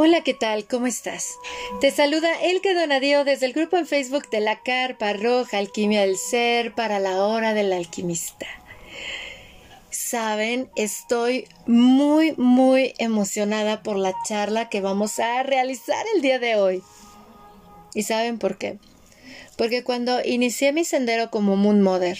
Hola, 0.00 0.20
¿qué 0.20 0.32
tal? 0.32 0.64
¿Cómo 0.64 0.86
estás? 0.86 1.40
Te 1.80 1.90
saluda 1.90 2.28
Elke 2.40 2.72
Donadío 2.72 3.24
desde 3.24 3.46
el 3.46 3.52
grupo 3.52 3.76
en 3.76 3.84
Facebook 3.84 4.30
de 4.30 4.38
la 4.38 4.62
Carpa 4.62 5.12
Roja 5.12 5.58
Alquimia 5.58 6.02
del 6.02 6.16
Ser 6.16 6.72
para 6.72 7.00
la 7.00 7.24
Hora 7.24 7.52
del 7.52 7.72
Alquimista. 7.72 8.46
Saben, 9.90 10.70
estoy 10.76 11.48
muy, 11.66 12.32
muy 12.36 12.94
emocionada 12.98 13.82
por 13.82 13.96
la 13.96 14.14
charla 14.24 14.68
que 14.68 14.80
vamos 14.80 15.18
a 15.18 15.42
realizar 15.42 16.06
el 16.14 16.22
día 16.22 16.38
de 16.38 16.54
hoy. 16.54 16.80
¿Y 17.92 18.04
saben 18.04 18.38
por 18.38 18.56
qué? 18.56 18.78
Porque 19.56 19.82
cuando 19.82 20.24
inicié 20.24 20.72
mi 20.72 20.84
sendero 20.84 21.32
como 21.32 21.56
Moon 21.56 21.82
Mother, 21.82 22.18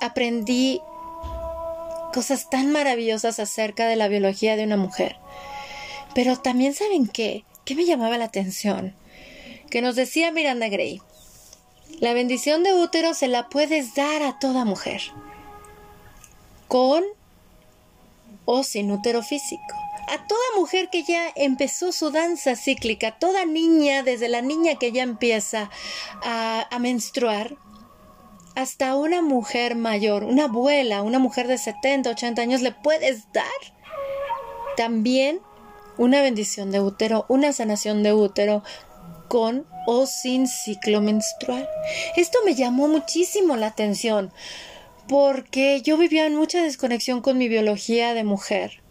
aprendí 0.00 0.80
cosas 2.12 2.50
tan 2.50 2.72
maravillosas 2.72 3.38
acerca 3.38 3.86
de 3.86 3.94
la 3.94 4.08
biología 4.08 4.56
de 4.56 4.64
una 4.64 4.76
mujer 4.76 5.18
pero 6.14 6.36
también 6.36 6.74
saben 6.74 7.06
qué, 7.06 7.44
qué 7.64 7.74
me 7.74 7.84
llamaba 7.84 8.18
la 8.18 8.26
atención, 8.26 8.94
que 9.70 9.82
nos 9.82 9.96
decía 9.96 10.32
Miranda 10.32 10.68
Gray, 10.68 11.00
la 12.00 12.12
bendición 12.12 12.62
de 12.62 12.74
útero 12.74 13.12
se 13.14 13.28
la 13.28 13.48
puedes 13.48 13.94
dar 13.94 14.22
a 14.22 14.38
toda 14.38 14.64
mujer, 14.64 15.02
con 16.68 17.02
o 18.44 18.62
sin 18.62 18.90
útero 18.90 19.22
físico. 19.22 19.62
A 20.10 20.26
toda 20.26 20.40
mujer 20.56 20.88
que 20.90 21.02
ya 21.02 21.30
empezó 21.34 21.92
su 21.92 22.10
danza 22.10 22.56
cíclica, 22.56 23.18
toda 23.18 23.44
niña, 23.44 24.02
desde 24.02 24.28
la 24.28 24.40
niña 24.40 24.76
que 24.76 24.90
ya 24.92 25.02
empieza 25.02 25.70
a, 26.22 26.66
a 26.70 26.78
menstruar, 26.78 27.56
hasta 28.54 28.96
una 28.96 29.20
mujer 29.20 29.76
mayor, 29.76 30.24
una 30.24 30.44
abuela, 30.44 31.02
una 31.02 31.18
mujer 31.18 31.46
de 31.46 31.58
70, 31.58 32.10
80 32.10 32.42
años, 32.42 32.62
le 32.62 32.72
puedes 32.72 33.30
dar. 33.32 33.44
También 34.76 35.40
una 35.98 36.22
bendición 36.22 36.70
de 36.70 36.80
útero, 36.80 37.26
una 37.28 37.52
sanación 37.52 38.02
de 38.02 38.14
útero 38.14 38.62
con 39.28 39.66
o 39.86 40.06
sin 40.06 40.46
ciclo 40.46 41.00
menstrual. 41.00 41.68
Esto 42.16 42.38
me 42.44 42.54
llamó 42.54 42.88
muchísimo 42.88 43.56
la 43.56 43.66
atención 43.68 44.32
porque 45.08 45.80
yo 45.82 45.96
vivía 45.96 46.26
en 46.26 46.36
mucha 46.36 46.62
desconexión 46.62 47.20
con 47.20 47.38
mi 47.38 47.48
biología 47.48 48.14
de 48.14 48.24
mujer. 48.24 48.82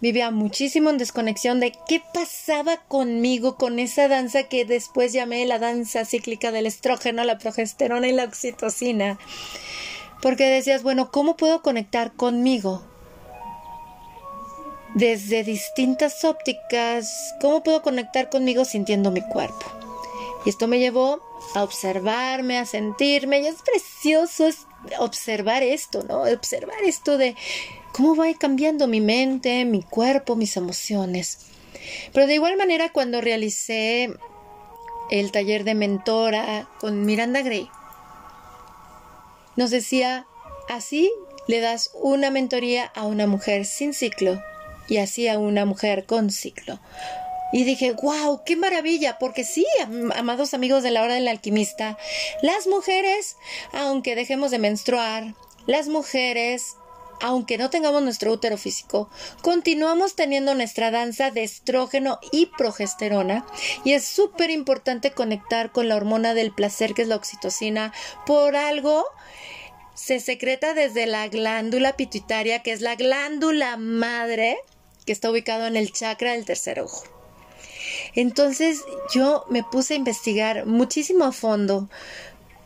Vivía 0.00 0.30
muchísimo 0.30 0.90
en 0.90 0.98
desconexión 0.98 1.58
de 1.58 1.72
qué 1.88 2.02
pasaba 2.12 2.76
conmigo 2.88 3.56
con 3.56 3.78
esa 3.78 4.08
danza 4.08 4.44
que 4.44 4.64
después 4.64 5.12
llamé 5.12 5.44
la 5.46 5.58
danza 5.58 6.04
cíclica 6.04 6.52
del 6.52 6.66
estrógeno, 6.66 7.24
la 7.24 7.38
progesterona 7.38 8.06
y 8.06 8.12
la 8.12 8.24
oxitocina. 8.24 9.18
Porque 10.20 10.44
decías, 10.44 10.82
bueno, 10.82 11.10
¿cómo 11.10 11.36
puedo 11.36 11.62
conectar 11.62 12.12
conmigo? 12.12 12.84
Desde 14.96 15.44
distintas 15.44 16.24
ópticas 16.24 17.34
cómo 17.38 17.62
puedo 17.62 17.82
conectar 17.82 18.30
conmigo 18.30 18.64
sintiendo 18.64 19.10
mi 19.10 19.20
cuerpo. 19.20 19.66
Y 20.46 20.48
esto 20.48 20.68
me 20.68 20.78
llevó 20.78 21.20
a 21.54 21.62
observarme, 21.62 22.56
a 22.58 22.64
sentirme, 22.64 23.40
y 23.40 23.46
es 23.46 23.56
precioso 23.60 24.48
observar 24.98 25.62
esto, 25.62 26.02
¿no? 26.08 26.22
Observar 26.22 26.82
esto 26.82 27.18
de 27.18 27.36
cómo 27.92 28.16
va 28.16 28.32
cambiando 28.38 28.86
mi 28.86 29.02
mente, 29.02 29.66
mi 29.66 29.82
cuerpo, 29.82 30.34
mis 30.34 30.56
emociones. 30.56 31.40
Pero 32.14 32.26
de 32.26 32.34
igual 32.34 32.56
manera 32.56 32.90
cuando 32.90 33.20
realicé 33.20 34.14
el 35.10 35.30
taller 35.30 35.64
de 35.64 35.74
mentora 35.74 36.70
con 36.80 37.04
Miranda 37.04 37.42
Gray, 37.42 37.68
nos 39.56 39.70
decía, 39.70 40.26
así 40.70 41.12
le 41.48 41.60
das 41.60 41.90
una 41.92 42.30
mentoría 42.30 42.86
a 42.94 43.04
una 43.04 43.26
mujer 43.26 43.66
sin 43.66 43.92
ciclo 43.92 44.40
y 44.88 44.98
así 44.98 45.28
a 45.28 45.38
una 45.38 45.64
mujer 45.64 46.04
con 46.04 46.30
ciclo. 46.30 46.80
Y 47.52 47.64
dije, 47.64 47.92
wow, 47.92 48.42
qué 48.44 48.56
maravilla, 48.56 49.18
porque 49.18 49.44
sí, 49.44 49.64
amados 50.16 50.52
amigos 50.52 50.82
de 50.82 50.90
la 50.90 51.02
hora 51.02 51.14
del 51.14 51.28
alquimista, 51.28 51.96
las 52.42 52.66
mujeres, 52.66 53.36
aunque 53.72 54.16
dejemos 54.16 54.50
de 54.50 54.58
menstruar, 54.58 55.34
las 55.66 55.88
mujeres, 55.88 56.76
aunque 57.20 57.58
no 57.58 57.70
tengamos 57.70 58.02
nuestro 58.02 58.32
útero 58.32 58.56
físico, 58.58 59.08
continuamos 59.42 60.16
teniendo 60.16 60.54
nuestra 60.54 60.90
danza 60.90 61.30
de 61.30 61.44
estrógeno 61.44 62.18
y 62.32 62.46
progesterona 62.58 63.46
y 63.84 63.92
es 63.92 64.04
súper 64.04 64.50
importante 64.50 65.12
conectar 65.12 65.72
con 65.72 65.88
la 65.88 65.96
hormona 65.96 66.34
del 66.34 66.52
placer 66.52 66.94
que 66.94 67.02
es 67.02 67.08
la 67.08 67.16
oxitocina 67.16 67.92
por 68.26 68.56
algo 68.56 69.04
se 69.94 70.20
secreta 70.20 70.74
desde 70.74 71.06
la 71.06 71.26
glándula 71.28 71.96
pituitaria 71.96 72.62
que 72.62 72.72
es 72.72 72.82
la 72.82 72.96
glándula 72.96 73.76
madre 73.78 74.58
que 75.06 75.12
está 75.12 75.30
ubicado 75.30 75.66
en 75.66 75.76
el 75.76 75.92
chakra 75.92 76.32
del 76.32 76.44
tercer 76.44 76.80
ojo. 76.80 77.04
Entonces 78.14 78.82
yo 79.14 79.44
me 79.48 79.62
puse 79.62 79.94
a 79.94 79.96
investigar 79.96 80.66
muchísimo 80.66 81.24
a 81.24 81.32
fondo 81.32 81.88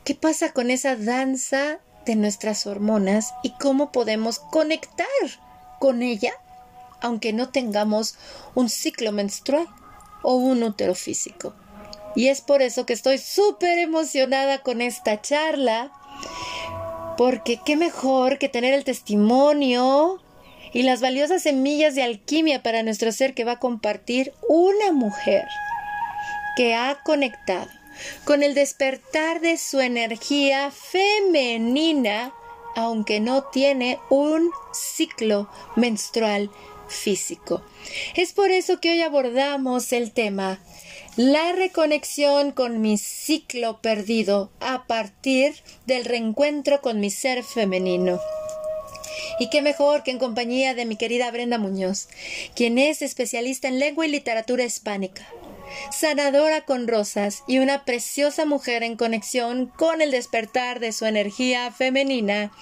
qué 0.05 0.15
pasa 0.15 0.53
con 0.53 0.71
esa 0.71 0.97
danza 0.97 1.79
de 2.07 2.17
nuestras 2.17 2.67
hormonas 2.67 3.35
y 3.43 3.53
cómo 3.59 3.93
podemos 3.93 4.39
conectar 4.39 5.07
con 5.79 6.03
ella 6.03 6.33
aunque 7.01 7.33
no 7.33 7.49
tengamos 7.49 8.17
un 8.55 8.69
ciclo 8.69 9.13
menstrual 9.13 9.67
o 10.23 10.35
un 10.35 10.63
útero 10.63 10.95
físico. 10.95 11.55
Y 12.15 12.29
es 12.29 12.41
por 12.41 12.63
eso 12.63 12.87
que 12.87 12.93
estoy 12.93 13.19
súper 13.19 13.79
emocionada 13.79 14.63
con 14.63 14.81
esta 14.81 15.21
charla, 15.21 15.93
porque 17.17 17.61
qué 17.65 17.77
mejor 17.77 18.39
que 18.39 18.49
tener 18.49 18.75
el 18.75 18.85
testimonio 18.85 20.21
y 20.73 20.83
las 20.83 21.01
valiosas 21.01 21.43
semillas 21.43 21.95
de 21.95 22.03
alquimia 22.03 22.63
para 22.63 22.83
nuestro 22.83 23.13
ser 23.13 23.35
que 23.35 23.45
va 23.45 23.53
a 23.53 23.59
compartir 23.59 24.33
una 24.49 24.93
mujer 24.93 25.45
que 26.57 26.75
ha 26.75 27.01
conectado 27.05 27.71
con 28.25 28.43
el 28.43 28.55
despertar 28.55 29.41
de 29.41 29.59
su 29.59 29.81
energía 29.81 30.71
femenina, 30.71 32.33
aunque 32.77 33.21
no 33.21 33.45
tiene 33.45 33.99
un 34.09 34.51
ciclo 34.73 35.51
menstrual 35.77 36.51
físico. 36.89 37.63
Es 38.15 38.33
por 38.33 38.51
eso 38.51 38.81
que 38.81 38.91
hoy 38.91 39.03
abordamos 39.03 39.93
el 39.93 40.13
tema 40.13 40.61
la 41.17 41.53
reconexión 41.53 42.53
con 42.53 42.81
mi 42.81 42.97
ciclo 42.97 43.81
perdido 43.83 44.51
a 44.61 44.87
partir 44.87 45.55
del 45.85 46.05
reencuentro 46.05 46.81
con 46.81 47.01
mi 47.01 47.11
ser 47.11 47.43
femenino. 47.43 48.21
Y 49.41 49.49
qué 49.49 49.63
mejor 49.63 50.03
que 50.03 50.11
en 50.11 50.19
compañía 50.19 50.75
de 50.75 50.85
mi 50.85 50.97
querida 50.97 51.31
Brenda 51.31 51.57
Muñoz, 51.57 52.09
quien 52.55 52.77
es 52.77 53.01
especialista 53.01 53.69
en 53.69 53.79
lengua 53.79 54.07
y 54.07 54.11
literatura 54.11 54.65
hispánica, 54.65 55.27
sanadora 55.91 56.67
con 56.67 56.87
rosas 56.87 57.43
y 57.49 57.59
una 57.59 57.87
preciosa 57.87 58.45
mujer 58.45 58.83
en 58.83 58.97
conexión 58.97 59.67
con 59.67 60.03
el 60.03 60.11
despertar 60.11 60.79
de 60.79 60.93
su 60.93 61.07
energía 61.07 61.73
femenina. 61.73 62.53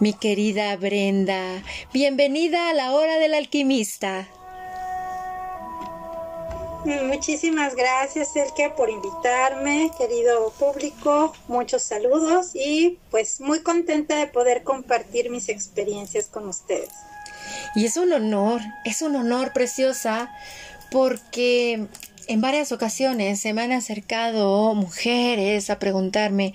Mi 0.00 0.14
querida 0.14 0.74
Brenda, 0.76 1.62
bienvenida 1.92 2.70
a 2.70 2.72
la 2.72 2.92
hora 2.92 3.18
del 3.18 3.34
alquimista. 3.34 4.26
Muchísimas 6.84 7.74
gracias, 7.74 8.36
Elke, 8.36 8.68
por 8.68 8.90
invitarme, 8.90 9.90
querido 9.96 10.50
público. 10.58 11.32
Muchos 11.48 11.82
saludos 11.82 12.50
y 12.54 12.98
pues 13.10 13.40
muy 13.40 13.60
contenta 13.60 14.16
de 14.16 14.26
poder 14.26 14.64
compartir 14.64 15.30
mis 15.30 15.48
experiencias 15.48 16.26
con 16.26 16.46
ustedes. 16.46 16.90
Y 17.74 17.86
es 17.86 17.96
un 17.96 18.12
honor, 18.12 18.60
es 18.84 19.00
un 19.00 19.16
honor 19.16 19.54
preciosa 19.54 20.30
porque 20.90 21.86
en 22.26 22.40
varias 22.42 22.70
ocasiones 22.70 23.40
se 23.40 23.54
me 23.54 23.62
han 23.62 23.72
acercado 23.72 24.74
mujeres 24.74 25.70
a 25.70 25.78
preguntarme, 25.78 26.52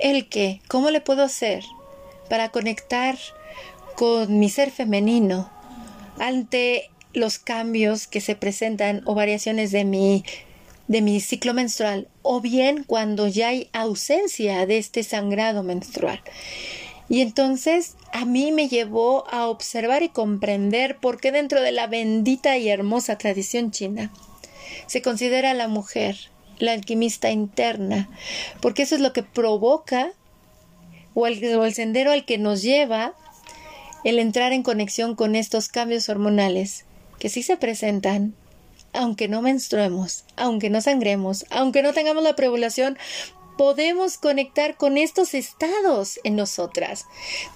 Elke, 0.00 0.60
¿cómo 0.66 0.90
le 0.90 1.00
puedo 1.00 1.22
hacer 1.22 1.62
para 2.28 2.48
conectar 2.48 3.16
con 3.94 4.40
mi 4.40 4.50
ser 4.50 4.72
femenino 4.72 5.50
ante 6.18 6.90
los 7.14 7.38
cambios 7.38 8.06
que 8.06 8.20
se 8.20 8.36
presentan 8.36 9.02
o 9.04 9.14
variaciones 9.14 9.72
de 9.72 9.84
mi 9.84 10.24
de 10.88 11.02
mi 11.02 11.20
ciclo 11.20 11.52
menstrual 11.52 12.08
o 12.22 12.40
bien 12.40 12.82
cuando 12.82 13.28
ya 13.28 13.48
hay 13.48 13.68
ausencia 13.72 14.66
de 14.66 14.78
este 14.78 15.02
sangrado 15.02 15.62
menstrual. 15.62 16.22
Y 17.10 17.20
entonces 17.20 17.94
a 18.12 18.24
mí 18.24 18.52
me 18.52 18.68
llevó 18.68 19.28
a 19.30 19.48
observar 19.48 20.02
y 20.02 20.08
comprender 20.08 20.96
por 20.96 21.20
qué 21.20 21.30
dentro 21.30 21.62
de 21.62 21.72
la 21.72 21.86
bendita 21.86 22.56
y 22.58 22.68
hermosa 22.68 23.18
tradición 23.18 23.70
china 23.70 24.10
se 24.86 25.02
considera 25.02 25.50
a 25.50 25.54
la 25.54 25.68
mujer 25.68 26.16
la 26.58 26.72
alquimista 26.72 27.30
interna, 27.30 28.08
porque 28.60 28.82
eso 28.82 28.94
es 28.94 29.00
lo 29.00 29.12
que 29.12 29.22
provoca 29.22 30.10
o 31.14 31.26
el, 31.26 31.44
o 31.54 31.64
el 31.64 31.74
sendero 31.74 32.12
al 32.12 32.24
que 32.24 32.38
nos 32.38 32.62
lleva 32.62 33.14
el 34.04 34.18
entrar 34.18 34.52
en 34.52 34.62
conexión 34.62 35.14
con 35.14 35.34
estos 35.34 35.68
cambios 35.68 36.08
hormonales 36.08 36.84
que 37.18 37.28
sí 37.28 37.42
se 37.42 37.56
presentan, 37.56 38.34
aunque 38.92 39.28
no 39.28 39.42
menstruemos, 39.42 40.24
aunque 40.36 40.70
no 40.70 40.80
sangremos, 40.80 41.44
aunque 41.50 41.82
no 41.82 41.92
tengamos 41.92 42.22
la 42.22 42.36
preovulación, 42.36 42.98
podemos 43.58 44.18
conectar 44.18 44.76
con 44.76 44.96
estos 44.96 45.34
estados 45.34 46.20
en 46.22 46.36
nosotras, 46.36 47.06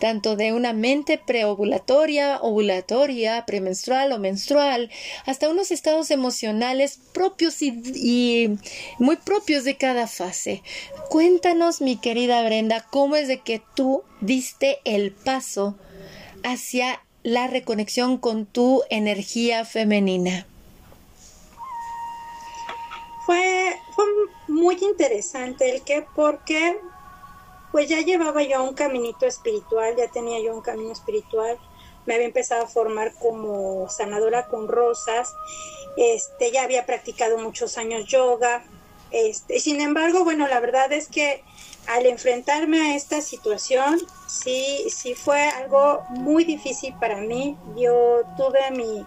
tanto 0.00 0.34
de 0.34 0.52
una 0.52 0.72
mente 0.72 1.16
preovulatoria, 1.16 2.40
ovulatoria, 2.42 3.46
premenstrual 3.46 4.12
o 4.12 4.18
menstrual, 4.18 4.90
hasta 5.24 5.48
unos 5.48 5.70
estados 5.70 6.10
emocionales 6.10 6.98
propios 7.14 7.62
y, 7.62 8.58
muy 8.98 9.16
propios 9.16 9.62
de 9.62 9.76
cada 9.76 10.08
fase. 10.08 10.62
Cuéntanos, 11.08 11.80
mi 11.80 11.96
querida 11.96 12.42
Brenda, 12.42 12.84
cómo 12.90 13.14
es 13.14 13.28
de 13.28 13.38
que 13.38 13.62
tú 13.76 14.02
diste 14.20 14.80
el 14.84 15.12
paso 15.12 15.78
hacia 16.42 17.00
la 17.22 17.46
reconexión 17.46 18.19
con 18.19 18.46
tu 18.46 18.82
energía 18.90 19.64
femenina. 19.64 20.46
Fue, 23.26 23.76
fue 23.94 24.04
muy 24.48 24.76
interesante 24.80 25.70
el 25.70 25.82
que 25.82 26.04
porque 26.14 26.78
pues 27.70 27.88
ya 27.88 28.00
llevaba 28.00 28.42
yo 28.42 28.62
un 28.62 28.74
caminito 28.74 29.26
espiritual, 29.26 29.96
ya 29.96 30.08
tenía 30.08 30.40
yo 30.40 30.54
un 30.54 30.60
camino 30.60 30.92
espiritual, 30.92 31.58
me 32.04 32.14
había 32.14 32.26
empezado 32.26 32.64
a 32.64 32.69
formar 32.69 33.14
como 33.14 33.88
sanadora 33.88 34.46
con 34.48 34.69
rosas, 34.69 35.34
este, 35.96 36.50
ya 36.52 36.64
había 36.64 36.84
practicado 36.84 37.38
muchos 37.38 37.78
años 37.78 38.06
yoga, 38.06 38.62
este, 39.10 39.60
sin 39.60 39.80
embargo, 39.80 40.24
bueno, 40.24 40.48
la 40.48 40.60
verdad 40.60 40.92
es 40.92 41.08
que 41.08 41.42
al 41.87 42.06
enfrentarme 42.06 42.81
a 42.81 42.96
esta 42.96 43.20
situación, 43.20 44.00
sí, 44.26 44.87
sí 44.88 45.14
fue 45.14 45.40
algo 45.49 46.02
muy 46.11 46.44
difícil 46.44 46.94
para 47.00 47.17
mí. 47.17 47.56
Yo 47.76 48.23
tuve 48.37 48.70
mi 48.70 49.05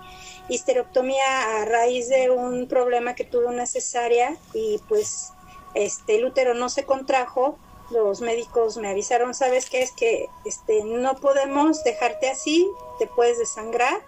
histerectomía 0.49 1.61
a 1.61 1.65
raíz 1.65 2.09
de 2.09 2.29
un 2.29 2.67
problema 2.67 3.15
que 3.15 3.23
tuve 3.23 3.45
una 3.45 3.65
cesárea 3.65 4.35
y 4.53 4.79
pues 4.87 5.31
este 5.73 6.17
el 6.17 6.25
útero 6.25 6.53
no 6.53 6.69
se 6.69 6.83
contrajo. 6.83 7.57
Los 7.91 8.21
médicos 8.21 8.77
me 8.77 8.89
avisaron, 8.89 9.33
¿sabes 9.33 9.69
qué? 9.69 9.81
Es 9.81 9.91
que 9.91 10.27
este 10.43 10.83
no 10.83 11.15
podemos 11.15 11.83
dejarte 11.83 12.29
así, 12.29 12.67
te 12.99 13.07
puedes 13.07 13.37
desangrar. 13.37 14.01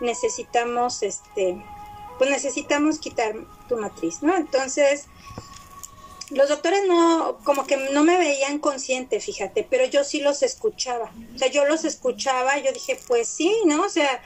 Necesitamos 0.00 1.02
este 1.02 1.62
pues 2.18 2.30
necesitamos 2.30 2.98
quitar 2.98 3.34
tu 3.68 3.76
matriz, 3.76 4.22
¿no? 4.22 4.36
Entonces, 4.36 5.06
los 6.34 6.48
doctores 6.48 6.82
no, 6.86 7.38
como 7.44 7.66
que 7.66 7.76
no 7.76 8.04
me 8.04 8.18
veían 8.18 8.58
consciente, 8.58 9.20
fíjate, 9.20 9.66
pero 9.68 9.84
yo 9.86 10.04
sí 10.04 10.20
los 10.20 10.42
escuchaba. 10.42 11.12
O 11.34 11.38
sea, 11.38 11.48
yo 11.48 11.64
los 11.64 11.84
escuchaba, 11.84 12.58
yo 12.58 12.72
dije, 12.72 12.98
pues 13.06 13.28
sí, 13.28 13.54
¿no? 13.64 13.84
O 13.84 13.88
sea, 13.88 14.22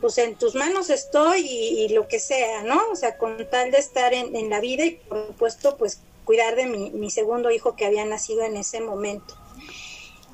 pues 0.00 0.18
en 0.18 0.34
tus 0.36 0.54
manos 0.54 0.90
estoy 0.90 1.40
y, 1.40 1.88
lo 1.90 2.08
que 2.08 2.18
sea, 2.18 2.62
¿no? 2.62 2.80
O 2.90 2.96
sea, 2.96 3.18
con 3.18 3.48
tal 3.50 3.70
de 3.70 3.78
estar 3.78 4.14
en, 4.14 4.34
en 4.34 4.50
la 4.50 4.60
vida 4.60 4.84
y 4.84 4.92
por 4.92 5.26
supuesto, 5.28 5.76
pues 5.76 6.00
cuidar 6.24 6.56
de 6.56 6.66
mi, 6.66 6.90
mi 6.90 7.10
segundo 7.10 7.50
hijo 7.50 7.76
que 7.76 7.86
había 7.86 8.04
nacido 8.04 8.42
en 8.42 8.56
ese 8.56 8.80
momento. 8.80 9.34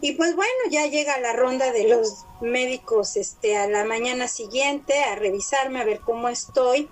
Y 0.01 0.13
pues 0.13 0.37
bueno, 0.37 0.53
ya 0.71 0.87
llega 0.87 1.19
la 1.19 1.33
ronda 1.33 1.73
de 1.73 1.89
los 1.89 2.25
médicos 2.41 3.17
este, 3.17 3.57
a 3.57 3.67
la 3.67 3.85
mañana 3.85 4.29
siguiente 4.29 4.97
a 5.03 5.17
revisarme, 5.17 5.81
a 5.81 5.85
ver 5.85 6.01
cómo 6.01 6.29
estoy. 6.29 6.89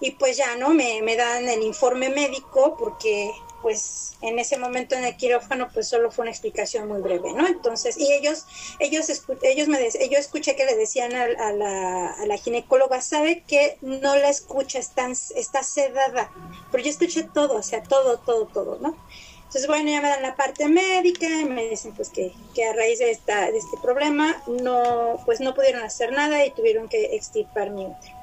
Y 0.00 0.12
pues 0.12 0.36
ya, 0.36 0.54
¿no? 0.56 0.68
Me, 0.70 1.00
me 1.02 1.16
dan 1.16 1.48
el 1.48 1.62
informe 1.62 2.10
médico 2.10 2.76
porque 2.78 3.30
pues 3.64 4.12
en 4.20 4.38
ese 4.38 4.58
momento 4.58 4.94
en 4.94 5.04
el 5.04 5.16
quirófano 5.16 5.70
pues 5.72 5.88
solo 5.88 6.10
fue 6.10 6.24
una 6.24 6.30
explicación 6.30 6.86
muy 6.86 7.00
breve, 7.00 7.32
¿no? 7.32 7.46
Entonces, 7.46 7.96
y 7.96 8.12
ellos, 8.12 8.44
ellos, 8.78 9.06
ellos 9.42 9.68
me, 9.68 9.78
yo 10.10 10.18
escuché 10.18 10.54
que 10.54 10.66
le 10.66 10.76
decían 10.76 11.14
a, 11.14 11.52
la, 11.52 12.10
a 12.10 12.26
la 12.26 12.36
ginecóloga, 12.36 13.00
sabe 13.00 13.42
que 13.48 13.78
no 13.80 14.16
la 14.16 14.28
escucha, 14.28 14.78
está, 14.78 15.08
está 15.34 15.62
sedada, 15.62 16.30
pero 16.70 16.84
yo 16.84 16.90
escuché 16.90 17.22
todo, 17.22 17.56
o 17.56 17.62
sea, 17.62 17.82
todo, 17.82 18.18
todo, 18.18 18.48
todo, 18.48 18.78
¿no? 18.80 18.98
Entonces, 19.44 19.66
bueno, 19.66 19.90
ya 19.90 20.02
me 20.02 20.08
dan 20.08 20.20
la 20.20 20.36
parte 20.36 20.68
médica 20.68 21.26
y 21.26 21.46
me 21.46 21.66
dicen 21.66 21.94
pues 21.94 22.10
que, 22.10 22.34
que 22.54 22.66
a 22.66 22.74
raíz 22.74 22.98
de, 22.98 23.12
esta, 23.12 23.50
de 23.50 23.56
este 23.56 23.78
problema 23.80 24.42
no, 24.46 25.22
pues 25.24 25.40
no 25.40 25.54
pudieron 25.54 25.82
hacer 25.82 26.12
nada 26.12 26.44
y 26.44 26.50
tuvieron 26.50 26.86
que 26.86 27.16
extirpar 27.16 27.70
mi 27.70 27.86
útero. 27.86 28.14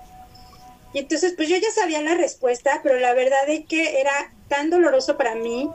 Y 0.93 0.99
entonces, 0.99 1.33
pues 1.35 1.49
yo 1.49 1.57
ya 1.57 1.71
sabía 1.71 1.99
la 2.03 2.13
respuesta, 2.13 2.81
pero 2.83 2.99
la 2.99 3.15
verdad 3.15 3.49
es 3.49 3.65
que 3.65 4.01
era 4.01 4.35
tan 4.51 4.69
doloroso 4.69 5.15
para 5.15 5.33
mí, 5.33 5.71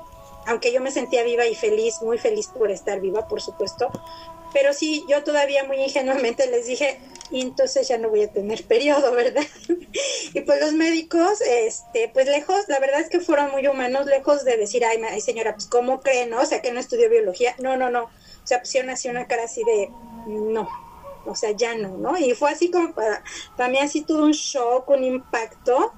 aunque 0.46 0.70
yo 0.70 0.82
me 0.82 0.90
sentía 0.90 1.22
viva 1.22 1.46
y 1.46 1.54
feliz, 1.54 2.02
muy 2.02 2.18
feliz 2.18 2.48
por 2.48 2.70
estar 2.70 3.00
viva, 3.00 3.26
por 3.26 3.40
supuesto, 3.40 3.90
pero 4.52 4.74
sí, 4.74 5.02
yo 5.08 5.24
todavía 5.24 5.64
muy 5.64 5.78
ingenuamente 5.78 6.46
les 6.46 6.66
dije, 6.66 7.00
y 7.30 7.40
entonces 7.40 7.88
ya 7.88 7.96
no 7.96 8.10
voy 8.10 8.24
a 8.24 8.30
tener 8.30 8.64
periodo, 8.64 9.12
¿verdad? 9.14 9.46
y 10.34 10.40
pues 10.42 10.60
los 10.60 10.74
médicos, 10.74 11.40
este, 11.40 12.10
pues 12.12 12.26
lejos, 12.26 12.68
la 12.68 12.78
verdad 12.78 13.00
es 13.00 13.08
que 13.08 13.20
fueron 13.20 13.50
muy 13.50 13.66
humanos, 13.66 14.04
lejos 14.04 14.44
de 14.44 14.58
decir, 14.58 14.84
ay, 14.84 15.00
ay 15.10 15.22
señora, 15.22 15.54
pues 15.54 15.66
¿cómo 15.66 16.00
cree, 16.00 16.26
no? 16.26 16.42
O 16.42 16.44
sea, 16.44 16.60
que 16.60 16.70
no 16.70 16.78
estudió 16.78 17.08
biología, 17.08 17.56
no, 17.58 17.78
no, 17.78 17.88
no, 17.88 18.04
o 18.04 18.46
sea, 18.46 18.60
pusieron 18.60 18.90
así 18.90 19.08
una 19.08 19.26
cara 19.26 19.44
así 19.44 19.64
de, 19.64 19.90
no, 20.26 20.68
o 21.24 21.34
sea, 21.34 21.52
ya 21.52 21.74
no, 21.76 21.96
¿no? 21.96 22.18
Y 22.18 22.34
fue 22.34 22.50
así 22.50 22.70
como 22.70 22.92
para, 22.92 23.24
para 23.56 23.70
mí 23.70 23.78
así 23.78 24.02
todo 24.02 24.22
un 24.26 24.32
shock, 24.32 24.86
un 24.90 25.02
impacto, 25.02 25.94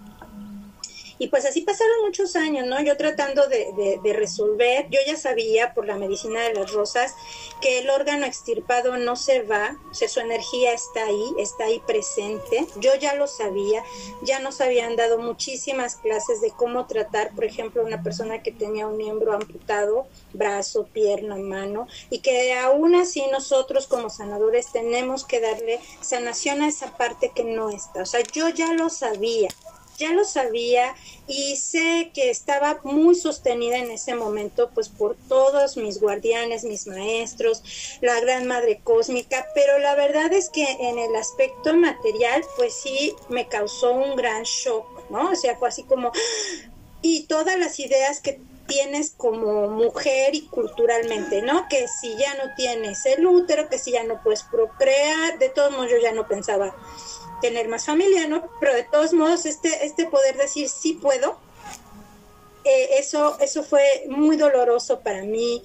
y 1.19 1.29
pues 1.29 1.45
así 1.45 1.63
pasaron 1.63 2.03
muchos 2.05 2.37
años, 2.37 2.67
¿no? 2.67 2.81
Yo 2.81 2.97
tratando 2.97 3.49
de, 3.49 3.99
resolver, 4.13 4.87
yo 4.91 4.99
ya 5.07 5.17
sabía 5.17 5.75
por 5.75 5.87
la 5.87 5.97
medicina 5.97 6.41
de 6.43 6.55
las 6.55 6.73
rosas 6.73 7.15
que 7.61 7.79
el 7.79 7.91
órgano 7.91 8.25
extirpado 8.27 8.97
no 8.97 9.17
se 9.17 9.43
va, 9.43 9.77
o 9.91 9.95
sea, 9.95 10.09
su 10.09 10.21
energía 10.21 10.73
está 10.73 11.05
ahí, 11.05 11.35
está 11.39 11.65
ahí 11.65 11.81
presente. 11.87 12.67
Yo 12.77 12.95
ya 12.97 13.15
lo 13.15 13.27
sabía, 13.27 13.85
ya 14.23 14.39
nos 14.39 14.61
habían 14.61 14.97
dado 14.97 15.19
muchísimas 15.19 15.97
clases 15.97 16.41
de 16.41 16.51
cómo 16.51 16.87
tratar, 16.87 17.35
por 17.35 17.45
ejemplo, 17.45 17.85
una 17.85 18.03
persona 18.03 18.43
que 18.43 18.53
tenía 18.53 18.87
un 18.87 18.97
miembro 18.97 19.35
amputado, 19.35 20.07
brazo, 20.33 20.87
pierna, 20.93 21.37
mano, 21.37 21.87
y 22.11 22.21
que 22.21 22.55
aún 22.55 22.95
así 22.95 23.25
nosotros 23.31 23.87
como 23.87 24.11
sanadores 24.11 24.73
tenemos 24.73 25.25
que 25.25 25.41
darle 25.41 25.81
sanación 26.01 26.63
a 26.63 26.69
esa 26.69 26.97
parte 26.97 27.33
que 27.35 27.45
no 27.45 27.71
está. 27.71 28.03
O 28.03 28.07
sea, 28.07 28.21
yo 28.33 28.49
ya 28.49 28.73
lo 28.73 28.89
sabía 28.89 29.49
ya 29.99 30.13
lo 30.13 30.25
sabía 30.25 30.95
y 31.27 31.57
sé 31.57 32.11
que 32.15 32.31
estaba 32.31 32.81
muy 32.85 33.15
sostenida 33.15 33.77
en 33.77 33.91
ese 33.91 34.15
momento 34.15 34.71
pues 34.73 34.89
por 34.89 35.17
todos 35.29 35.77
mis 35.77 36.01
guardianes, 36.01 36.65
mis 36.65 36.87
maestros, 36.87 37.63
la 38.01 38.19
gran 38.21 38.47
madre 38.47 38.81
cósmica, 38.83 39.47
pero 39.55 39.79
la 39.79 39.95
verdad 39.97 40.33
es 40.33 40.49
que 40.49 40.65
en 40.65 40.99
el 40.99 41.15
aspecto 41.17 41.75
material 41.75 42.43
pues 42.57 42.75
sí 42.75 43.15
me 43.29 43.49
causó 43.49 43.93
un 43.93 44.17
gran 44.17 44.45
shock, 44.45 44.87
¿no? 45.11 45.31
O 45.31 45.37
sea, 45.37 45.57
fue 45.57 45.69
así 45.69 45.83
como 45.83 46.13
y 47.03 47.25
todas 47.25 47.59
las 47.59 47.79
ideas 47.81 48.21
que 48.21 48.41
tienes 48.67 49.15
como 49.17 49.69
mujer 49.69 50.35
y 50.35 50.43
culturalmente, 50.47 51.43
¿no? 51.43 51.67
Que 51.69 51.89
si 51.89 52.17
ya 52.17 52.35
no 52.35 52.55
tienes 52.55 53.05
el 53.07 53.27
útero, 53.27 53.69
que 53.69 53.79
si 53.79 53.93
ya 53.93 54.05
no 54.05 54.23
puedes 54.23 54.43
procrear, 54.45 55.39
de 55.39 55.49
todos 55.49 55.73
modos 55.73 55.91
yo 55.91 55.97
ya 55.99 56.13
no 56.13 56.29
pensaba 56.29 56.75
tener 57.41 57.69
más 57.69 57.87
familia, 57.87 58.27
¿no? 58.29 58.49
Pero 58.61 58.75
de 58.75 58.85
todos 58.85 59.13
modos, 59.13 59.47
este, 59.47 59.85
este 59.87 60.07
poder 60.07 60.37
decir 60.37 60.69
sí 60.69 60.95
puedo, 60.95 61.39
eh, 62.65 62.99
eso, 62.99 63.39
eso 63.41 63.63
fue 63.63 64.05
muy 64.09 64.37
doloroso 64.37 65.01
para 65.01 65.23
mí 65.23 65.63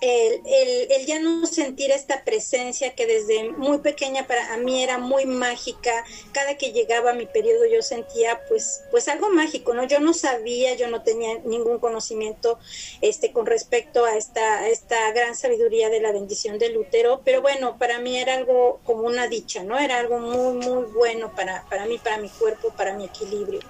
el, 0.00 0.90
el, 0.90 1.06
ya 1.06 1.18
no 1.18 1.44
sentir 1.46 1.90
esta 1.90 2.24
presencia 2.24 2.94
que 2.94 3.06
desde 3.06 3.50
muy 3.52 3.78
pequeña 3.78 4.26
para 4.26 4.56
mí 4.56 4.82
era 4.82 4.98
muy 4.98 5.26
mágica. 5.26 6.04
Cada 6.32 6.56
que 6.56 6.72
llegaba 6.72 7.12
mi 7.12 7.26
periodo 7.26 7.66
yo 7.66 7.82
sentía 7.82 8.40
pues, 8.48 8.82
pues 8.90 9.08
algo 9.08 9.28
mágico, 9.30 9.74
¿no? 9.74 9.84
Yo 9.84 10.00
no 10.00 10.14
sabía, 10.14 10.74
yo 10.74 10.88
no 10.88 11.02
tenía 11.02 11.38
ningún 11.44 11.78
conocimiento 11.78 12.58
este, 13.02 13.32
con 13.32 13.46
respecto 13.46 14.04
a 14.04 14.16
esta, 14.16 14.68
esta 14.68 15.12
gran 15.12 15.34
sabiduría 15.34 15.90
de 15.90 16.00
la 16.00 16.12
bendición 16.12 16.58
del 16.58 16.76
útero, 16.78 17.20
pero 17.24 17.42
bueno, 17.42 17.76
para 17.78 17.98
mí 17.98 18.16
era 18.18 18.34
algo 18.34 18.80
como 18.84 19.02
una 19.02 19.28
dicha, 19.28 19.64
¿no? 19.64 19.78
Era 19.78 19.98
algo 19.98 20.18
muy, 20.18 20.54
muy 20.54 20.84
bueno 20.84 21.34
para, 21.34 21.66
para 21.68 21.86
mí, 21.86 21.98
para 21.98 22.18
mi 22.18 22.30
cuerpo, 22.30 22.72
para 22.74 22.94
mi 22.94 23.04
equilibrio 23.04 23.60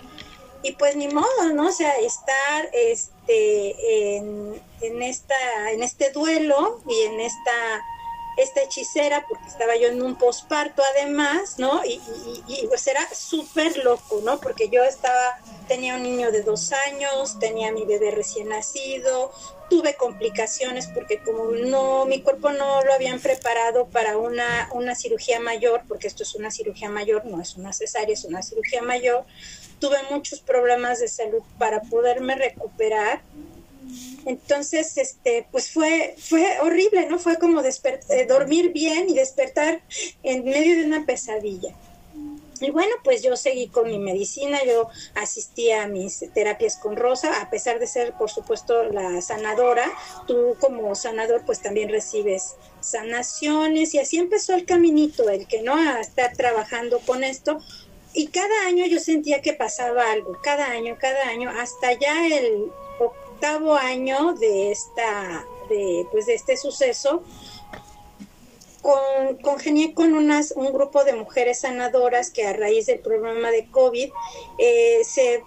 y 0.63 0.73
pues 0.73 0.97
ni 0.97 1.09
modo, 1.09 1.53
¿no? 1.55 1.69
O 1.69 1.73
sea, 1.73 1.97
estar 1.99 2.69
este, 2.73 4.17
en, 4.17 4.61
en, 4.81 5.03
esta, 5.03 5.35
en 5.73 5.83
este 5.83 6.11
duelo 6.11 6.81
y 6.89 7.03
en 7.03 7.21
esta, 7.21 7.83
esta 8.37 8.63
hechicera, 8.63 9.25
porque 9.29 9.49
estaba 9.49 9.77
yo 9.77 9.89
en 9.89 10.03
un 10.03 10.17
posparto 10.17 10.83
además, 10.95 11.59
¿no? 11.59 11.85
Y, 11.85 12.01
y, 12.47 12.67
pues 12.69 12.87
era 12.87 13.07
súper 13.15 13.79
loco, 13.85 14.21
¿no? 14.25 14.41
Porque 14.41 14.69
yo 14.69 14.83
estaba, 14.85 15.39
tenía 15.67 15.97
un 15.97 16.03
niño 16.03 16.31
de 16.31 16.43
dos 16.43 16.73
años, 16.73 17.39
tenía 17.39 17.73
mi 17.73 17.85
bebé 17.85 18.11
recién 18.11 18.49
nacido, 18.49 19.33
tuve 19.71 19.95
complicaciones 19.95 20.89
porque 20.89 21.23
como 21.23 21.53
no, 21.53 22.05
mi 22.05 22.21
cuerpo 22.21 22.51
no 22.51 22.83
lo 22.83 22.93
habían 22.93 23.21
preparado 23.21 23.87
para 23.87 24.19
una, 24.19 24.69
una 24.73 24.95
cirugía 24.95 25.39
mayor, 25.39 25.83
porque 25.89 26.09
esto 26.09 26.25
es 26.25 26.35
una 26.35 26.51
cirugía 26.51 26.91
mayor, 26.91 27.25
no 27.25 27.41
es 27.41 27.55
una 27.55 27.73
cesárea, 27.73 28.13
es 28.13 28.25
una 28.25 28.43
cirugía 28.43 28.83
mayor, 28.83 29.25
tuve 29.81 29.97
muchos 30.11 30.41
problemas 30.41 31.01
de 31.01 31.09
salud 31.09 31.43
para 31.59 31.81
poderme 31.83 32.35
recuperar. 32.35 33.23
Entonces, 34.27 34.97
este, 34.99 35.47
pues 35.51 35.73
fue, 35.73 36.15
fue 36.19 36.61
horrible, 36.61 37.07
¿no? 37.07 37.19
Fue 37.19 37.39
como 37.39 37.61
eh, 37.63 38.27
dormir 38.29 38.73
bien 38.73 39.09
y 39.09 39.15
despertar 39.15 39.83
en 40.23 40.45
medio 40.45 40.77
de 40.77 40.85
una 40.85 41.05
pesadilla. 41.07 41.75
Y 42.61 42.71
bueno, 42.71 42.95
pues 43.03 43.23
yo 43.23 43.37
seguí 43.37 43.69
con 43.69 43.89
mi 43.89 43.99
medicina, 43.99 44.59
yo 44.67 44.91
asistía 45.15 45.85
a 45.85 45.87
mis 45.87 46.23
terapias 46.35 46.77
con 46.77 46.97
Rosa, 46.97 47.41
a 47.41 47.49
pesar 47.49 47.79
de 47.79 47.87
ser, 47.87 48.13
por 48.13 48.31
supuesto, 48.31 48.85
la 48.85 49.23
sanadora, 49.23 49.91
tú 50.27 50.57
como 50.61 50.95
sanador 50.95 51.43
pues 51.47 51.61
también 51.61 51.89
recibes 51.89 52.57
sanaciones 52.81 53.95
y 53.95 53.99
así 53.99 54.19
empezó 54.19 54.55
el 54.55 54.67
caminito, 54.67 55.31
el 55.31 55.47
que 55.47 55.63
no 55.63 55.75
a 55.75 56.01
estar 56.01 56.37
trabajando 56.37 57.01
con 57.01 57.25
esto. 57.25 57.61
Y 58.13 58.29
cada 58.29 58.67
año 58.67 58.87
yo 58.87 58.99
sentía 58.99 59.41
que 59.41 59.53
pasaba 59.53 60.11
algo, 60.11 60.37
cada 60.43 60.67
año, 60.67 60.97
cada 60.99 61.29
año, 61.29 61.51
hasta 61.51 61.93
ya 61.93 62.27
el 62.27 62.71
octavo 62.99 63.75
año 63.75 64.35
de 64.35 64.73
esta, 64.73 65.45
de, 65.69 66.07
pues 66.11 66.27
de 66.27 66.35
este 66.35 66.57
suceso, 66.57 67.23
con, 68.83 69.37
congenié 69.43 69.95
con 69.95 70.15
unas, 70.15 70.53
un 70.53 70.73
grupo 70.73 71.05
de 71.05 71.13
mujeres 71.13 71.61
sanadoras 71.61 72.31
que 72.31 72.47
a 72.47 72.53
raíz 72.53 72.87
del 72.87 73.01
problema 73.01 73.51
de 73.51 73.71
COVID 73.71 74.11
eh, 74.59 75.01
se 75.05 75.43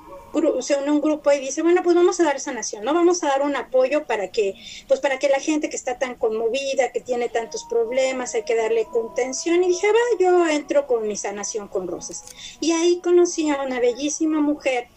se 0.61 0.75
une 0.75 0.91
un 0.91 1.01
grupo 1.01 1.31
y 1.31 1.39
dice, 1.39 1.61
bueno, 1.61 1.83
pues 1.83 1.95
vamos 1.95 2.19
a 2.19 2.23
dar 2.23 2.39
sanación, 2.39 2.83
¿no? 2.83 2.93
Vamos 2.93 3.23
a 3.23 3.27
dar 3.27 3.41
un 3.43 3.55
apoyo 3.55 4.05
para 4.05 4.29
que, 4.29 4.55
pues 4.87 4.99
para 4.99 5.19
que 5.19 5.29
la 5.29 5.39
gente 5.39 5.69
que 5.69 5.75
está 5.75 5.99
tan 5.99 6.15
conmovida, 6.15 6.91
que 6.91 7.01
tiene 7.01 7.29
tantos 7.29 7.65
problemas, 7.65 8.33
hay 8.33 8.43
que 8.43 8.55
darle 8.55 8.85
contención. 8.85 9.63
Y 9.63 9.67
dije, 9.67 9.87
va, 9.87 10.19
yo 10.19 10.47
entro 10.47 10.87
con 10.87 11.07
mi 11.07 11.15
sanación 11.15 11.67
con 11.67 11.87
rosas. 11.87 12.23
Y 12.59 12.71
ahí 12.71 12.99
conocí 13.03 13.49
a 13.49 13.61
una 13.61 13.79
bellísima 13.79 14.39
mujer, 14.39 14.87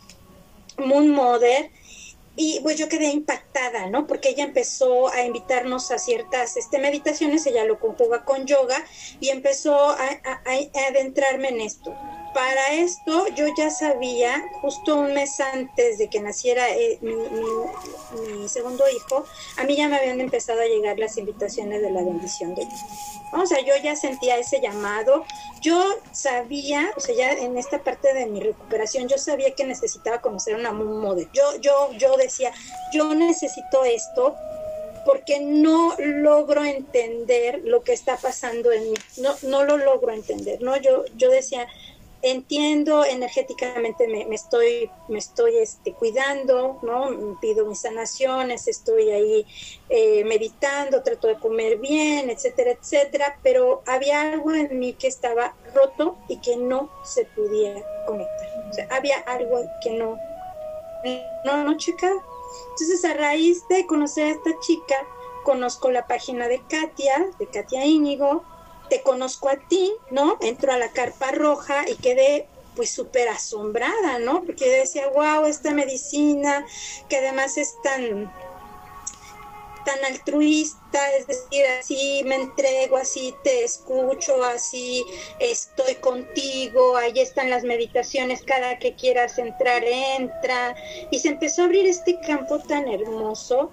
Moon 0.78 1.08
Mother, 1.08 1.70
y 2.36 2.60
pues 2.60 2.76
yo 2.78 2.88
quedé 2.88 3.08
impactada, 3.10 3.88
¿no? 3.88 4.06
Porque 4.06 4.30
ella 4.30 4.44
empezó 4.44 5.08
a 5.08 5.22
invitarnos 5.24 5.90
a 5.90 5.98
ciertas 5.98 6.56
este, 6.56 6.78
meditaciones, 6.78 7.46
ella 7.46 7.64
lo 7.64 7.80
conjuga 7.80 8.24
con 8.24 8.46
yoga 8.46 8.84
y 9.20 9.30
empezó 9.30 9.74
a, 9.74 10.04
a 10.24 10.88
adentrarme 10.88 11.48
en 11.48 11.62
esto 11.62 11.94
para 12.36 12.74
esto 12.74 13.28
yo 13.28 13.46
ya 13.56 13.70
sabía, 13.70 14.44
justo 14.60 14.94
un 14.94 15.14
mes 15.14 15.40
antes 15.40 15.96
de 15.96 16.08
que 16.08 16.20
naciera 16.20 16.68
eh, 16.68 16.98
mi, 17.00 18.46
segundo 18.46 18.84
hijo, 18.94 19.24
a 19.56 19.64
mí 19.64 19.74
ya 19.74 19.88
me 19.88 19.96
habían 19.96 20.20
empezado 20.20 20.60
a 20.60 20.66
llegar 20.66 20.98
las 20.98 21.16
invitaciones 21.16 21.80
de 21.80 21.90
la 21.90 22.02
bendición 22.02 22.54
de 22.54 22.66
Dios. 22.66 22.80
O 23.32 23.46
sea, 23.46 23.64
yo 23.64 23.72
ya 23.82 23.96
sentía 23.96 24.36
ese 24.36 24.60
llamado, 24.60 25.24
yo 25.62 25.82
sabía, 26.12 26.92
o 26.94 27.00
sea, 27.00 27.14
ya 27.14 27.32
en 27.32 27.56
esta 27.56 27.82
parte 27.82 28.12
de 28.12 28.26
mi 28.26 28.40
recuperación, 28.40 29.08
yo 29.08 29.16
sabía 29.16 29.54
que 29.54 29.64
necesitaba 29.64 30.20
conocer 30.20 30.56
una 30.56 30.72
modelo. 30.72 31.30
Yo, 31.32 31.56
yo, 31.62 31.90
yo 31.92 32.18
decía, 32.18 32.52
yo 32.92 33.14
necesito 33.14 33.82
esto 33.84 34.36
porque 35.06 35.40
no 35.40 35.94
logro 35.98 36.64
entender 36.64 37.62
lo 37.64 37.82
que 37.82 37.94
está 37.94 38.18
pasando 38.18 38.72
en 38.72 38.90
mí, 38.90 38.98
no, 39.18 39.34
no 39.42 39.64
lo 39.64 39.78
logro 39.78 40.12
entender, 40.12 40.60
¿no? 40.60 40.76
Yo, 40.76 41.04
yo 41.16 41.30
decía, 41.30 41.66
entiendo 42.22 43.04
energéticamente 43.04 44.08
me, 44.08 44.34
estoy 44.34 44.90
me 45.08 45.18
estoy 45.18 45.58
este 45.58 45.92
cuidando 45.92 46.78
no 46.82 47.38
pido 47.40 47.66
mis 47.66 47.80
sanaciones 47.80 48.66
estoy 48.68 49.10
ahí 49.10 49.46
eh, 49.88 50.24
meditando 50.24 51.02
trato 51.02 51.28
de 51.28 51.38
comer 51.38 51.78
bien 51.78 52.30
etcétera 52.30 52.72
etcétera 52.72 53.38
pero 53.42 53.82
había 53.86 54.32
algo 54.32 54.54
en 54.54 54.78
mí 54.78 54.94
que 54.94 55.08
estaba 55.08 55.54
roto 55.74 56.16
y 56.28 56.38
que 56.38 56.56
no 56.56 56.90
se 57.04 57.24
podía 57.26 57.82
conectar. 58.06 58.48
O 58.70 58.72
sea, 58.72 58.88
había 58.90 59.18
algo 59.18 59.62
que 59.82 59.90
no 59.90 60.18
no 61.44 61.64
no 61.64 61.76
checaba. 61.76 62.22
Entonces 62.70 63.04
a 63.04 63.14
raíz 63.14 63.66
de 63.68 63.86
conocer 63.86 64.26
a 64.26 64.30
esta 64.30 64.50
chica 64.60 64.96
conozco 65.44 65.90
la 65.90 66.06
página 66.06 66.48
de 66.48 66.60
Katia 66.68 67.30
de 67.38 67.46
Katia 67.46 67.84
Íñigo 67.84 68.44
te 68.88 69.02
conozco 69.02 69.48
a 69.48 69.56
ti, 69.56 69.92
¿no? 70.10 70.38
Entro 70.40 70.72
a 70.72 70.78
la 70.78 70.92
carpa 70.92 71.30
roja 71.32 71.88
y 71.88 71.96
quedé 71.96 72.48
pues 72.74 72.90
súper 72.90 73.28
asombrada, 73.28 74.18
¿no? 74.18 74.44
Porque 74.44 74.68
decía, 74.68 75.08
wow, 75.08 75.46
esta 75.46 75.72
medicina 75.72 76.66
que 77.08 77.16
además 77.16 77.56
es 77.56 77.74
tan 77.82 78.30
tan 79.86 80.04
altruista, 80.04 80.98
es 81.16 81.28
decir, 81.28 81.64
así 81.78 82.22
me 82.24 82.34
entrego, 82.34 82.96
así 82.96 83.32
te 83.44 83.62
escucho, 83.62 84.42
así 84.42 85.04
estoy 85.38 85.94
contigo, 85.94 86.96
ahí 86.96 87.20
están 87.20 87.50
las 87.50 87.62
meditaciones, 87.62 88.42
cada 88.42 88.80
que 88.80 88.96
quieras 88.96 89.38
entrar, 89.38 89.84
entra. 89.84 90.74
Y 91.12 91.20
se 91.20 91.28
empezó 91.28 91.62
a 91.62 91.64
abrir 91.66 91.86
este 91.86 92.18
campo 92.18 92.58
tan 92.58 92.88
hermoso 92.88 93.70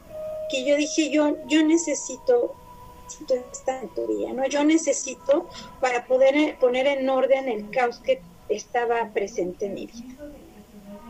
que 0.52 0.64
yo 0.64 0.76
dije, 0.76 1.10
yo, 1.10 1.36
yo 1.48 1.64
necesito 1.64 2.56
esta 3.52 3.82
teoría, 3.96 4.34
¿no? 4.34 4.46
Yo 4.48 4.64
necesito 4.64 5.48
para 5.80 6.06
poder 6.06 6.36
eh, 6.36 6.58
poner 6.60 6.88
en 6.88 7.10
orden 7.10 7.48
el 7.48 7.70
caos 7.70 8.00
que 8.00 8.22
estaba 8.50 9.10
presente 9.14 9.68
en 9.68 9.74
mi 9.74 9.88
vida. 9.88 10.16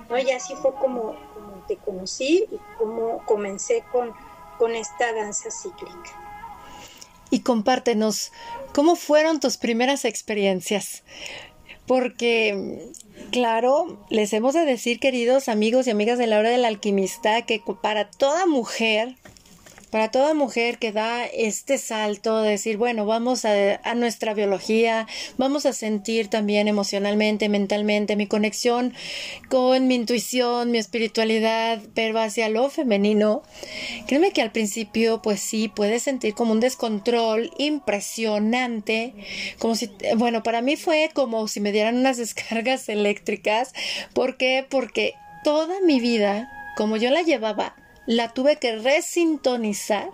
¿no? 0.09 0.17
Y 0.17 0.31
así 0.31 0.53
fue 0.55 0.73
como, 0.75 1.15
te 1.67 1.77
conocí 1.77 2.45
y 2.51 2.59
como 2.77 3.23
comencé 3.25 3.83
con, 3.91 4.13
con 4.57 4.75
esta 4.75 5.13
danza 5.13 5.49
cíclica. 5.51 6.19
Y 7.29 7.39
compártenos, 7.39 8.31
¿cómo 8.73 8.95
fueron 8.95 9.39
tus 9.39 9.57
primeras 9.57 10.05
experiencias? 10.05 11.03
Porque, 11.87 12.91
claro, 13.31 13.97
les 14.09 14.31
hemos 14.33 14.53
de 14.53 14.65
decir, 14.65 14.99
queridos 14.99 15.49
amigos 15.49 15.87
y 15.87 15.91
amigas 15.91 16.17
de 16.17 16.27
la 16.27 16.37
hora 16.37 16.49
del 16.49 16.63
alquimista, 16.63 17.41
que 17.41 17.61
para 17.81 18.09
toda 18.09 18.45
mujer 18.45 19.15
para 19.93 20.09
toda 20.09 20.33
mujer 20.33 20.79
que 20.79 20.91
da 20.91 21.23
este 21.23 21.77
salto 21.77 22.41
de 22.41 22.49
decir, 22.49 22.77
bueno, 22.77 23.05
vamos 23.05 23.45
a, 23.45 23.93
nuestra 23.93 24.33
biología, 24.33 25.05
vamos 25.37 25.67
a 25.67 25.73
sentir 25.73 26.31
también 26.31 26.67
emocionalmente, 26.67 27.47
mentalmente 27.47 28.15
mi 28.15 28.25
conexión 28.25 28.95
con 29.49 29.85
mi 29.85 29.93
intuición, 29.93 30.71
mi 30.71 30.79
espiritualidad, 30.79 31.79
pero 31.93 32.19
hacia 32.19 32.49
lo 32.49 32.71
femenino, 32.71 33.43
créeme 34.07 34.31
que 34.31 34.41
al 34.41 34.51
principio, 34.51 35.21
pues 35.21 35.41
sí, 35.41 35.67
puedes 35.67 36.01
sentir 36.01 36.33
como 36.33 36.53
un 36.53 36.59
descontrol 36.59 37.51
impresionante, 37.59 39.13
como 39.59 39.75
si, 39.75 39.91
bueno, 40.17 40.41
para 40.41 40.63
mí 40.63 40.75
fue 40.75 41.11
como 41.13 41.47
si 41.47 41.59
me 41.59 41.71
dieran 41.71 41.97
unas 41.97 42.17
descargas 42.23 42.89
eléctricas. 42.89 43.73
¿Por 44.13 44.37
qué? 44.37 44.65
Porque 44.67 45.13
toda 45.43 45.81
mi 45.81 45.99
vida, 45.99 46.49
como 46.77 46.97
yo 46.97 47.11
la 47.11 47.21
llevaba 47.21 47.75
la 48.05 48.33
tuve 48.33 48.57
que 48.57 48.75
resintonizar 48.75 50.09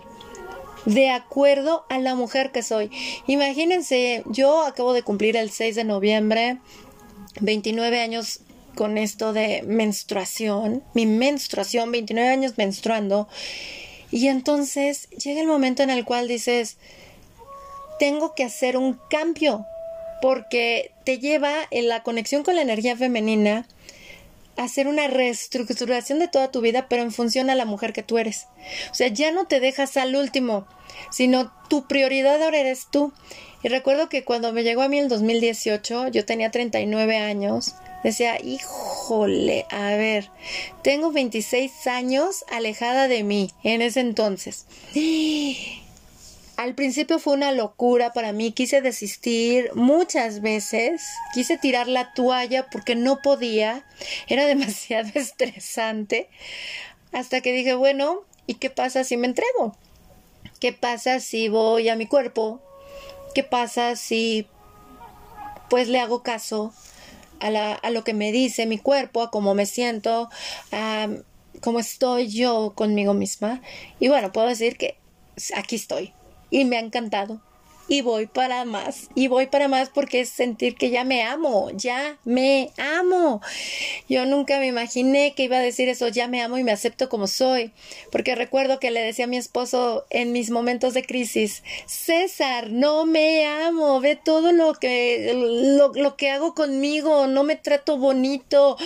de 0.84 1.10
acuerdo 1.10 1.84
a 1.88 1.98
la 1.98 2.14
mujer 2.14 2.52
que 2.52 2.62
soy. 2.62 2.90
Imagínense, 3.26 4.22
yo 4.26 4.62
acabo 4.62 4.92
de 4.92 5.02
cumplir 5.02 5.36
el 5.36 5.50
6 5.50 5.76
de 5.76 5.84
noviembre, 5.84 6.58
29 7.40 8.00
años 8.00 8.40
con 8.74 8.98
esto 8.98 9.32
de 9.32 9.62
menstruación, 9.66 10.82
mi 10.94 11.06
menstruación, 11.06 11.92
29 11.92 12.28
años 12.28 12.54
menstruando, 12.56 13.28
y 14.10 14.28
entonces 14.28 15.08
llega 15.10 15.40
el 15.40 15.46
momento 15.46 15.82
en 15.82 15.90
el 15.90 16.04
cual 16.04 16.28
dices, 16.28 16.78
tengo 17.98 18.34
que 18.34 18.44
hacer 18.44 18.76
un 18.76 18.98
cambio, 19.10 19.66
porque 20.22 20.92
te 21.04 21.18
lleva 21.18 21.52
en 21.70 21.88
la 21.88 22.02
conexión 22.02 22.42
con 22.42 22.56
la 22.56 22.62
energía 22.62 22.96
femenina, 22.96 23.66
hacer 24.64 24.88
una 24.88 25.06
reestructuración 25.06 26.18
de 26.18 26.28
toda 26.28 26.50
tu 26.50 26.60
vida, 26.60 26.86
pero 26.88 27.02
en 27.02 27.12
función 27.12 27.50
a 27.50 27.54
la 27.54 27.64
mujer 27.64 27.92
que 27.92 28.02
tú 28.02 28.18
eres. 28.18 28.46
O 28.90 28.94
sea, 28.94 29.08
ya 29.08 29.32
no 29.32 29.46
te 29.46 29.60
dejas 29.60 29.96
al 29.96 30.16
último, 30.16 30.66
sino 31.10 31.52
tu 31.68 31.86
prioridad 31.86 32.42
ahora 32.42 32.58
eres 32.58 32.88
tú. 32.90 33.12
Y 33.62 33.68
recuerdo 33.68 34.08
que 34.08 34.24
cuando 34.24 34.52
me 34.52 34.62
llegó 34.62 34.82
a 34.82 34.88
mí 34.88 34.98
el 34.98 35.08
2018, 35.08 36.08
yo 36.08 36.24
tenía 36.24 36.50
39 36.50 37.16
años, 37.16 37.74
decía, 38.02 38.40
híjole, 38.42 39.66
a 39.70 39.96
ver, 39.96 40.30
tengo 40.82 41.12
26 41.12 41.86
años 41.86 42.44
alejada 42.50 43.08
de 43.08 43.22
mí 43.22 43.50
en 43.62 43.82
ese 43.82 44.00
entonces. 44.00 44.66
Al 46.60 46.74
principio 46.74 47.18
fue 47.18 47.32
una 47.32 47.52
locura 47.52 48.12
para 48.12 48.32
mí, 48.32 48.52
quise 48.52 48.82
desistir 48.82 49.70
muchas 49.74 50.42
veces, 50.42 51.00
quise 51.32 51.56
tirar 51.56 51.88
la 51.88 52.12
toalla 52.12 52.68
porque 52.68 52.94
no 52.94 53.22
podía, 53.22 53.86
era 54.28 54.44
demasiado 54.46 55.08
estresante, 55.14 56.28
hasta 57.12 57.40
que 57.40 57.54
dije, 57.54 57.72
bueno, 57.72 58.24
¿y 58.46 58.56
qué 58.56 58.68
pasa 58.68 59.04
si 59.04 59.16
me 59.16 59.26
entrego? 59.26 59.74
¿Qué 60.60 60.74
pasa 60.74 61.18
si 61.20 61.48
voy 61.48 61.88
a 61.88 61.96
mi 61.96 62.04
cuerpo? 62.04 62.60
¿Qué 63.34 63.42
pasa 63.42 63.96
si 63.96 64.46
pues 65.70 65.88
le 65.88 65.98
hago 65.98 66.22
caso 66.22 66.74
a, 67.40 67.72
a 67.72 67.90
lo 67.90 68.04
que 68.04 68.12
me 68.12 68.32
dice 68.32 68.66
mi 68.66 68.76
cuerpo, 68.76 69.22
a 69.22 69.30
cómo 69.30 69.54
me 69.54 69.64
siento, 69.64 70.28
a 70.72 71.08
cómo 71.62 71.78
estoy 71.78 72.28
yo 72.28 72.74
conmigo 72.74 73.14
misma? 73.14 73.62
Y 73.98 74.08
bueno, 74.08 74.30
puedo 74.30 74.46
decir 74.46 74.76
que 74.76 74.98
aquí 75.54 75.76
estoy 75.76 76.12
y 76.50 76.64
me 76.64 76.76
ha 76.76 76.80
encantado. 76.80 77.40
y 77.90 78.02
voy 78.02 78.26
para 78.28 78.64
más, 78.64 79.08
y 79.16 79.26
voy 79.26 79.48
para 79.48 79.66
más 79.66 79.88
porque 79.88 80.20
es 80.20 80.28
sentir 80.28 80.76
que 80.76 80.90
ya 80.90 81.02
me 81.02 81.24
amo, 81.24 81.70
ya 81.74 82.18
me 82.24 82.70
amo. 82.78 83.40
Yo 84.08 84.26
nunca 84.26 84.60
me 84.60 84.68
imaginé 84.68 85.34
que 85.34 85.42
iba 85.42 85.56
a 85.56 85.60
decir 85.60 85.88
eso, 85.88 86.06
ya 86.06 86.28
me 86.28 86.40
amo 86.40 86.56
y 86.56 86.62
me 86.62 86.70
acepto 86.70 87.08
como 87.08 87.26
soy, 87.26 87.72
porque 88.12 88.36
recuerdo 88.36 88.78
que 88.78 88.92
le 88.92 89.02
decía 89.02 89.24
a 89.24 89.28
mi 89.28 89.38
esposo 89.38 90.06
en 90.10 90.30
mis 90.30 90.50
momentos 90.50 90.94
de 90.94 91.02
crisis, 91.02 91.64
César, 91.86 92.70
no 92.70 93.06
me 93.06 93.44
amo, 93.46 94.00
ve 94.00 94.14
todo 94.14 94.52
lo 94.52 94.74
que, 94.74 95.32
lo, 95.76 95.90
lo 95.92 96.16
que 96.16 96.30
hago 96.30 96.54
conmigo, 96.54 97.26
no 97.26 97.42
me 97.42 97.56
trato 97.56 97.96
bonito, 97.96 98.76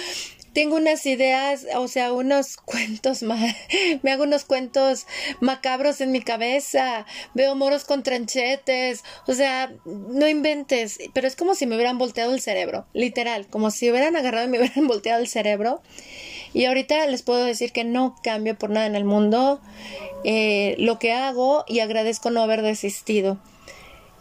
tengo 0.54 0.76
unas 0.76 1.04
ideas, 1.04 1.66
o 1.74 1.88
sea, 1.88 2.12
unos 2.12 2.56
cuentos 2.64 3.22
me 3.22 4.10
hago 4.10 4.22
unos 4.22 4.44
cuentos 4.44 5.06
macabros 5.40 6.00
en 6.00 6.12
mi 6.12 6.22
cabeza, 6.22 7.04
veo 7.34 7.54
moros 7.56 7.84
con 7.84 8.02
tranchetes, 8.02 9.04
o 9.26 9.34
sea, 9.34 9.72
no 9.84 10.28
inventes, 10.28 10.98
pero 11.12 11.26
es 11.26 11.36
como 11.36 11.54
si 11.54 11.66
me 11.66 11.74
hubieran 11.74 11.98
volteado 11.98 12.32
el 12.32 12.40
cerebro, 12.40 12.86
literal, 12.94 13.48
como 13.48 13.70
si 13.70 13.90
hubieran 13.90 14.16
agarrado 14.16 14.46
y 14.46 14.50
me 14.50 14.58
hubieran 14.60 14.86
volteado 14.86 15.20
el 15.20 15.28
cerebro. 15.28 15.82
Y 16.52 16.66
ahorita 16.66 17.04
les 17.08 17.22
puedo 17.22 17.44
decir 17.44 17.72
que 17.72 17.82
no 17.82 18.14
cambio 18.22 18.56
por 18.56 18.70
nada 18.70 18.86
en 18.86 18.94
el 18.94 19.04
mundo 19.04 19.60
eh, 20.22 20.76
lo 20.78 21.00
que 21.00 21.12
hago 21.12 21.64
y 21.66 21.80
agradezco 21.80 22.30
no 22.30 22.42
haber 22.42 22.62
desistido. 22.62 23.40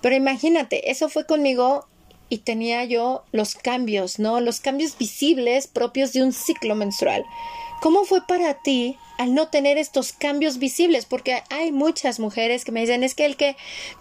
Pero 0.01 0.15
imagínate, 0.15 0.89
eso 0.89 1.09
fue 1.09 1.27
conmigo 1.27 1.87
y 2.33 2.39
tenía 2.39 2.83
yo 2.83 3.23
los 3.31 3.53
cambios, 3.53 4.17
¿no? 4.17 4.39
Los 4.39 4.59
cambios 4.59 4.97
visibles 4.97 5.67
propios 5.67 6.13
de 6.13 6.23
un 6.23 6.33
ciclo 6.33 6.73
menstrual. 6.73 7.23
¿Cómo 7.79 8.05
fue 8.05 8.25
para 8.25 8.55
ti 8.55 8.97
al 9.19 9.35
no 9.35 9.49
tener 9.49 9.77
estos 9.77 10.13
cambios 10.13 10.57
visibles? 10.57 11.05
Porque 11.05 11.43
hay 11.51 11.71
muchas 11.71 12.19
mujeres 12.19 12.65
que 12.65 12.71
me 12.71 12.79
dicen, 12.79 13.03
es 13.03 13.13
que 13.13 13.25
el 13.25 13.37
que, 13.37 13.55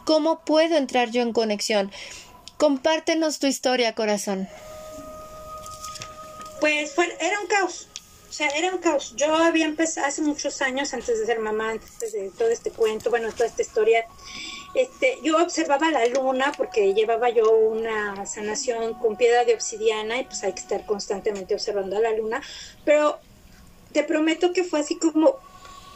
¿cómo 0.06 0.46
puedo 0.46 0.78
entrar 0.78 1.10
yo 1.10 1.20
en 1.20 1.34
conexión? 1.34 1.92
Compártenos 2.56 3.38
tu 3.38 3.48
historia, 3.48 3.94
corazón. 3.94 4.48
Pues 6.58 6.94
fue, 6.94 7.14
era 7.20 7.38
un 7.38 7.48
caos. 7.48 7.86
O 8.30 8.32
sea, 8.32 8.48
era 8.48 8.72
un 8.74 8.78
caos. 8.78 9.12
Yo 9.14 9.34
había 9.36 9.66
empezado 9.66 10.06
hace 10.06 10.22
muchos 10.22 10.62
años, 10.62 10.94
antes 10.94 11.20
de 11.20 11.26
ser 11.26 11.38
mamá, 11.38 11.72
antes 11.72 12.12
de 12.12 12.30
todo 12.38 12.48
este 12.48 12.70
cuento, 12.70 13.10
bueno, 13.10 13.30
toda 13.30 13.44
esta 13.44 13.60
historia, 13.60 14.06
este, 14.74 15.18
yo 15.22 15.36
observaba 15.42 15.90
la 15.90 16.06
luna 16.06 16.52
porque 16.56 16.94
llevaba 16.94 17.28
yo 17.30 17.50
una 17.50 18.24
sanación 18.26 18.94
con 18.94 19.16
piedra 19.16 19.44
de 19.44 19.54
obsidiana 19.54 20.18
y 20.18 20.24
pues 20.24 20.42
hay 20.44 20.52
que 20.52 20.60
estar 20.60 20.86
constantemente 20.86 21.54
observando 21.54 21.96
a 21.96 22.00
la 22.00 22.12
luna, 22.12 22.42
pero 22.84 23.18
te 23.92 24.02
prometo 24.02 24.52
que 24.52 24.64
fue 24.64 24.80
así 24.80 24.96
como, 24.96 25.36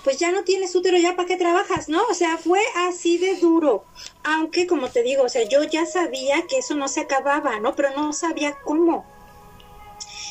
pues 0.05 0.19
ya 0.19 0.31
no 0.31 0.45
tienes 0.45 0.75
útero, 0.75 0.99
ya 0.99 1.17
para 1.17 1.27
qué 1.27 1.37
trabajas, 1.37 1.89
¿no? 1.89 2.03
O 2.11 2.15
sea, 2.15 2.37
fue 2.37 2.61
así 2.89 3.17
de 3.19 3.37
duro, 3.37 3.85
aunque 4.23 4.67
como 4.67 4.89
te 4.89 5.03
digo, 5.03 5.25
o 5.25 5.29
sea, 5.29 5.43
yo 5.49 5.65
ya 5.65 5.87
sabía 5.87 6.47
que 6.47 6.59
eso 6.59 6.75
no 6.75 6.89
se 6.89 7.01
acababa, 7.01 7.59
¿no? 7.61 7.75
Pero 7.75 7.91
no 7.97 8.13
sabía 8.13 8.57
cómo. 8.65 9.07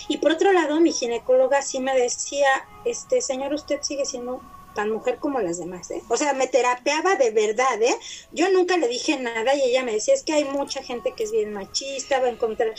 Y 0.07 0.17
por 0.17 0.31
otro 0.31 0.53
lado, 0.53 0.79
mi 0.79 0.91
ginecóloga 0.91 1.63
sí 1.63 1.79
me 1.79 1.95
decía, 1.95 2.47
este 2.85 3.21
señor, 3.21 3.53
usted 3.53 3.79
sigue 3.81 4.05
siendo 4.05 4.39
tan 4.75 4.91
mujer 4.91 5.17
como 5.17 5.39
las 5.39 5.57
demás, 5.57 5.89
¿eh? 5.89 6.03
O 6.09 6.17
sea, 6.17 6.33
me 6.33 6.47
terapeaba 6.47 7.15
de 7.15 7.31
verdad, 7.31 7.81
¿eh? 7.81 7.95
Yo 8.31 8.49
nunca 8.51 8.77
le 8.77 8.87
dije 8.87 9.17
nada 9.17 9.55
y 9.55 9.63
ella 9.63 9.83
me 9.83 9.93
decía, 9.93 10.13
es 10.13 10.23
que 10.23 10.33
hay 10.33 10.45
mucha 10.45 10.83
gente 10.83 11.13
que 11.15 11.23
es 11.23 11.31
bien 11.31 11.53
machista, 11.53 12.19
va 12.19 12.27
a 12.27 12.31
encontrar... 12.31 12.73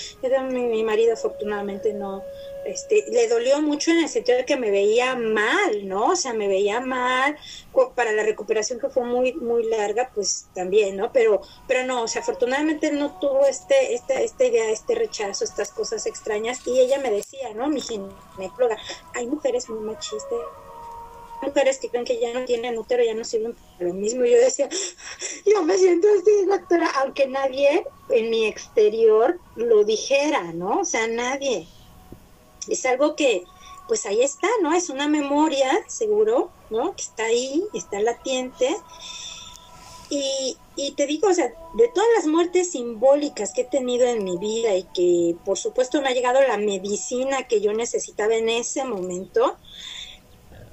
Mi, 0.50 0.62
mi 0.62 0.84
marido 0.84 1.14
afortunadamente 1.14 1.92
no, 1.94 2.22
este, 2.66 3.04
le 3.08 3.28
dolió 3.28 3.62
mucho 3.62 3.90
en 3.92 3.98
el 3.98 4.08
sentido 4.08 4.38
de 4.38 4.44
que 4.44 4.56
me 4.56 4.70
veía 4.70 5.14
mal, 5.14 5.86
¿no? 5.86 6.08
O 6.08 6.16
sea, 6.16 6.34
me 6.34 6.48
veía 6.48 6.80
mal, 6.80 7.36
para 7.94 8.12
la 8.12 8.22
recuperación 8.22 8.80
que 8.80 8.88
fue 8.88 9.04
muy, 9.04 9.32
muy 9.34 9.64
larga, 9.64 10.10
pues 10.14 10.46
también, 10.54 10.96
¿no? 10.96 11.12
Pero, 11.12 11.40
pero 11.68 11.84
no, 11.84 12.02
o 12.02 12.08
sea, 12.08 12.22
afortunadamente 12.22 12.90
no 12.90 13.18
tuvo 13.18 13.46
este, 13.46 13.94
esta, 13.94 14.20
esta 14.20 14.44
idea, 14.44 14.70
este 14.70 14.94
rechazo, 14.94 15.44
estas 15.44 15.70
cosas 15.70 16.06
extrañas, 16.06 16.66
y 16.66 16.80
ella 16.80 16.98
me 16.98 17.10
decía, 17.10 17.54
¿no? 17.54 17.68
Mi 17.68 17.80
ginecóloga, 17.80 18.76
hay 19.14 19.26
mujeres 19.26 19.68
muy 19.68 19.80
machistas, 19.80 20.38
mujeres 21.42 21.78
que 21.78 21.88
creen 21.88 22.04
que 22.04 22.20
ya 22.20 22.32
no 22.32 22.44
tienen 22.44 22.78
útero, 22.78 23.04
ya 23.04 23.14
no 23.14 23.24
sirven 23.24 23.54
para 23.54 23.88
lo 23.88 23.94
mismo. 23.94 24.24
Yo 24.24 24.38
decía, 24.38 24.68
yo 25.46 25.62
me 25.62 25.76
siento 25.78 26.08
así, 26.08 26.46
doctora, 26.46 26.90
aunque 27.00 27.26
nadie 27.26 27.84
en 28.10 28.30
mi 28.30 28.46
exterior 28.46 29.38
lo 29.56 29.84
dijera, 29.84 30.52
¿no? 30.52 30.80
O 30.80 30.84
sea, 30.84 31.06
nadie. 31.06 31.66
Es 32.68 32.84
algo 32.86 33.16
que, 33.16 33.44
pues 33.88 34.06
ahí 34.06 34.22
está, 34.22 34.48
¿no? 34.62 34.74
Es 34.74 34.90
una 34.90 35.08
memoria, 35.08 35.70
seguro, 35.86 36.50
¿no? 36.70 36.94
Que 36.96 37.02
está 37.02 37.24
ahí, 37.24 37.64
está 37.74 38.00
latente. 38.00 38.76
Y, 40.08 40.56
y 40.76 40.92
te 40.92 41.06
digo, 41.06 41.28
o 41.28 41.34
sea, 41.34 41.52
de 41.74 41.88
todas 41.88 42.08
las 42.16 42.26
muertes 42.26 42.72
simbólicas 42.72 43.52
que 43.52 43.62
he 43.62 43.64
tenido 43.64 44.06
en 44.06 44.22
mi 44.22 44.36
vida 44.36 44.76
y 44.76 44.84
que 44.94 45.36
por 45.44 45.58
supuesto 45.58 46.00
no 46.00 46.06
ha 46.06 46.12
llegado 46.12 46.40
la 46.42 46.58
medicina 46.58 47.48
que 47.48 47.60
yo 47.60 47.72
necesitaba 47.72 48.36
en 48.36 48.48
ese 48.48 48.84
momento, 48.84 49.56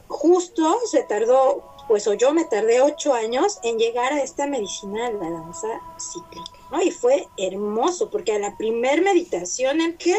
justo 0.08 0.80
se 0.90 1.04
tardó, 1.04 1.64
pues 1.88 2.08
o 2.08 2.14
yo 2.14 2.34
me 2.34 2.46
tardé 2.46 2.82
ocho 2.82 3.14
años 3.14 3.60
en 3.64 3.78
llegar 3.78 4.14
a 4.14 4.22
esta 4.22 4.48
medicina 4.48 5.10
de 5.10 5.18
la 5.18 5.30
danza 5.30 5.68
cíclica, 6.00 6.60
¿no? 6.72 6.82
Y 6.82 6.92
fue 6.92 7.28
hermoso, 7.38 8.10
porque 8.10 8.34
a 8.34 8.40
la 8.40 8.56
primer 8.58 9.02
meditación 9.02 9.82
en 9.82 9.98
que 9.98 10.16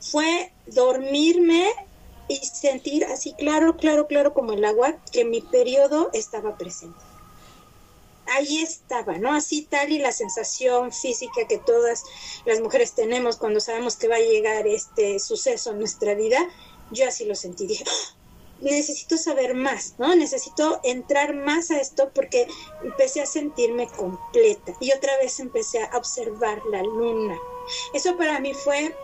fue 0.00 0.52
dormirme 0.66 1.70
y 2.28 2.36
sentir 2.36 3.04
así 3.04 3.34
claro, 3.34 3.76
claro, 3.76 4.06
claro 4.06 4.34
como 4.34 4.52
el 4.52 4.64
agua 4.64 4.96
que 5.12 5.24
mi 5.24 5.40
periodo 5.40 6.10
estaba 6.12 6.56
presente. 6.56 6.98
Ahí 8.28 8.58
estaba, 8.58 9.18
¿no? 9.18 9.32
Así 9.32 9.62
tal 9.62 9.92
y 9.92 9.98
la 9.98 10.10
sensación 10.10 10.92
física 10.92 11.46
que 11.48 11.58
todas 11.58 12.02
las 12.44 12.60
mujeres 12.60 12.92
tenemos 12.92 13.36
cuando 13.36 13.60
sabemos 13.60 13.96
que 13.96 14.08
va 14.08 14.16
a 14.16 14.20
llegar 14.20 14.66
este 14.66 15.20
suceso 15.20 15.70
en 15.70 15.78
nuestra 15.78 16.14
vida, 16.14 16.38
yo 16.90 17.06
así 17.06 17.24
lo 17.24 17.36
sentí. 17.36 17.68
Dije, 17.68 17.84
necesito 18.60 19.16
saber 19.16 19.54
más, 19.54 19.94
¿no? 19.98 20.14
Necesito 20.14 20.80
entrar 20.82 21.34
más 21.34 21.70
a 21.70 21.80
esto 21.80 22.10
porque 22.14 22.46
empecé 22.82 23.20
a 23.20 23.26
sentirme 23.26 23.88
completa 23.88 24.74
y 24.80 24.92
otra 24.92 25.16
vez 25.18 25.38
empecé 25.40 25.80
a 25.80 25.96
observar 25.96 26.62
la 26.70 26.82
luna. 26.82 27.38
Eso 27.92 28.16
para 28.16 28.40
mí 28.40 28.54
fue 28.54 28.94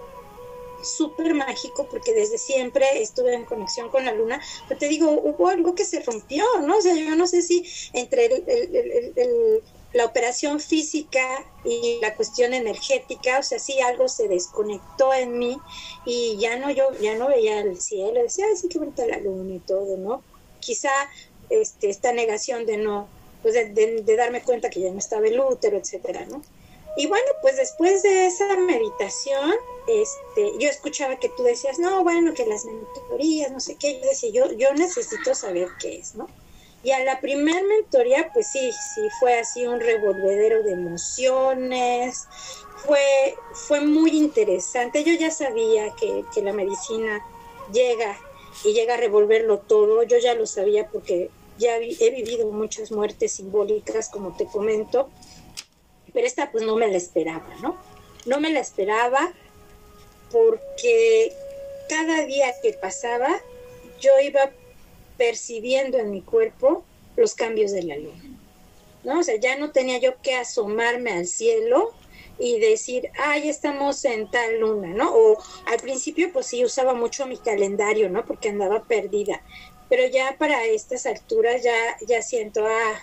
súper 0.82 1.34
mágico 1.34 1.86
porque 1.90 2.12
desde 2.12 2.38
siempre 2.38 2.84
estuve 3.02 3.34
en 3.34 3.44
conexión 3.44 3.88
con 3.88 4.04
la 4.04 4.12
luna, 4.12 4.40
pero 4.68 4.80
te 4.80 4.88
digo, 4.88 5.10
hubo 5.10 5.48
algo 5.48 5.74
que 5.74 5.84
se 5.84 6.00
rompió, 6.00 6.44
¿no? 6.62 6.78
O 6.78 6.80
sea, 6.80 6.94
yo 6.94 7.14
no 7.14 7.26
sé 7.26 7.42
si 7.42 7.64
entre 7.92 8.26
el 8.26 9.62
la 9.92 10.06
operación 10.06 10.60
física 10.60 11.44
y 11.64 11.98
la 12.00 12.14
cuestión 12.14 12.54
energética, 12.54 13.38
o 13.38 13.42
sea, 13.42 13.58
sí 13.58 13.80
algo 13.80 14.08
se 14.08 14.28
desconectó 14.28 15.12
en 15.12 15.38
mí 15.38 15.58
y 16.04 16.36
ya 16.38 16.56
no 16.56 16.70
yo 16.70 16.90
ya 17.00 17.14
no 17.14 17.28
veía 17.28 17.60
el 17.60 17.80
cielo, 17.80 18.22
decía, 18.22 18.46
ay, 18.48 18.56
sí 18.56 18.68
qué 18.68 18.78
bonita 18.78 19.06
la 19.06 19.18
luna 19.18 19.54
y 19.54 19.58
todo, 19.60 19.96
¿no? 19.96 20.22
Quizá 20.60 20.90
este 21.50 21.90
esta 21.90 22.12
negación 22.12 22.66
de 22.66 22.78
no 22.78 23.08
pues 23.42 23.54
de, 23.54 24.16
darme 24.16 24.42
cuenta 24.42 24.70
que 24.70 24.80
ya 24.80 24.90
no 24.90 24.98
estaba 24.98 25.26
el 25.26 25.38
útero, 25.40 25.76
etcétera, 25.76 26.24
¿no? 26.26 26.42
Y 26.96 27.06
bueno, 27.06 27.26
pues 27.40 27.56
después 27.56 28.02
de 28.02 28.26
esa 28.26 28.56
meditación, 28.56 29.52
este, 29.88 30.52
yo 30.60 30.68
escuchaba 30.68 31.16
que 31.16 31.28
tú 31.30 31.42
decías, 31.42 31.78
no, 31.78 32.04
bueno, 32.04 32.34
que 32.34 32.46
las 32.46 32.64
mentorías, 32.64 33.50
no 33.50 33.60
sé 33.60 33.76
qué, 33.76 33.98
yo 33.98 34.06
decía, 34.06 34.30
yo, 34.30 34.52
yo 34.52 34.72
necesito 34.74 35.34
saber 35.34 35.68
qué 35.80 35.96
es, 35.96 36.14
¿no? 36.14 36.28
Y 36.84 36.90
a 36.90 37.04
la 37.04 37.20
primer 37.20 37.62
mentoría, 37.64 38.30
pues 38.32 38.48
sí, 38.48 38.72
sí, 38.72 39.02
fue 39.20 39.38
así 39.38 39.66
un 39.66 39.80
revolvedero 39.80 40.62
de 40.64 40.72
emociones, 40.72 42.26
fue, 42.84 43.36
fue 43.52 43.80
muy 43.80 44.10
interesante. 44.10 45.04
Yo 45.04 45.14
ya 45.14 45.30
sabía 45.30 45.94
que, 45.94 46.24
que 46.34 46.42
la 46.42 46.52
medicina 46.52 47.24
llega 47.72 48.18
y 48.64 48.72
llega 48.72 48.94
a 48.94 48.96
revolverlo 48.96 49.58
todo, 49.58 50.02
yo 50.02 50.18
ya 50.18 50.34
lo 50.34 50.46
sabía 50.46 50.88
porque 50.88 51.30
ya 51.58 51.76
he 51.76 52.10
vivido 52.10 52.50
muchas 52.50 52.90
muertes 52.90 53.32
simbólicas, 53.32 54.08
como 54.08 54.36
te 54.36 54.46
comento, 54.46 55.10
pero 56.12 56.26
esta 56.26 56.50
pues 56.50 56.64
no 56.64 56.76
me 56.76 56.88
la 56.88 56.96
esperaba, 56.96 57.48
¿no? 57.62 57.76
No 58.26 58.40
me 58.40 58.50
la 58.50 58.60
esperaba 58.60 59.32
porque 60.30 61.32
cada 61.88 62.24
día 62.24 62.52
que 62.62 62.72
pasaba 62.72 63.40
yo 64.00 64.10
iba 64.22 64.50
percibiendo 65.16 65.98
en 65.98 66.10
mi 66.10 66.22
cuerpo 66.22 66.84
los 67.16 67.34
cambios 67.34 67.72
de 67.72 67.82
la 67.82 67.96
luna. 67.96 68.38
¿no? 69.04 69.20
O 69.20 69.22
sea, 69.22 69.36
ya 69.36 69.56
no 69.56 69.70
tenía 69.70 69.98
yo 69.98 70.20
que 70.22 70.34
asomarme 70.34 71.12
al 71.12 71.26
cielo 71.26 71.92
y 72.38 72.58
decir, 72.58 73.10
ah, 73.18 73.36
estamos 73.36 74.04
en 74.04 74.30
tal 74.30 74.60
luna, 74.60 74.88
¿no? 74.88 75.14
O 75.14 75.38
al 75.66 75.78
principio, 75.80 76.32
pues 76.32 76.46
sí, 76.46 76.64
usaba 76.64 76.94
mucho 76.94 77.26
mi 77.26 77.36
calendario, 77.36 78.08
¿no? 78.08 78.24
Porque 78.24 78.48
andaba 78.48 78.82
perdida. 78.84 79.42
Pero 79.88 80.06
ya 80.06 80.36
para 80.38 80.64
estas 80.64 81.06
alturas 81.06 81.62
ya, 81.62 81.96
ya 82.06 82.22
siento, 82.22 82.64
ah, 82.66 83.02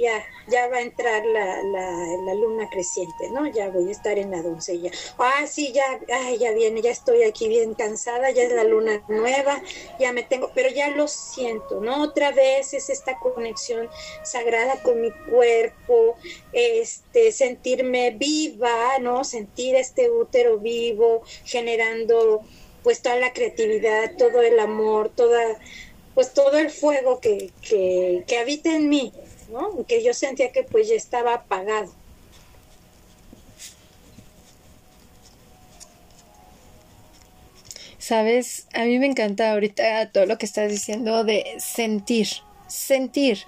ya, 0.00 0.24
ya 0.48 0.68
va 0.68 0.78
a 0.78 0.82
entrar 0.82 1.24
la, 1.26 1.62
la, 1.62 2.34
luna 2.34 2.68
creciente, 2.70 3.30
¿no? 3.30 3.46
Ya 3.46 3.68
voy 3.68 3.88
a 3.88 3.92
estar 3.92 4.18
en 4.18 4.30
la 4.30 4.42
doncella. 4.42 4.90
Ah, 5.18 5.46
sí, 5.46 5.72
ya, 5.72 5.84
ay, 6.12 6.38
ya 6.38 6.52
viene, 6.52 6.80
ya 6.80 6.90
estoy 6.90 7.22
aquí 7.22 7.48
bien 7.48 7.74
cansada, 7.74 8.30
ya 8.30 8.42
es 8.44 8.52
la 8.52 8.64
luna 8.64 9.02
nueva, 9.08 9.62
ya 9.98 10.12
me 10.12 10.22
tengo, 10.22 10.50
pero 10.54 10.70
ya 10.70 10.88
lo 10.88 11.08
siento, 11.08 11.80
¿no? 11.80 12.02
Otra 12.02 12.32
vez 12.32 12.72
es 12.74 12.90
esta 12.90 13.18
conexión 13.18 13.88
sagrada 14.22 14.82
con 14.82 15.00
mi 15.00 15.10
cuerpo, 15.30 16.16
este, 16.52 17.32
sentirme 17.32 18.10
viva, 18.12 18.98
¿no? 19.00 19.24
Sentir 19.24 19.74
este 19.74 20.10
útero 20.10 20.58
vivo, 20.58 21.22
generando 21.44 22.42
pues 22.82 23.02
toda 23.02 23.16
la 23.16 23.32
creatividad, 23.32 24.16
todo 24.16 24.42
el 24.42 24.58
amor, 24.58 25.10
toda, 25.14 25.58
pues 26.14 26.32
todo 26.32 26.58
el 26.58 26.70
fuego 26.70 27.20
que, 27.20 27.50
que, 27.60 28.24
que 28.26 28.38
habita 28.38 28.74
en 28.74 28.88
mí, 28.88 29.12
Que 29.86 30.02
yo 30.04 30.14
sentía 30.14 30.52
que 30.52 30.62
pues 30.62 30.88
ya 30.88 30.94
estaba 30.94 31.34
apagado. 31.34 31.92
Sabes, 38.10 38.66
a 38.74 38.86
mí 38.86 38.98
me 38.98 39.06
encanta 39.06 39.52
ahorita 39.52 40.10
todo 40.10 40.26
lo 40.26 40.36
que 40.36 40.46
estás 40.46 40.68
diciendo 40.68 41.22
de 41.22 41.44
sentir, 41.58 42.26
sentir, 42.66 43.40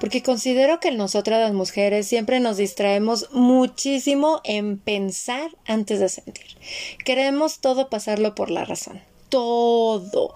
porque 0.00 0.22
considero 0.22 0.80
que 0.80 0.90
nosotras 0.90 1.38
las 1.38 1.52
mujeres 1.52 2.08
siempre 2.08 2.40
nos 2.40 2.56
distraemos 2.56 3.28
muchísimo 3.32 4.40
en 4.44 4.78
pensar 4.78 5.50
antes 5.66 6.00
de 6.00 6.08
sentir. 6.08 6.56
Queremos 7.04 7.60
todo 7.60 7.90
pasarlo 7.90 8.34
por 8.34 8.50
la 8.50 8.64
razón, 8.64 9.00
todo, 9.28 10.34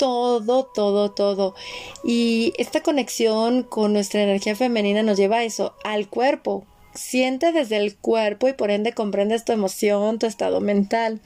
todo, 0.00 0.64
todo, 0.64 1.10
todo. 1.10 1.54
Y 2.02 2.54
esta 2.56 2.82
conexión 2.82 3.62
con 3.62 3.92
nuestra 3.92 4.22
energía 4.22 4.56
femenina 4.56 5.02
nos 5.02 5.18
lleva 5.18 5.36
a 5.36 5.44
eso, 5.44 5.74
al 5.84 6.08
cuerpo. 6.08 6.64
Siente 6.94 7.52
desde 7.52 7.76
el 7.76 7.96
cuerpo 7.98 8.48
y 8.48 8.54
por 8.54 8.70
ende 8.70 8.94
comprendes 8.94 9.44
tu 9.44 9.52
emoción, 9.52 10.18
tu 10.18 10.24
estado 10.24 10.62
mental. 10.62 11.20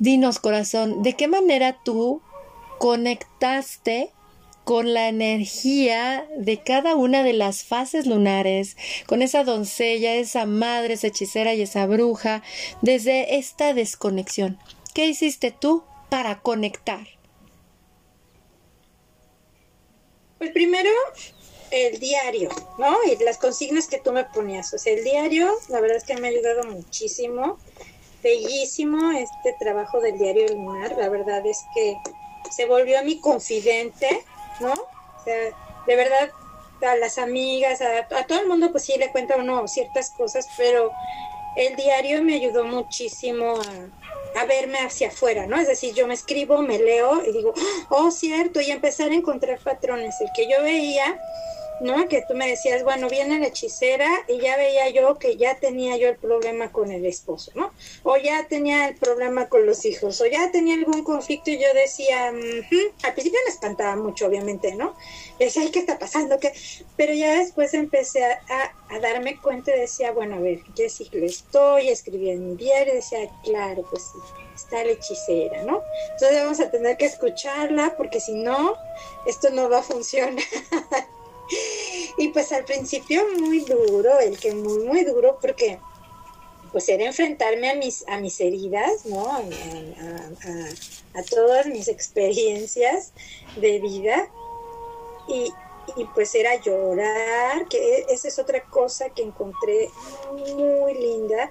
Dinos, 0.00 0.40
corazón, 0.40 1.04
¿de 1.04 1.12
qué 1.12 1.28
manera 1.28 1.78
tú 1.84 2.20
conectaste 2.78 4.10
con 4.64 4.92
la 4.92 5.08
energía 5.08 6.26
de 6.36 6.58
cada 6.58 6.96
una 6.96 7.22
de 7.22 7.32
las 7.32 7.62
fases 7.62 8.06
lunares, 8.06 8.76
con 9.06 9.22
esa 9.22 9.44
doncella, 9.44 10.16
esa 10.16 10.46
madre, 10.46 10.94
esa 10.94 11.06
hechicera 11.06 11.54
y 11.54 11.62
esa 11.62 11.86
bruja, 11.86 12.42
desde 12.82 13.36
esta 13.36 13.72
desconexión. 13.72 14.58
¿Qué 14.92 15.06
hiciste 15.06 15.52
tú 15.52 15.84
para 16.08 16.40
conectar? 16.40 17.15
Pues 20.38 20.50
primero 20.50 20.90
el 21.70 21.98
diario, 21.98 22.50
¿no? 22.78 22.96
Y 23.04 23.22
las 23.24 23.38
consignas 23.38 23.88
que 23.88 23.98
tú 23.98 24.12
me 24.12 24.24
ponías. 24.24 24.72
O 24.74 24.78
sea, 24.78 24.92
el 24.92 25.04
diario, 25.04 25.50
la 25.68 25.80
verdad 25.80 25.96
es 25.96 26.04
que 26.04 26.16
me 26.16 26.28
ha 26.28 26.30
ayudado 26.30 26.64
muchísimo. 26.64 27.58
Bellísimo 28.22 29.12
este 29.12 29.54
trabajo 29.58 30.00
del 30.00 30.18
diario 30.18 30.48
lunar. 30.48 30.96
La 30.96 31.08
verdad 31.08 31.44
es 31.46 31.64
que 31.74 31.96
se 32.50 32.66
volvió 32.66 33.02
mi 33.04 33.20
confidente, 33.20 34.24
¿no? 34.60 34.72
O 34.72 35.24
sea, 35.24 35.36
de 35.86 35.96
verdad, 35.96 36.30
a 36.82 36.96
las 36.96 37.18
amigas, 37.18 37.80
a, 37.80 37.98
a 37.98 38.26
todo 38.26 38.40
el 38.40 38.48
mundo, 38.48 38.70
pues 38.70 38.84
sí 38.84 38.94
le 38.98 39.10
cuenta 39.10 39.36
uno 39.36 39.66
ciertas 39.66 40.10
cosas, 40.10 40.46
pero 40.56 40.92
el 41.56 41.74
diario 41.76 42.22
me 42.22 42.34
ayudó 42.34 42.64
muchísimo 42.64 43.60
a, 43.60 44.05
a 44.36 44.44
verme 44.44 44.78
hacia 44.80 45.08
afuera, 45.08 45.46
¿no? 45.46 45.58
Es 45.58 45.66
decir, 45.66 45.94
yo 45.94 46.06
me 46.06 46.14
escribo, 46.14 46.62
me 46.62 46.78
leo 46.78 47.24
y 47.24 47.32
digo, 47.32 47.54
oh, 47.88 48.10
cierto, 48.10 48.60
y 48.60 48.70
empezar 48.70 49.10
a 49.10 49.14
encontrar 49.14 49.58
patrones. 49.58 50.14
El 50.20 50.28
que 50.34 50.50
yo 50.50 50.62
veía 50.62 51.18
¿no? 51.80 52.08
Que 52.08 52.22
tú 52.26 52.34
me 52.34 52.48
decías, 52.48 52.82
bueno, 52.84 53.08
viene 53.08 53.38
la 53.38 53.46
hechicera 53.46 54.08
y 54.28 54.38
ya 54.40 54.56
veía 54.56 54.88
yo 54.90 55.18
que 55.18 55.36
ya 55.36 55.56
tenía 55.56 55.96
yo 55.96 56.08
el 56.08 56.16
problema 56.16 56.72
con 56.72 56.90
el 56.90 57.04
esposo, 57.06 57.52
¿no? 57.54 57.72
O 58.02 58.16
ya 58.16 58.46
tenía 58.48 58.88
el 58.88 58.96
problema 58.96 59.48
con 59.48 59.66
los 59.66 59.84
hijos, 59.84 60.20
o 60.20 60.26
ya 60.26 60.50
tenía 60.50 60.74
algún 60.74 61.02
conflicto 61.04 61.50
y 61.50 61.58
yo 61.58 61.72
decía, 61.74 62.28
al 62.28 63.14
principio 63.14 63.40
me 63.44 63.52
espantaba 63.52 63.96
mucho, 63.96 64.26
obviamente, 64.26 64.74
¿no? 64.74 64.94
decía, 65.38 65.62
ay, 65.62 65.70
¿qué 65.70 65.80
está 65.80 65.98
pasando? 65.98 66.38
¿Qué? 66.38 66.52
Pero 66.96 67.12
ya 67.12 67.38
después 67.38 67.74
empecé 67.74 68.24
a, 68.24 68.40
a, 68.88 68.98
darme 69.00 69.38
cuenta 69.40 69.74
y 69.74 69.80
decía, 69.80 70.12
bueno, 70.12 70.36
a 70.36 70.40
ver, 70.40 70.60
¿qué 70.74 70.90
lo 71.12 71.26
estoy? 71.26 71.88
Escribí 71.88 72.30
en 72.30 72.48
mi 72.48 72.56
diario 72.56 72.94
y 72.94 72.96
decía, 72.96 73.30
claro, 73.44 73.84
pues 73.90 74.02
sí, 74.02 74.18
está 74.54 74.82
la 74.84 74.92
hechicera, 74.92 75.62
¿no? 75.64 75.82
Entonces 76.12 76.42
vamos 76.42 76.60
a 76.60 76.70
tener 76.70 76.96
que 76.96 77.06
escucharla 77.06 77.94
porque 77.96 78.20
si 78.20 78.34
no, 78.34 78.74
esto 79.26 79.50
no 79.50 79.68
va 79.68 79.78
a 79.78 79.82
funcionar. 79.82 80.42
y 82.18 82.28
pues 82.28 82.52
al 82.52 82.64
principio 82.64 83.22
muy 83.38 83.60
duro, 83.60 84.18
el 84.20 84.38
que 84.38 84.54
muy, 84.54 84.84
muy 84.84 85.04
duro 85.04 85.38
porque 85.40 85.78
pues 86.72 86.88
era 86.88 87.04
enfrentarme 87.04 87.70
a 87.70 87.74
mis, 87.74 88.06
a 88.06 88.18
mis 88.18 88.40
heridas, 88.40 89.06
¿no? 89.06 89.26
A, 89.30 91.22
todas 91.30 91.66
mis 91.66 91.88
experiencias 91.88 93.12
de 93.56 93.78
vida 93.78 94.28
y, 95.26 95.50
y, 95.96 96.04
pues 96.14 96.34
era 96.34 96.60
llorar, 96.60 97.66
que 97.68 98.04
esa 98.10 98.28
es 98.28 98.38
otra 98.38 98.62
cosa 98.64 99.08
que 99.08 99.22
encontré 99.22 99.88
muy 100.54 100.94
linda, 100.94 101.50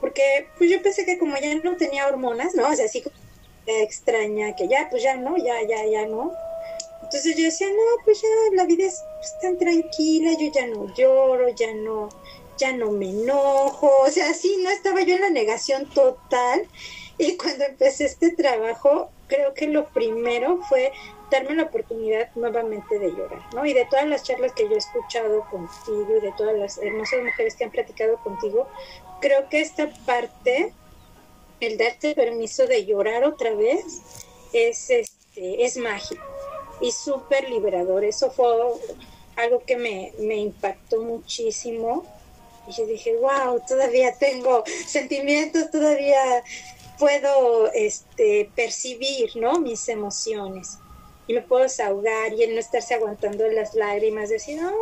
porque 0.00 0.48
pues 0.58 0.70
yo 0.70 0.82
pensé 0.82 1.04
que 1.04 1.18
como 1.18 1.36
ya 1.36 1.54
no 1.54 1.76
tenía 1.76 2.08
hormonas, 2.08 2.54
¿no? 2.56 2.68
O 2.68 2.74
sea, 2.74 2.86
así 2.86 3.04
extraña, 3.66 4.56
que 4.56 4.66
ya, 4.66 4.88
pues 4.90 5.02
ya 5.02 5.16
no, 5.16 5.36
ya, 5.36 5.62
ya, 5.62 5.84
ya 5.86 6.06
no, 6.06 6.32
entonces 7.08 7.36
yo 7.36 7.44
decía, 7.44 7.68
no, 7.68 8.04
pues 8.04 8.20
ya 8.20 8.28
la 8.52 8.66
vida 8.66 8.84
es 8.84 9.02
pues, 9.16 9.40
tan 9.40 9.56
tranquila, 9.56 10.30
yo 10.38 10.52
ya 10.52 10.66
no 10.66 10.94
lloro, 10.94 11.48
ya 11.48 11.72
no, 11.72 12.10
ya 12.58 12.72
no 12.72 12.90
me 12.90 13.08
enojo, 13.08 13.90
o 14.02 14.10
sea, 14.10 14.34
sí, 14.34 14.58
no 14.62 14.68
estaba 14.68 15.00
yo 15.00 15.14
en 15.14 15.22
la 15.22 15.30
negación 15.30 15.88
total. 15.88 16.68
Y 17.16 17.38
cuando 17.38 17.64
empecé 17.64 18.04
este 18.04 18.32
trabajo, 18.32 19.10
creo 19.26 19.54
que 19.54 19.68
lo 19.68 19.88
primero 19.88 20.60
fue 20.68 20.92
darme 21.30 21.54
la 21.54 21.62
oportunidad 21.62 22.28
nuevamente 22.34 22.98
de 22.98 23.10
llorar, 23.10 23.42
¿no? 23.54 23.64
Y 23.64 23.72
de 23.72 23.86
todas 23.86 24.06
las 24.06 24.22
charlas 24.22 24.52
que 24.52 24.64
yo 24.64 24.74
he 24.74 24.76
escuchado 24.76 25.46
contigo 25.50 26.14
y 26.18 26.20
de 26.20 26.32
todas 26.36 26.58
las 26.58 26.76
hermosas 26.76 27.20
mujeres 27.24 27.54
que 27.54 27.64
han 27.64 27.70
platicado 27.70 28.18
contigo, 28.18 28.68
creo 29.22 29.48
que 29.48 29.62
esta 29.62 29.88
parte, 30.04 30.74
el 31.60 31.78
darte 31.78 32.14
permiso 32.14 32.66
de 32.66 32.84
llorar 32.84 33.24
otra 33.24 33.54
vez, 33.54 34.02
es, 34.52 34.90
este, 34.90 35.64
es 35.64 35.78
mágico 35.78 36.37
y 36.80 36.92
súper 36.92 37.48
liberador. 37.48 38.04
Eso 38.04 38.30
fue 38.30 38.46
algo 39.36 39.62
que 39.64 39.76
me, 39.76 40.12
me 40.18 40.36
impactó 40.36 41.02
muchísimo. 41.02 42.04
Y 42.66 42.72
yo 42.72 42.86
dije, 42.86 43.16
wow, 43.16 43.60
todavía 43.66 44.14
tengo 44.18 44.64
sentimientos, 44.86 45.70
todavía 45.70 46.44
puedo 46.98 47.72
este, 47.72 48.50
percibir 48.54 49.30
¿no? 49.36 49.60
mis 49.60 49.88
emociones. 49.88 50.78
Y 51.26 51.34
me 51.34 51.42
puedo 51.42 51.62
desahogar 51.62 52.32
y 52.32 52.42
el 52.42 52.54
no 52.54 52.60
estarse 52.60 52.94
aguantando 52.94 53.46
las 53.48 53.74
lágrimas, 53.74 54.30
decir, 54.30 54.60
no, 54.60 54.72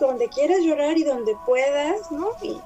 donde 0.00 0.28
quieras 0.28 0.58
llorar 0.60 0.98
y 0.98 1.04
donde 1.04 1.36
puedas, 1.46 2.10
¿no? 2.10 2.30
Y 2.42 2.56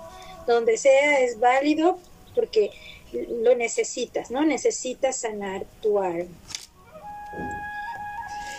donde 0.47 0.79
sea 0.79 1.21
es 1.21 1.39
válido 1.39 1.99
porque 2.35 2.71
lo 3.13 3.55
necesitas, 3.55 4.31
¿no? 4.31 4.45
Necesitas 4.45 5.17
sanar 5.17 5.67
tu 5.83 5.99
alma. 5.99 6.35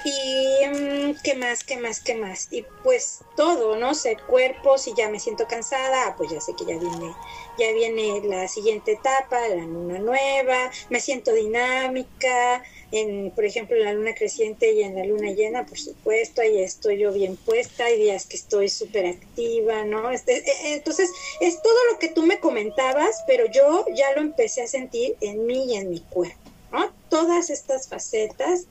Y 0.09 0.65
mm, 0.65 1.15
qué 1.21 1.35
más, 1.35 1.65
qué 1.65 1.75
más, 1.75 1.99
qué 1.99 2.15
más. 2.15 2.47
Y 2.49 2.65
pues 2.81 3.19
todo, 3.35 3.75
¿no? 3.75 3.93
Ser 3.93 4.15
cuerpo, 4.21 4.77
si 4.77 4.93
ya 4.93 5.09
me 5.09 5.19
siento 5.19 5.47
cansada, 5.47 6.15
pues 6.15 6.31
ya 6.31 6.39
sé 6.39 6.53
que 6.53 6.63
ya 6.63 6.77
viene, 6.77 7.13
ya 7.57 7.73
viene 7.73 8.21
la 8.23 8.47
siguiente 8.47 8.93
etapa, 8.93 9.45
la 9.49 9.65
luna 9.65 9.99
nueva, 9.99 10.71
me 10.89 11.01
siento 11.01 11.33
dinámica, 11.33 12.63
en, 12.93 13.31
por 13.31 13.43
ejemplo, 13.43 13.75
en 13.75 13.83
la 13.83 13.93
luna 13.93 14.15
creciente 14.15 14.71
y 14.71 14.83
en 14.83 14.95
la 14.95 15.03
luna 15.03 15.31
llena, 15.31 15.65
por 15.65 15.77
supuesto, 15.77 16.39
ahí 16.39 16.57
estoy 16.61 16.99
yo 16.99 17.11
bien 17.11 17.35
puesta, 17.35 17.83
hay 17.83 17.99
días 17.99 18.27
que 18.27 18.37
estoy 18.37 18.69
súper 18.69 19.07
activa, 19.07 19.83
¿no? 19.83 20.09
Este, 20.09 20.37
e, 20.37 20.69
e, 20.69 20.73
entonces, 20.75 21.11
es 21.41 21.61
todo 21.61 21.77
lo 21.91 21.99
que 21.99 22.07
tú 22.07 22.25
me 22.25 22.39
comentabas, 22.39 23.23
pero 23.27 23.45
yo 23.51 23.83
ya 23.93 24.13
lo 24.13 24.21
empecé 24.21 24.61
a 24.61 24.67
sentir 24.67 25.17
en 25.19 25.45
mí 25.45 25.65
y 25.65 25.75
en 25.75 25.89
mi 25.89 25.99
cuerpo, 25.99 26.49
¿no? 26.71 26.93
Todas 27.09 27.49
estas 27.49 27.89
facetas 27.89 28.67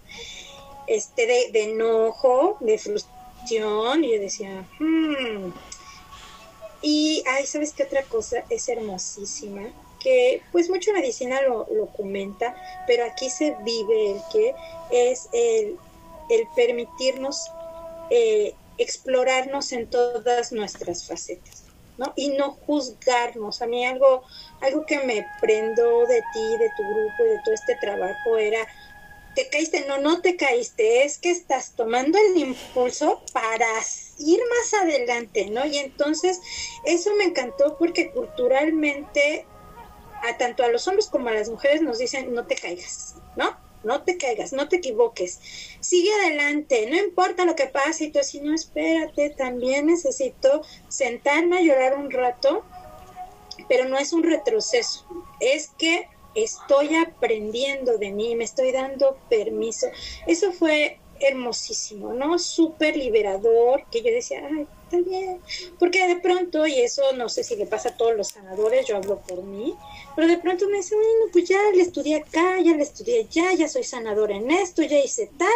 este, 0.86 1.26
de, 1.26 1.62
enojo, 1.62 2.56
de 2.60 2.78
frustración, 2.78 4.04
y 4.04 4.14
yo 4.14 4.20
decía, 4.20 4.64
hmm". 4.78 5.52
Y, 6.82 7.22
ay, 7.26 7.46
¿sabes 7.46 7.72
qué 7.72 7.84
otra 7.84 8.04
cosa 8.04 8.44
es 8.50 8.68
hermosísima? 8.68 9.62
Que, 10.00 10.42
pues, 10.52 10.68
mucho 10.68 10.92
medicina 10.92 11.40
lo, 11.42 11.66
lo 11.72 11.86
comenta, 11.86 12.54
pero 12.86 13.04
aquí 13.04 13.30
se 13.30 13.56
vive 13.64 14.12
el 14.12 14.20
que 14.30 14.54
es 14.90 15.28
el, 15.32 15.76
el 16.30 16.46
permitirnos 16.54 17.50
eh, 18.10 18.54
explorarnos 18.78 19.72
en 19.72 19.88
todas 19.88 20.52
nuestras 20.52 21.06
facetas. 21.06 21.64
¿no? 21.98 22.12
Y 22.14 22.28
no 22.30 22.52
juzgarnos. 22.52 23.62
A 23.62 23.66
mí 23.66 23.86
algo, 23.86 24.22
algo 24.60 24.84
que 24.86 24.98
me 25.00 25.26
prendó 25.40 26.06
de 26.06 26.22
ti, 26.32 26.58
de 26.58 26.70
tu 26.76 26.82
grupo 26.82 27.24
y 27.24 27.28
de 27.28 27.40
todo 27.44 27.54
este 27.54 27.76
trabajo 27.80 28.36
era 28.36 28.66
te 29.36 29.48
caíste, 29.50 29.84
no, 29.86 29.98
no 29.98 30.22
te 30.22 30.36
caíste, 30.36 31.04
es 31.04 31.18
que 31.18 31.30
estás 31.30 31.72
tomando 31.76 32.18
el 32.18 32.38
impulso 32.38 33.22
para 33.34 33.68
ir 34.18 34.40
más 34.48 34.82
adelante, 34.82 35.50
¿no? 35.50 35.66
Y 35.66 35.76
entonces 35.76 36.40
eso 36.86 37.14
me 37.16 37.24
encantó 37.24 37.76
porque 37.78 38.10
culturalmente 38.10 39.46
a 40.22 40.38
tanto 40.38 40.64
a 40.64 40.68
los 40.68 40.88
hombres 40.88 41.08
como 41.08 41.28
a 41.28 41.34
las 41.34 41.50
mujeres 41.50 41.82
nos 41.82 41.98
dicen 41.98 42.32
no 42.32 42.46
te 42.46 42.56
caigas, 42.56 43.16
¿no? 43.36 43.54
No 43.84 44.04
te 44.04 44.16
caigas, 44.16 44.54
no 44.54 44.68
te 44.68 44.76
equivoques, 44.76 45.38
sigue 45.80 46.10
adelante, 46.14 46.88
no 46.88 46.96
importa 46.96 47.44
lo 47.44 47.54
que 47.54 47.66
pase 47.66 48.04
y 48.04 48.10
tú 48.10 48.18
así, 48.18 48.40
no, 48.40 48.54
espérate, 48.54 49.30
también 49.30 49.86
necesito 49.86 50.62
sentarme 50.88 51.58
a 51.58 51.62
llorar 51.62 51.98
un 51.98 52.10
rato, 52.10 52.64
pero 53.68 53.84
no 53.84 53.98
es 53.98 54.14
un 54.14 54.22
retroceso, 54.22 55.06
es 55.40 55.68
que 55.78 56.08
estoy 56.36 56.94
aprendiendo 56.94 57.98
de 57.98 58.12
mí, 58.12 58.36
me 58.36 58.44
estoy 58.44 58.72
dando 58.72 59.16
permiso. 59.28 59.86
Eso 60.26 60.52
fue 60.52 60.98
hermosísimo, 61.20 62.12
¿no? 62.12 62.38
Súper 62.38 62.96
liberador, 62.96 63.84
que 63.90 64.02
yo 64.02 64.10
decía, 64.10 64.46
ay, 64.50 64.66
está 64.84 64.98
bien, 64.98 65.40
porque 65.78 66.06
de 66.06 66.16
pronto, 66.16 66.66
y 66.66 66.80
eso 66.80 67.02
no 67.14 67.28
sé 67.28 67.42
si 67.42 67.56
le 67.56 67.66
pasa 67.66 67.90
a 67.90 67.96
todos 67.96 68.16
los 68.16 68.28
sanadores, 68.28 68.86
yo 68.86 68.96
hablo 68.96 69.20
por 69.20 69.42
mí, 69.42 69.74
pero 70.14 70.28
de 70.28 70.38
pronto 70.38 70.68
me 70.68 70.78
dice, 70.78 70.94
bueno, 70.94 71.32
pues 71.32 71.48
ya 71.48 71.58
le 71.74 71.82
estudié 71.82 72.16
acá, 72.16 72.60
ya 72.60 72.74
le 72.76 72.82
estudié 72.82 73.26
ya, 73.30 73.52
ya 73.54 73.68
soy 73.68 73.84
sanadora 73.84 74.36
en 74.36 74.50
esto, 74.50 74.82
ya 74.82 74.98
hice 74.98 75.30
tal, 75.38 75.48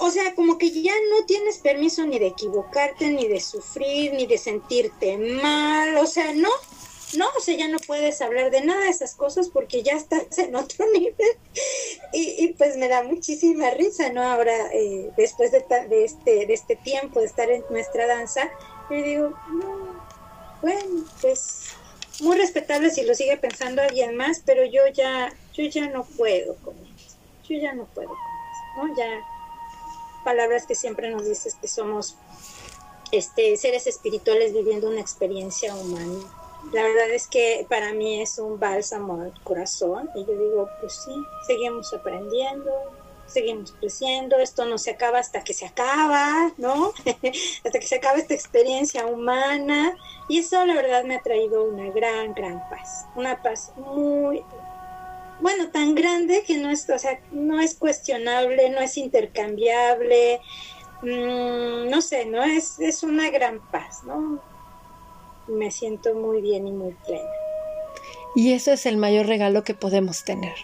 o 0.00 0.10
sea, 0.10 0.34
como 0.34 0.58
que 0.58 0.70
ya 0.70 0.94
no 1.10 1.26
tienes 1.26 1.58
permiso 1.58 2.04
ni 2.06 2.18
de 2.18 2.28
equivocarte, 2.28 3.08
ni 3.08 3.26
de 3.26 3.40
sufrir, 3.40 4.12
ni 4.12 4.26
de 4.26 4.38
sentirte 4.38 5.16
mal, 5.16 5.96
o 5.96 6.06
sea, 6.06 6.32
no, 6.32 6.50
no, 7.16 7.26
o 7.36 7.40
sea, 7.40 7.56
ya 7.56 7.68
no 7.68 7.78
puedes 7.78 8.20
hablar 8.20 8.50
de 8.50 8.60
nada 8.60 8.82
de 8.82 8.90
esas 8.90 9.14
cosas 9.14 9.48
porque 9.48 9.82
ya 9.82 9.94
estás 9.94 10.38
en 10.38 10.54
otro 10.54 10.86
nivel. 10.92 11.14
Y, 12.12 12.54
pues 12.54 12.76
me 12.76 12.88
da 12.88 13.02
muchísima 13.02 13.70
risa, 13.70 14.12
¿no? 14.12 14.22
Ahora, 14.22 14.54
eh, 14.72 15.10
después 15.16 15.50
de, 15.52 15.64
de, 15.88 16.04
este, 16.04 16.46
de 16.46 16.54
este 16.54 16.76
tiempo 16.76 17.20
de 17.20 17.26
estar 17.26 17.50
en 17.50 17.64
nuestra 17.70 18.06
danza, 18.06 18.50
me 18.88 19.02
digo, 19.02 19.32
bueno, 20.62 21.04
pues 21.20 21.70
muy 22.20 22.36
respetable 22.36 22.90
si 22.90 23.02
lo 23.02 23.14
sigue 23.14 23.36
pensando 23.36 23.82
alguien 23.82 24.16
más, 24.16 24.42
pero 24.44 24.64
yo 24.64 24.82
ya, 24.92 25.32
yo 25.54 25.64
ya 25.64 25.88
no 25.88 26.04
puedo 26.04 26.56
con. 26.56 26.74
Yo 27.48 27.56
ya 27.58 27.72
no 27.72 27.86
puedo 27.86 28.08
con 28.08 28.88
¿no? 28.88 28.96
Ya 28.96 29.08
palabras 30.24 30.66
que 30.66 30.74
siempre 30.74 31.10
nos 31.10 31.24
dices 31.24 31.56
que 31.60 31.66
somos 31.66 32.16
este, 33.10 33.56
seres 33.56 33.86
espirituales 33.86 34.52
viviendo 34.52 34.88
una 34.88 35.00
experiencia 35.00 35.74
humana 35.74 36.39
la 36.72 36.82
verdad 36.82 37.10
es 37.10 37.26
que 37.26 37.66
para 37.68 37.92
mí 37.92 38.20
es 38.20 38.38
un 38.38 38.58
bálsamo 38.58 39.20
al 39.20 39.34
corazón 39.42 40.08
y 40.14 40.24
yo 40.24 40.32
digo, 40.32 40.68
pues 40.80 40.94
sí, 41.04 41.12
seguimos 41.46 41.92
aprendiendo, 41.92 42.70
seguimos 43.26 43.72
creciendo, 43.78 44.38
esto 44.38 44.64
no 44.66 44.78
se 44.78 44.90
acaba 44.90 45.18
hasta 45.18 45.42
que 45.42 45.54
se 45.54 45.66
acaba, 45.66 46.52
¿no? 46.58 46.92
hasta 47.64 47.78
que 47.78 47.86
se 47.86 47.96
acaba 47.96 48.18
esta 48.18 48.34
experiencia 48.34 49.06
humana 49.06 49.96
y 50.28 50.38
eso 50.38 50.64
la 50.66 50.74
verdad 50.74 51.04
me 51.04 51.16
ha 51.16 51.22
traído 51.22 51.64
una 51.64 51.90
gran, 51.90 52.34
gran 52.34 52.60
paz, 52.68 53.06
una 53.14 53.40
paz 53.42 53.72
muy, 53.76 54.44
bueno, 55.40 55.70
tan 55.70 55.94
grande 55.94 56.44
que 56.46 56.58
no 56.58 56.70
es, 56.70 56.88
o 56.90 56.98
sea, 56.98 57.20
no 57.32 57.60
es 57.60 57.74
cuestionable, 57.74 58.70
no 58.70 58.80
es 58.80 58.96
intercambiable, 58.96 60.40
mm, 61.02 61.88
no 61.88 62.00
sé, 62.02 62.26
¿no? 62.26 62.44
Es, 62.44 62.78
es 62.78 63.02
una 63.02 63.30
gran 63.30 63.60
paz, 63.70 64.04
¿no? 64.04 64.49
Me 65.50 65.70
siento 65.70 66.14
muy 66.14 66.40
bien 66.40 66.66
y 66.66 66.72
muy 66.72 66.94
plena. 67.06 67.28
Y 68.34 68.52
eso 68.52 68.72
es 68.72 68.86
el 68.86 68.96
mayor 68.96 69.26
regalo 69.26 69.64
que 69.64 69.74
podemos 69.74 70.24
tener. 70.24 70.54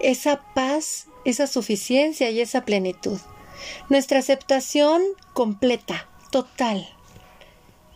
Esa 0.00 0.42
paz, 0.54 1.08
esa 1.24 1.46
suficiencia 1.46 2.30
y 2.30 2.40
esa 2.40 2.64
plenitud. 2.64 3.18
Nuestra 3.88 4.20
aceptación 4.20 5.02
completa, 5.34 6.08
total. 6.30 6.88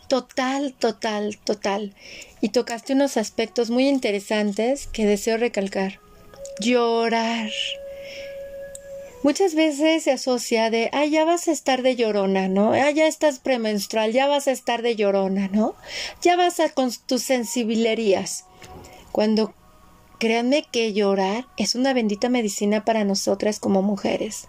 Total, 0.08 0.74
total, 0.74 1.38
total. 1.38 1.94
Y 2.40 2.50
tocaste 2.50 2.92
unos 2.92 3.16
aspectos 3.16 3.70
muy 3.70 3.88
interesantes 3.88 4.88
que 4.88 5.06
deseo 5.06 5.38
recalcar. 5.38 6.00
Llorar 6.60 7.50
muchas 9.22 9.54
veces 9.54 10.04
se 10.04 10.12
asocia 10.12 10.70
de, 10.70 10.90
ay, 10.92 11.11
ya 11.11 11.24
vas 11.24 11.48
a 11.48 11.52
estar 11.52 11.82
de 11.82 11.96
llorona, 11.96 12.48
¿no? 12.48 12.72
Ay, 12.72 12.94
ya 12.94 13.06
estás 13.06 13.38
premenstrual, 13.38 14.12
ya 14.12 14.26
vas 14.26 14.48
a 14.48 14.52
estar 14.52 14.82
de 14.82 14.96
llorona, 14.96 15.48
¿no? 15.48 15.74
Ya 16.22 16.37
vas 16.37 16.61
a 16.61 16.68
con 16.70 16.90
tus 17.06 17.22
sensibilerías. 17.22 18.46
Cuando 19.12 19.54
créanme 20.18 20.64
que 20.70 20.92
llorar 20.92 21.46
es 21.56 21.74
una 21.74 21.92
bendita 21.92 22.28
medicina 22.28 22.85
para 22.85 23.04
nosotras 23.04 23.58
como 23.58 23.82
mujeres. 23.82 24.48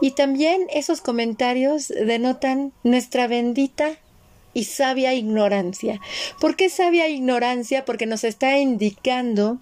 Y 0.00 0.10
también 0.10 0.66
esos 0.70 1.00
comentarios 1.00 1.88
denotan 1.88 2.72
nuestra 2.82 3.26
bendita 3.26 3.96
y 4.52 4.64
sabia 4.64 5.14
ignorancia. 5.14 6.00
¿Por 6.40 6.56
qué 6.56 6.68
sabia 6.68 7.08
ignorancia? 7.08 7.84
Porque 7.84 8.06
nos 8.06 8.24
está 8.24 8.58
indicando 8.58 9.58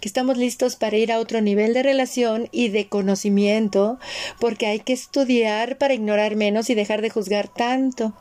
que 0.00 0.08
estamos 0.08 0.36
listos 0.36 0.76
para 0.76 0.96
ir 0.96 1.12
a 1.12 1.18
otro 1.18 1.40
nivel 1.40 1.74
de 1.74 1.82
relación 1.82 2.48
y 2.52 2.68
de 2.68 2.88
conocimiento, 2.88 3.98
porque 4.38 4.66
hay 4.66 4.80
que 4.80 4.92
estudiar 4.92 5.78
para 5.78 5.94
ignorar 5.94 6.36
menos 6.36 6.70
y 6.70 6.74
dejar 6.74 7.02
de 7.02 7.10
juzgar 7.10 7.48
tanto. 7.48 8.12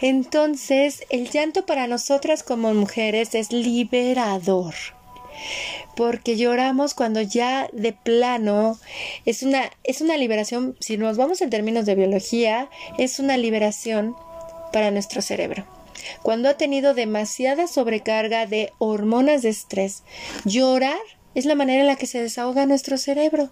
Entonces, 0.00 1.04
el 1.10 1.30
llanto 1.30 1.66
para 1.66 1.86
nosotras 1.86 2.42
como 2.42 2.74
mujeres 2.74 3.34
es 3.34 3.52
liberador 3.52 4.74
porque 5.96 6.36
lloramos 6.36 6.94
cuando 6.94 7.20
ya 7.20 7.68
de 7.72 7.92
plano 7.92 8.78
es 9.24 9.42
una 9.42 9.70
es 9.84 10.00
una 10.00 10.16
liberación, 10.16 10.76
si 10.80 10.96
nos 10.96 11.16
vamos 11.16 11.40
en 11.40 11.50
términos 11.50 11.86
de 11.86 11.94
biología, 11.94 12.68
es 12.98 13.18
una 13.18 13.36
liberación 13.36 14.14
para 14.72 14.90
nuestro 14.90 15.22
cerebro. 15.22 15.66
Cuando 16.22 16.48
ha 16.48 16.56
tenido 16.56 16.94
demasiada 16.94 17.66
sobrecarga 17.66 18.46
de 18.46 18.72
hormonas 18.78 19.42
de 19.42 19.50
estrés, 19.50 20.02
llorar 20.44 20.98
es 21.34 21.44
la 21.44 21.54
manera 21.54 21.80
en 21.80 21.86
la 21.86 21.96
que 21.96 22.06
se 22.06 22.20
desahoga 22.20 22.66
nuestro 22.66 22.98
cerebro. 22.98 23.50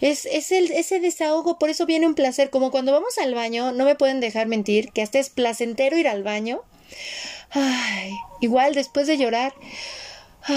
Es, 0.00 0.26
es 0.26 0.52
el, 0.52 0.70
ese 0.72 1.00
desahogo, 1.00 1.58
por 1.58 1.70
eso 1.70 1.86
viene 1.86 2.06
un 2.06 2.14
placer. 2.14 2.50
Como 2.50 2.70
cuando 2.70 2.92
vamos 2.92 3.16
al 3.18 3.34
baño, 3.34 3.72
no 3.72 3.84
me 3.84 3.94
pueden 3.94 4.20
dejar 4.20 4.46
mentir, 4.46 4.90
que 4.92 5.02
hasta 5.02 5.18
es 5.18 5.30
placentero 5.30 5.96
ir 5.96 6.08
al 6.08 6.22
baño. 6.22 6.62
Ay, 7.50 8.12
igual 8.40 8.74
después 8.74 9.06
de 9.06 9.16
llorar. 9.16 9.54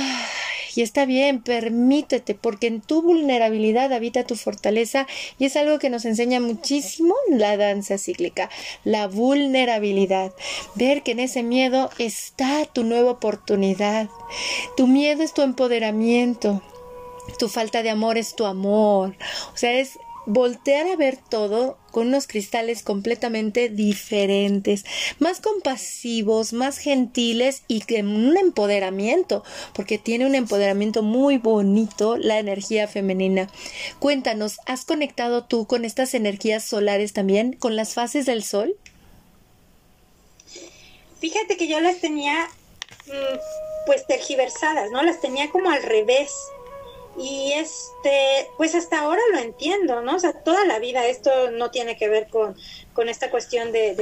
Y 0.76 0.84
está 0.84 1.08
bien, 1.08 1.42
permítete, 1.42 2.36
porque 2.36 2.68
en 2.68 2.82
tu 2.82 3.02
vulnerabilidad 3.02 3.92
habita 3.94 4.26
tu 4.26 4.36
fortaleza 4.36 5.08
y 5.40 5.46
es 5.46 5.56
algo 5.56 5.80
que 5.80 5.90
nos 5.90 6.06
enseña 6.06 6.40
muchísimo 6.40 7.16
la 7.32 7.58
danza 7.58 7.98
cíclica, 7.98 8.52
la 8.84 9.08
vulnerabilidad. 9.08 10.34
Ver 10.76 11.02
que 11.02 11.14
en 11.14 11.20
ese 11.22 11.42
miedo 11.42 11.90
está 11.98 12.66
tu 12.66 12.84
nueva 12.84 13.10
oportunidad. 13.10 14.08
Tu 14.76 14.86
miedo 14.86 15.24
es 15.24 15.34
tu 15.34 15.42
empoderamiento. 15.42 16.62
Tu 17.40 17.50
falta 17.50 17.82
de 17.82 17.90
amor 17.90 18.20
es 18.20 18.36
tu 18.36 18.46
amor. 18.46 19.16
O 19.56 19.58
sea, 19.58 19.74
es 19.74 19.98
voltear 20.28 20.88
a 20.88 20.96
ver 20.98 21.18
todo 21.18 21.78
con 21.92 22.08
unos 22.08 22.28
cristales 22.28 22.84
completamente 22.84 23.70
diferentes, 23.70 24.86
más 25.20 25.40
compasivos, 25.40 26.52
más 26.52 26.78
gentiles 26.78 27.64
y 27.68 27.82
con 27.82 28.08
un 28.08 28.38
empoderamiento, 28.38 29.44
porque 29.74 29.98
tiene 29.98 30.26
un 30.26 30.36
empoderamiento 30.36 31.02
muy 31.02 31.38
bonito 31.38 32.18
la 32.18 32.40
energía 32.40 32.88
femenina. 32.88 33.50
Cuéntanos, 34.00 34.58
¿has 34.66 34.84
conectado 34.84 35.46
tú 35.46 35.66
con 35.66 35.86
estas 35.86 36.14
energías 36.14 36.64
solares 36.66 37.14
también, 37.14 37.54
con 37.54 37.78
las 37.78 37.94
fases 37.94 38.26
del 38.26 38.44
sol? 38.44 38.76
Fíjate 41.20 41.56
que 41.58 41.68
yo 41.68 41.80
las 41.80 42.00
tenía 42.00 42.48
mm, 43.08 43.38
pues 43.86 44.06
tergiversadas, 44.06 44.92
¿no? 44.92 45.02
Las 45.04 45.22
tenía 45.22 45.50
como 45.50 45.72
al 45.72 45.82
revés 45.82 46.32
y 47.18 47.54
este, 47.54 48.52
pues 48.58 48.76
hasta 48.76 49.00
ahora 49.00 49.22
lo 49.34 49.40
entiendo, 49.40 50.02
¿no? 50.02 50.16
O 50.16 50.20
sea, 50.20 50.34
toda 50.44 50.66
la 50.66 50.78
vida 50.78 51.06
esto 51.08 51.50
no 51.52 51.72
tiene 51.72 51.98
que 51.98 52.08
ver 52.08 52.28
con, 52.28 52.56
con 52.94 53.10
esta 53.10 53.32
cuestión 53.32 53.72
de, 53.72 53.96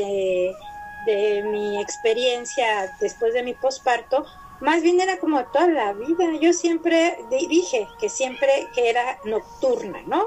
de, 1.05 1.43
mi 1.43 1.79
experiencia 1.79 2.93
después 2.99 3.33
de 3.33 3.43
mi 3.43 3.53
posparto, 3.53 4.25
más 4.59 4.81
bien 4.81 4.99
era 4.99 5.17
como 5.19 5.45
toda 5.45 5.67
la 5.67 5.93
vida. 5.93 6.25
Yo 6.41 6.51
siempre 6.51 7.17
dije 7.47 7.87
que 7.99 8.09
siempre 8.09 8.67
que 8.73 8.89
era 8.89 9.19
nocturna, 9.23 10.01
¿no? 10.07 10.25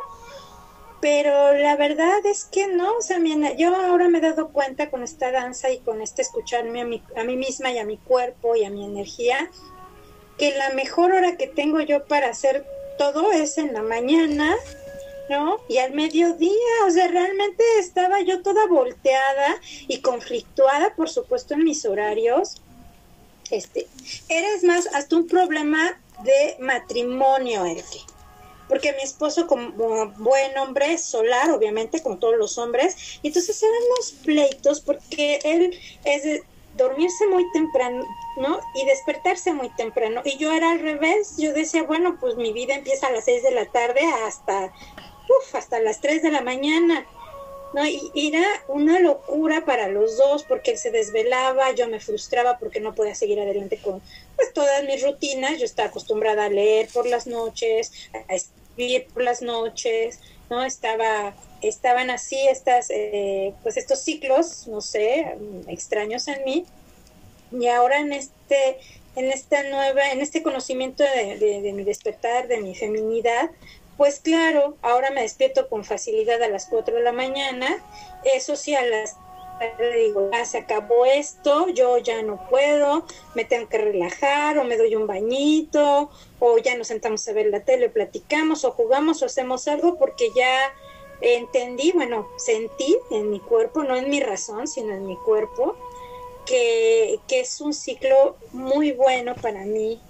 Pero 1.01 1.53
la 1.55 1.77
verdad 1.77 2.25
es 2.25 2.45
que 2.45 2.69
no, 2.69 2.97
o 2.97 3.03
sea, 3.03 3.19
yo 3.57 3.75
ahora 3.77 4.09
me 4.09 4.19
he 4.19 4.21
dado 4.23 4.49
cuenta 4.49 4.91
con 4.91 5.03
esta 5.03 5.31
danza 5.31 5.71
y 5.71 5.81
con 5.81 6.01
este 6.01 6.23
escucharme 6.23 6.81
a, 6.81 7.21
a 7.21 7.25
mí 7.25 7.37
misma 7.37 7.71
y 7.71 7.79
a 7.79 7.85
mi 7.85 7.99
cuerpo 7.99 8.57
y 8.57 8.65
a 8.65 8.71
mi 8.71 8.85
energía, 8.85 9.51
que 10.39 10.57
la 10.57 10.71
mejor 10.71 11.13
hora 11.13 11.37
que 11.37 11.49
tengo 11.49 11.81
yo 11.81 12.07
para 12.07 12.29
hacer 12.29 12.65
todo 12.99 13.33
es 13.33 13.57
en 13.57 13.73
la 13.73 13.83
mañana, 13.83 14.55
¿no? 15.31 15.61
Y 15.69 15.79
al 15.79 15.93
mediodía, 15.93 16.51
o 16.87 16.91
sea, 16.91 17.09
realmente 17.09 17.65
estaba 17.79 18.21
yo 18.21 18.43
toda 18.43 18.67
volteada 18.67 19.61
y 19.87 20.01
conflictuada, 20.01 20.95
por 20.95 21.09
supuesto, 21.09 21.55
en 21.55 21.65
mis 21.65 21.85
horarios. 21.87 22.61
Este, 23.51 23.87
eres 24.29 24.63
más 24.65 24.87
hasta 24.89 25.17
un 25.17 25.27
problema 25.27 25.99
de 26.23 26.57
matrimonio, 26.59 27.65
Elke. 27.65 28.01
porque 28.69 28.93
mi 28.93 29.03
esposo 29.03 29.47
como 29.47 29.73
buen 30.19 30.59
hombre 30.59 30.99
solar, 30.99 31.51
obviamente, 31.51 32.03
como 32.03 32.19
todos 32.19 32.37
los 32.37 32.59
hombres, 32.59 33.19
entonces 33.23 33.63
eran 33.63 33.83
unos 33.95 34.13
pleitos 34.25 34.81
porque 34.81 35.39
él 35.45 35.79
es 36.05 36.25
de 36.25 36.43
dormirse 36.79 37.27
muy 37.27 37.51
temprano, 37.53 38.07
¿no? 38.37 38.61
Y 38.75 38.87
despertarse 38.87 39.53
muy 39.53 39.69
temprano. 39.69 40.23
Y 40.25 40.39
yo 40.39 40.53
era 40.53 40.71
al 40.71 40.81
revés, 40.81 41.37
yo 41.37 41.53
decía, 41.53 41.83
bueno, 41.83 42.17
pues 42.19 42.37
mi 42.37 42.53
vida 42.53 42.75
empieza 42.75 43.09
a 43.09 43.13
las 43.13 43.27
6 43.27 43.43
de 43.43 43.51
la 43.51 43.67
tarde 43.67 44.01
hasta, 44.25 44.73
uf, 45.29 45.55
hasta 45.55 45.81
las 45.81 46.01
3 46.01 46.23
de 46.23 46.31
la 46.31 46.41
mañana. 46.41 47.07
¿no? 47.75 47.87
Y 47.87 48.11
era 48.15 48.47
una 48.69 48.99
locura 48.99 49.67
para 49.67 49.89
los 49.89 50.17
dos 50.17 50.43
porque 50.45 50.79
se 50.79 50.91
desvelaba, 50.91 51.73
yo 51.73 51.87
me 51.89 52.01
frustraba 52.01 52.59
porque 52.59 52.81
no 52.81 52.95
podía 52.95 53.15
seguir 53.15 53.39
adelante 53.41 53.79
con 53.79 54.01
pues 54.37 54.55
todas 54.55 54.85
mis 54.85 55.03
rutinas, 55.03 55.59
yo 55.59 55.67
estaba 55.67 55.91
acostumbrada 55.91 56.47
a 56.47 56.49
leer 56.49 56.89
por 56.95 57.07
las 57.07 57.27
noches, 57.27 57.93
a 58.29 58.35
escribir 58.35 59.07
por 59.13 59.23
las 59.23 59.43
noches, 59.43 60.21
¿no? 60.51 60.65
Estaba, 60.65 61.35
estaban 61.63 62.11
así 62.11 62.37
estas, 62.49 62.91
eh, 62.91 63.55
pues 63.63 63.77
estos 63.77 64.01
ciclos, 64.01 64.67
no 64.69 64.81
sé, 64.81 65.37
extraños 65.69 66.29
en 66.29 66.45
mí, 66.45 66.67
y 67.53 67.67
ahora 67.69 68.01
en 68.01 68.13
este, 68.13 68.79
en 69.17 69.31
esta 69.31 69.63
nueva, 69.65 70.11
en 70.11 70.21
este 70.21 70.43
conocimiento 70.43 71.03
de, 71.03 71.39
de 71.39 71.73
mi 71.73 71.85
despertar, 71.85 72.49
de 72.49 72.61
mi 72.61 72.75
feminidad, 72.75 73.51
pues 73.97 74.21
claro, 74.21 74.77
ahora 74.81 75.11
me 75.11 75.23
despierto 75.23 75.69
con 75.69 75.85
facilidad 75.85 76.41
a 76.43 76.49
las 76.49 76.67
4 76.67 76.95
de 76.95 77.03
la 77.03 77.13
mañana, 77.13 77.83
eso 78.23 78.55
sí 78.55 78.75
a 78.75 78.83
las 78.83 79.17
digo, 79.95 80.31
ya 80.33 80.45
se 80.45 80.59
acabó 80.59 81.05
esto, 81.05 81.69
yo 81.69 81.99
ya 81.99 82.23
no 82.23 82.49
puedo, 82.49 83.05
me 83.35 83.45
tengo 83.45 83.69
que 83.69 83.79
relajar 83.79 84.59
o 84.59 84.65
me 84.65 84.77
doy 84.77 84.95
un 84.95 85.07
bañito 85.07 86.11
o 86.39 86.59
ya 86.59 86.77
nos 86.77 86.89
sentamos 86.89 87.27
a 87.29 87.33
ver 87.33 87.47
la 87.47 87.61
tele, 87.61 87.89
platicamos 87.89 88.65
o 88.65 88.73
jugamos 88.73 89.23
o 89.23 89.27
hacemos 89.27 89.67
algo 89.69 89.99
porque 89.99 90.31
ya 90.35 90.73
entendí, 91.21 91.93
bueno, 91.93 92.29
sentí 92.37 92.97
en 93.11 93.31
mi 93.31 93.41
cuerpo, 93.41 93.83
no 93.83 93.97
en 93.97 94.09
mi 94.09 94.21
razón, 94.21 94.67
sino 94.69 94.95
en 94.95 95.07
mi 95.07 95.17
cuerpo, 95.17 95.77
que, 96.47 97.19
que 97.27 97.41
es 97.41 97.61
un 97.61 97.75
ciclo 97.75 98.37
muy 98.53 98.93
bueno 98.93 99.37
para 99.41 99.65
mí, 99.65 100.01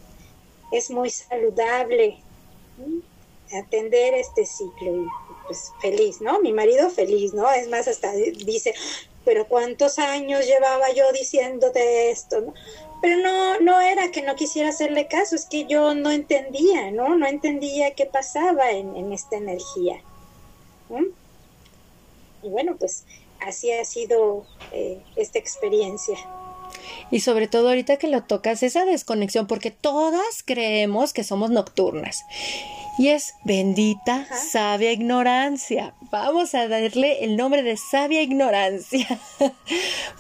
es 0.71 0.91
muy 0.91 1.11
saludable 1.11 2.23
atender 3.53 4.15
este 4.15 4.45
ciclo 4.45 4.95
y 4.95 5.07
pues 5.47 5.73
feliz, 5.81 6.21
¿no? 6.21 6.41
Mi 6.41 6.53
marido 6.53 6.91
feliz, 6.91 7.33
¿no? 7.33 7.51
Es 7.51 7.69
más, 7.69 7.89
hasta 7.89 8.13
dice, 8.13 8.75
pero 9.29 9.47
¿cuántos 9.47 9.99
años 9.99 10.47
llevaba 10.47 10.91
yo 10.93 11.13
diciéndote 11.13 12.11
esto, 12.11 12.41
¿no? 12.41 12.55
Pero 13.03 13.19
no, 13.19 13.61
no 13.61 13.79
era 13.79 14.11
que 14.11 14.23
no 14.23 14.35
quisiera 14.37 14.71
hacerle 14.71 15.07
caso, 15.07 15.37
es 15.37 15.45
que 15.45 15.67
yo 15.67 15.95
no 15.95 16.11
entendía, 16.11 16.91
¿no? 16.93 17.15
No 17.15 17.27
entendía 17.27 17.95
qué 17.95 18.07
pasaba 18.07 18.71
en, 18.71 19.13
esta 19.13 19.37
energía. 19.37 20.01
Y 22.43 22.49
bueno, 22.49 22.77
pues 22.79 23.05
así 23.47 23.71
ha 23.71 23.85
sido 23.85 24.47
eh, 24.73 25.03
esta 25.15 25.39
experiencia. 25.39 26.17
Y 27.11 27.21
sobre 27.21 27.49
todo 27.49 27.69
ahorita 27.69 27.97
que 27.97 28.09
lo 28.09 28.23
tocas, 28.23 28.63
esa 28.63 28.85
desconexión, 28.85 29.47
porque 29.47 29.71
todas 29.71 30.43
creemos 30.45 31.13
que 31.13 31.25
somos 31.25 31.51
nocturnas. 31.51 32.25
Y 32.99 33.09
es 33.09 33.35
bendita, 33.45 34.27
sabia 34.51 34.91
ignorancia. 34.91 35.95
Vamos 36.11 36.57
a 36.57 36.67
darle 36.67 37.25
el 37.25 37.37
nombre 37.37 37.63
de 37.63 37.77
sabia 37.77 38.23
ignorancia. 38.23 39.21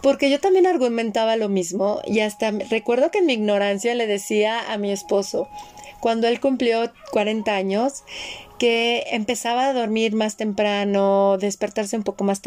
Porque 0.02 0.30
yo 0.30 0.38
también 0.38 0.64
argumentaba 0.64 1.34
lo 1.34 1.48
mismo 1.48 2.00
y 2.06 2.20
hasta 2.20 2.52
recuerdo 2.52 3.10
que 3.10 3.18
en 3.18 3.26
mi 3.26 3.32
ignorancia 3.32 3.96
le 3.96 4.06
decía 4.06 4.72
a 4.72 4.78
mi 4.78 4.92
esposo, 4.92 5.48
cuando 6.00 6.28
él 6.28 6.40
cumplió 6.40 6.92
40 7.12 7.54
años, 7.54 8.04
que 8.58 9.04
empezaba 9.12 9.68
a 9.68 9.72
dormir 9.72 10.14
más 10.14 10.36
temprano, 10.36 11.38
despertarse 11.38 11.96
un 11.96 12.02
poco 12.02 12.24
más, 12.24 12.42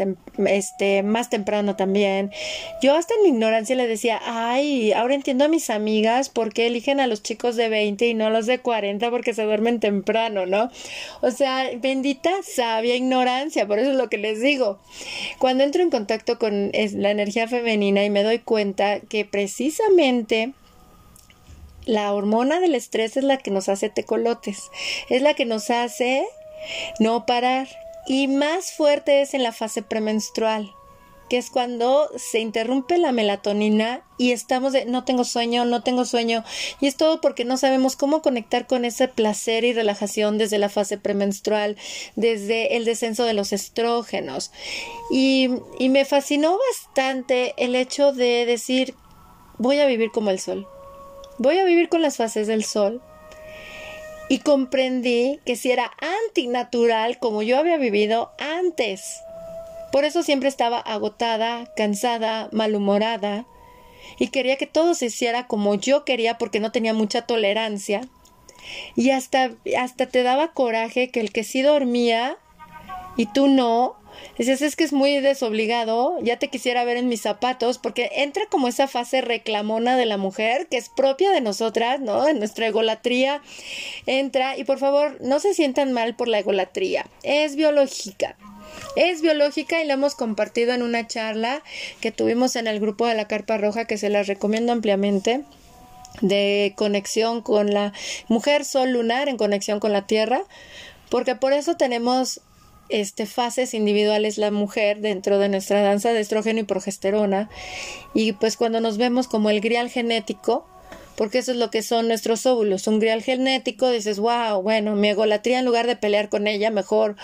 este, 0.46 1.02
más 1.02 1.30
temprano 1.30 1.74
también. 1.74 2.30
Yo 2.82 2.94
hasta 2.94 3.14
en 3.14 3.22
mi 3.22 3.28
ignorancia 3.30 3.74
le 3.74 3.88
decía, 3.88 4.20
ay, 4.24 4.92
ahora 4.92 5.14
entiendo 5.14 5.46
a 5.46 5.48
mis 5.48 5.70
amigas 5.70 6.28
por 6.28 6.52
qué 6.52 6.66
eligen 6.66 7.00
a 7.00 7.06
los 7.06 7.22
chicos 7.22 7.56
de 7.56 7.68
20 7.68 8.06
y 8.06 8.14
no 8.14 8.26
a 8.26 8.30
los 8.30 8.46
de 8.46 8.58
40 8.58 9.10
porque 9.10 9.34
se 9.34 9.44
duermen 9.44 9.80
temprano, 9.80 10.46
¿no? 10.46 10.70
O 11.22 11.30
sea, 11.30 11.70
bendita 11.78 12.30
sabia 12.42 12.94
ignorancia, 12.94 13.66
por 13.66 13.78
eso 13.78 13.90
es 13.92 13.96
lo 13.96 14.10
que 14.10 14.18
les 14.18 14.40
digo. 14.40 14.78
Cuando 15.38 15.64
entro 15.64 15.82
en 15.82 15.90
contacto 15.90 16.38
con 16.38 16.72
la 16.72 17.10
energía 17.10 17.48
femenina 17.48 18.04
y 18.04 18.10
me 18.10 18.22
doy 18.22 18.38
cuenta 18.38 19.00
que 19.00 19.24
precisamente 19.24 20.52
la 21.84 22.12
hormona 22.12 22.60
del 22.60 22.74
estrés 22.74 23.16
es 23.16 23.24
la 23.24 23.38
que 23.38 23.50
nos 23.50 23.68
hace 23.68 23.88
tecolotes, 23.88 24.70
es 25.08 25.22
la 25.22 25.34
que 25.34 25.44
nos 25.44 25.70
hace 25.70 26.26
no 26.98 27.26
parar. 27.26 27.68
Y 28.06 28.28
más 28.28 28.72
fuerte 28.72 29.22
es 29.22 29.34
en 29.34 29.42
la 29.42 29.52
fase 29.52 29.82
premenstrual, 29.82 30.74
que 31.30 31.38
es 31.38 31.50
cuando 31.50 32.10
se 32.16 32.40
interrumpe 32.40 32.98
la 32.98 33.12
melatonina 33.12 34.04
y 34.18 34.32
estamos 34.32 34.72
de 34.72 34.86
no 34.86 35.04
tengo 35.04 35.22
sueño, 35.22 35.64
no 35.64 35.84
tengo 35.84 36.04
sueño. 36.04 36.44
Y 36.80 36.88
es 36.88 36.96
todo 36.96 37.20
porque 37.20 37.44
no 37.44 37.56
sabemos 37.56 37.94
cómo 37.94 38.20
conectar 38.20 38.66
con 38.66 38.84
ese 38.84 39.06
placer 39.06 39.64
y 39.64 39.72
relajación 39.72 40.36
desde 40.36 40.58
la 40.58 40.68
fase 40.68 40.98
premenstrual, 40.98 41.76
desde 42.16 42.76
el 42.76 42.84
descenso 42.84 43.24
de 43.24 43.34
los 43.34 43.52
estrógenos. 43.52 44.50
Y, 45.10 45.48
y 45.78 45.88
me 45.88 46.04
fascinó 46.04 46.58
bastante 46.70 47.54
el 47.56 47.76
hecho 47.76 48.12
de 48.12 48.46
decir 48.46 48.94
voy 49.58 49.78
a 49.78 49.86
vivir 49.86 50.10
como 50.10 50.30
el 50.30 50.40
sol 50.40 50.66
voy 51.42 51.58
a 51.58 51.64
vivir 51.64 51.88
con 51.88 52.00
las 52.02 52.16
fases 52.16 52.46
del 52.46 52.64
sol. 52.64 53.02
Y 54.28 54.38
comprendí 54.38 55.40
que 55.44 55.56
si 55.56 55.70
era 55.70 55.90
antinatural 56.26 57.18
como 57.18 57.42
yo 57.42 57.58
había 57.58 57.76
vivido 57.76 58.32
antes. 58.38 59.20
Por 59.90 60.04
eso 60.04 60.22
siempre 60.22 60.48
estaba 60.48 60.78
agotada, 60.78 61.70
cansada, 61.76 62.48
malhumorada. 62.52 63.44
Y 64.18 64.28
quería 64.28 64.56
que 64.56 64.66
todo 64.66 64.94
se 64.94 65.06
hiciera 65.06 65.46
como 65.46 65.74
yo 65.74 66.04
quería 66.04 66.38
porque 66.38 66.60
no 66.60 66.72
tenía 66.72 66.94
mucha 66.94 67.22
tolerancia. 67.22 68.02
Y 68.96 69.10
hasta, 69.10 69.50
hasta 69.78 70.06
te 70.06 70.22
daba 70.22 70.52
coraje 70.52 71.10
que 71.10 71.20
el 71.20 71.32
que 71.32 71.44
sí 71.44 71.60
dormía 71.60 72.38
y 73.16 73.26
tú 73.26 73.48
no, 73.48 73.96
Dices, 74.38 74.62
es 74.62 74.76
que 74.76 74.84
es 74.84 74.92
muy 74.92 75.20
desobligado, 75.20 76.18
ya 76.22 76.38
te 76.38 76.48
quisiera 76.48 76.84
ver 76.84 76.96
en 76.96 77.08
mis 77.08 77.22
zapatos, 77.22 77.78
porque 77.78 78.10
entra 78.16 78.44
como 78.50 78.68
esa 78.68 78.88
fase 78.88 79.20
reclamona 79.20 79.96
de 79.96 80.06
la 80.06 80.16
mujer, 80.16 80.66
que 80.68 80.76
es 80.76 80.88
propia 80.88 81.30
de 81.30 81.40
nosotras, 81.40 82.00
¿no? 82.00 82.28
En 82.28 82.38
nuestra 82.38 82.66
egolatría 82.66 83.42
entra, 84.06 84.56
y 84.56 84.64
por 84.64 84.78
favor, 84.78 85.18
no 85.20 85.40
se 85.40 85.54
sientan 85.54 85.92
mal 85.92 86.14
por 86.14 86.28
la 86.28 86.38
egolatría, 86.38 87.06
es 87.22 87.56
biológica. 87.56 88.36
Es 88.96 89.20
biológica 89.20 89.82
y 89.82 89.86
la 89.86 89.94
hemos 89.94 90.14
compartido 90.14 90.72
en 90.72 90.82
una 90.82 91.06
charla 91.06 91.62
que 92.00 92.10
tuvimos 92.10 92.56
en 92.56 92.66
el 92.66 92.80
grupo 92.80 93.06
de 93.06 93.14
la 93.14 93.28
Carpa 93.28 93.58
Roja, 93.58 93.84
que 93.86 93.98
se 93.98 94.08
las 94.08 94.26
recomiendo 94.26 94.72
ampliamente 94.72 95.42
de 96.20 96.74
conexión 96.76 97.42
con 97.42 97.72
la 97.72 97.92
mujer 98.28 98.64
sol 98.64 98.90
lunar 98.90 99.28
en 99.28 99.36
conexión 99.36 99.80
con 99.80 99.92
la 99.92 100.06
tierra, 100.06 100.42
porque 101.10 101.34
por 101.34 101.52
eso 101.52 101.76
tenemos 101.76 102.40
este, 102.92 103.26
fases 103.26 103.74
individuales 103.74 104.38
la 104.38 104.50
mujer 104.50 105.00
dentro 105.00 105.38
de 105.38 105.48
nuestra 105.48 105.82
danza 105.82 106.12
de 106.12 106.20
estrógeno 106.20 106.60
y 106.60 106.64
progesterona. 106.64 107.48
Y 108.14 108.32
pues 108.34 108.56
cuando 108.56 108.80
nos 108.80 108.98
vemos 108.98 109.28
como 109.28 109.50
el 109.50 109.60
grial 109.60 109.88
genético, 109.88 110.66
porque 111.16 111.38
eso 111.38 111.52
es 111.52 111.56
lo 111.56 111.70
que 111.70 111.82
son 111.82 112.08
nuestros 112.08 112.46
óvulos, 112.46 112.86
un 112.86 112.98
grial 112.98 113.22
genético, 113.22 113.90
dices, 113.90 114.18
wow, 114.18 114.62
bueno, 114.62 114.94
mi 114.96 115.08
egolatría 115.08 115.58
en 115.58 115.64
lugar 115.64 115.86
de 115.86 115.96
pelear 115.96 116.28
con 116.28 116.46
ella, 116.46 116.70
mejor, 116.70 117.16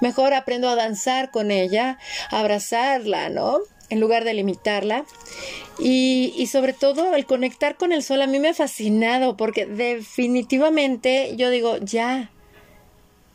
mejor 0.00 0.34
aprendo 0.34 0.68
a 0.68 0.74
danzar 0.74 1.30
con 1.30 1.50
ella, 1.50 1.98
abrazarla, 2.30 3.28
¿no? 3.28 3.58
En 3.88 4.00
lugar 4.00 4.24
de 4.24 4.34
limitarla. 4.34 5.04
Y, 5.78 6.34
y 6.36 6.46
sobre 6.46 6.72
todo 6.72 7.14
el 7.14 7.26
conectar 7.26 7.76
con 7.76 7.92
el 7.92 8.02
sol 8.02 8.22
a 8.22 8.26
mí 8.26 8.38
me 8.38 8.48
ha 8.48 8.54
fascinado 8.54 9.36
porque 9.36 9.66
definitivamente 9.66 11.34
yo 11.36 11.50
digo, 11.50 11.76
ya, 11.78 12.30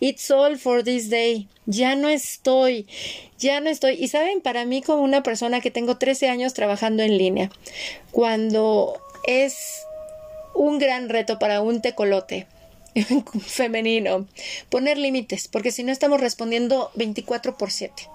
It's 0.01 0.31
all 0.31 0.57
for 0.57 0.83
this 0.83 1.09
day. 1.11 1.47
Ya 1.67 1.95
no 1.95 2.09
estoy, 2.09 2.87
ya 3.37 3.61
no 3.61 3.69
estoy. 3.69 3.93
Y 3.93 4.07
saben, 4.07 4.41
para 4.41 4.65
mí 4.65 4.81
como 4.81 5.03
una 5.03 5.21
persona 5.21 5.61
que 5.61 5.69
tengo 5.69 5.97
13 5.97 6.27
años 6.27 6.55
trabajando 6.55 7.03
en 7.03 7.19
línea, 7.19 7.51
cuando 8.09 8.99
es 9.27 9.83
un 10.55 10.79
gran 10.79 11.07
reto 11.07 11.37
para 11.37 11.61
un 11.61 11.81
tecolote 11.81 12.47
femenino 13.45 14.27
poner 14.69 14.97
límites, 14.97 15.47
porque 15.47 15.71
si 15.71 15.83
no 15.83 15.91
estamos 15.91 16.19
respondiendo 16.19 16.89
24 16.95 17.57
por 17.57 17.71
7 17.71 18.09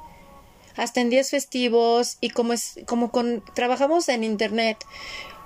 hasta 0.74 1.00
en 1.00 1.08
días 1.08 1.30
festivos 1.30 2.18
y 2.20 2.30
como 2.30 2.52
es 2.52 2.80
como 2.84 3.10
con 3.10 3.42
trabajamos 3.54 4.10
en 4.10 4.24
internet 4.24 4.76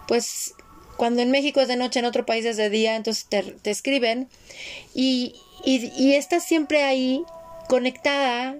pues 0.08 0.54
cuando 0.96 1.22
en 1.22 1.30
México 1.30 1.60
es 1.60 1.68
de 1.68 1.76
noche 1.76 2.00
en 2.00 2.04
otro 2.04 2.26
país 2.26 2.44
es 2.44 2.56
de 2.56 2.68
día 2.68 2.96
entonces 2.96 3.26
te, 3.28 3.42
te 3.42 3.70
escriben 3.70 4.28
y, 4.92 5.36
y, 5.64 5.92
y 5.96 6.14
estás 6.14 6.44
siempre 6.44 6.82
ahí 6.84 7.24
conectada 7.68 8.56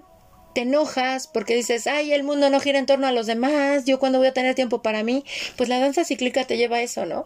te 0.53 0.61
enojas 0.61 1.27
porque 1.27 1.55
dices, 1.55 1.87
ay, 1.87 2.13
el 2.13 2.23
mundo 2.23 2.49
no 2.49 2.59
gira 2.59 2.79
en 2.79 2.85
torno 2.85 3.07
a 3.07 3.11
los 3.11 3.25
demás, 3.25 3.85
yo 3.85 3.99
cuando 3.99 4.19
voy 4.19 4.27
a 4.27 4.33
tener 4.33 4.55
tiempo 4.55 4.81
para 4.81 5.03
mí, 5.03 5.23
pues 5.55 5.69
la 5.69 5.79
danza 5.79 6.03
cíclica 6.03 6.45
te 6.45 6.57
lleva 6.57 6.77
a 6.77 6.81
eso, 6.81 7.05
¿no? 7.05 7.25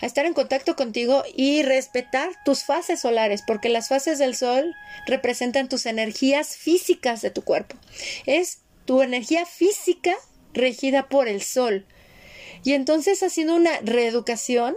A 0.00 0.06
estar 0.06 0.26
en 0.26 0.34
contacto 0.34 0.76
contigo 0.76 1.22
y 1.34 1.62
respetar 1.62 2.30
tus 2.44 2.64
fases 2.64 3.00
solares, 3.00 3.42
porque 3.46 3.68
las 3.68 3.88
fases 3.88 4.18
del 4.18 4.34
sol 4.34 4.74
representan 5.06 5.68
tus 5.68 5.86
energías 5.86 6.56
físicas 6.56 7.22
de 7.22 7.30
tu 7.30 7.42
cuerpo. 7.42 7.76
Es 8.26 8.60
tu 8.84 9.02
energía 9.02 9.46
física 9.46 10.14
regida 10.52 11.08
por 11.08 11.28
el 11.28 11.42
sol. 11.42 11.86
Y 12.64 12.72
entonces 12.72 13.22
ha 13.22 13.28
sido 13.28 13.54
una 13.54 13.78
reeducación 13.82 14.74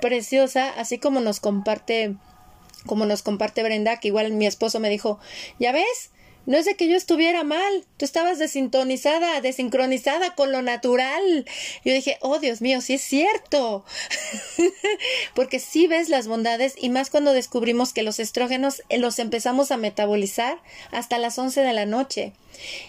preciosa, 0.00 0.70
así 0.70 0.98
como 0.98 1.20
nos 1.20 1.40
comparte 1.40 2.16
como 2.86 3.06
nos 3.06 3.22
comparte 3.22 3.62
Brenda, 3.62 4.00
que 4.00 4.08
igual 4.08 4.32
mi 4.32 4.46
esposo 4.46 4.80
me 4.80 4.88
dijo, 4.88 5.18
¿ya 5.58 5.72
ves? 5.72 6.10
No 6.46 6.56
es 6.56 6.64
de 6.64 6.76
que 6.76 6.88
yo 6.88 6.96
estuviera 6.96 7.42
mal, 7.42 7.84
tú 7.96 8.04
estabas 8.04 8.38
desintonizada, 8.38 9.40
desincronizada 9.40 10.36
con 10.36 10.52
lo 10.52 10.62
natural. 10.62 11.44
Yo 11.84 11.92
dije, 11.92 12.18
oh 12.20 12.38
Dios 12.38 12.60
mío, 12.60 12.80
sí 12.80 12.94
es 12.94 13.02
cierto. 13.02 13.84
Porque 15.34 15.58
sí 15.58 15.88
ves 15.88 16.08
las 16.08 16.28
bondades 16.28 16.74
y 16.78 16.88
más 16.88 17.10
cuando 17.10 17.32
descubrimos 17.32 17.92
que 17.92 18.04
los 18.04 18.20
estrógenos 18.20 18.82
eh, 18.88 18.98
los 18.98 19.18
empezamos 19.18 19.72
a 19.72 19.76
metabolizar 19.76 20.62
hasta 20.92 21.18
las 21.18 21.36
11 21.36 21.62
de 21.62 21.72
la 21.72 21.84
noche. 21.84 22.32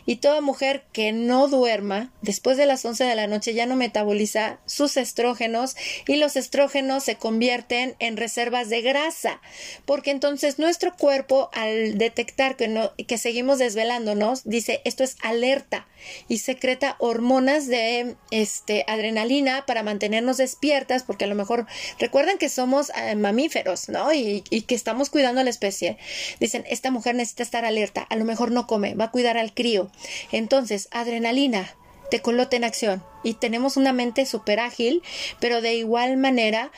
Y 0.05 0.17
toda 0.17 0.41
mujer 0.41 0.83
que 0.91 1.11
no 1.11 1.47
duerma 1.47 2.11
después 2.21 2.57
de 2.57 2.65
las 2.65 2.83
11 2.85 3.03
de 3.03 3.15
la 3.15 3.27
noche 3.27 3.53
ya 3.53 3.65
no 3.65 3.75
metaboliza 3.75 4.59
sus 4.65 4.97
estrógenos 4.97 5.75
y 6.07 6.15
los 6.15 6.35
estrógenos 6.35 7.03
se 7.03 7.15
convierten 7.15 7.95
en 7.99 8.17
reservas 8.17 8.69
de 8.69 8.81
grasa, 8.81 9.41
porque 9.85 10.11
entonces 10.11 10.59
nuestro 10.59 10.95
cuerpo 10.95 11.49
al 11.53 11.97
detectar 11.97 12.55
que, 12.55 12.67
no, 12.67 12.91
que 12.95 13.17
seguimos 13.17 13.59
desvelándonos 13.59 14.43
dice 14.43 14.81
esto 14.85 15.03
es 15.03 15.17
alerta 15.21 15.87
y 16.27 16.39
secreta 16.39 16.95
hormonas 16.99 17.67
de 17.67 18.15
este, 18.31 18.85
adrenalina 18.87 19.65
para 19.65 19.83
mantenernos 19.83 20.37
despiertas, 20.37 21.03
porque 21.03 21.25
a 21.25 21.27
lo 21.27 21.35
mejor 21.35 21.65
recuerden 21.99 22.37
que 22.37 22.49
somos 22.49 22.91
eh, 22.95 23.15
mamíferos, 23.15 23.89
¿no? 23.89 24.13
Y, 24.13 24.43
y 24.49 24.61
que 24.61 24.75
estamos 24.75 25.09
cuidando 25.09 25.41
a 25.41 25.43
la 25.43 25.49
especie. 25.49 25.97
Dicen, 26.39 26.63
esta 26.69 26.91
mujer 26.91 27.15
necesita 27.15 27.43
estar 27.43 27.65
alerta, 27.65 28.01
a 28.01 28.15
lo 28.15 28.25
mejor 28.25 28.51
no 28.51 28.67
come, 28.67 28.95
va 28.95 29.05
a 29.05 29.11
cuidar 29.11 29.37
al 29.37 29.53
crío. 29.57 29.89
Entonces, 30.31 30.87
adrenalina, 30.91 31.75
tecolote 32.11 32.55
en 32.55 32.63
acción 32.63 33.03
y 33.23 33.33
tenemos 33.33 33.75
una 33.75 33.91
mente 33.91 34.25
súper 34.25 34.59
ágil, 34.59 35.01
pero 35.39 35.61
de 35.61 35.75
igual 35.75 36.15
manera 36.15 36.71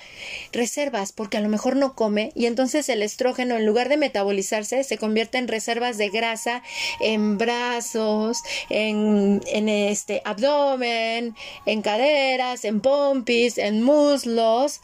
reservas 0.52 1.12
porque 1.12 1.38
a 1.38 1.42
lo 1.42 1.50
mejor 1.50 1.76
no 1.76 1.94
come 1.94 2.32
y 2.36 2.46
entonces 2.48 2.90
el 2.90 3.04
estrógeno 3.04 3.56
en 3.58 3.66
lugar 3.66 3.90
de 3.90 3.98
metabolizarse 3.98 4.84
se 4.84 4.98
convierte 4.98 5.38
en 5.38 5.48
reservas 5.48 5.98
de 5.98 6.10
grasa 6.10 6.64
en 7.00 7.38
brazos, 7.38 8.42
en, 8.70 9.42
en 9.48 9.70
este 9.70 10.22
abdomen, 10.26 11.36
en 11.66 11.82
caderas, 11.82 12.66
en 12.66 12.82
pompis, 12.82 13.58
en 13.58 13.84
muslos 13.84 14.82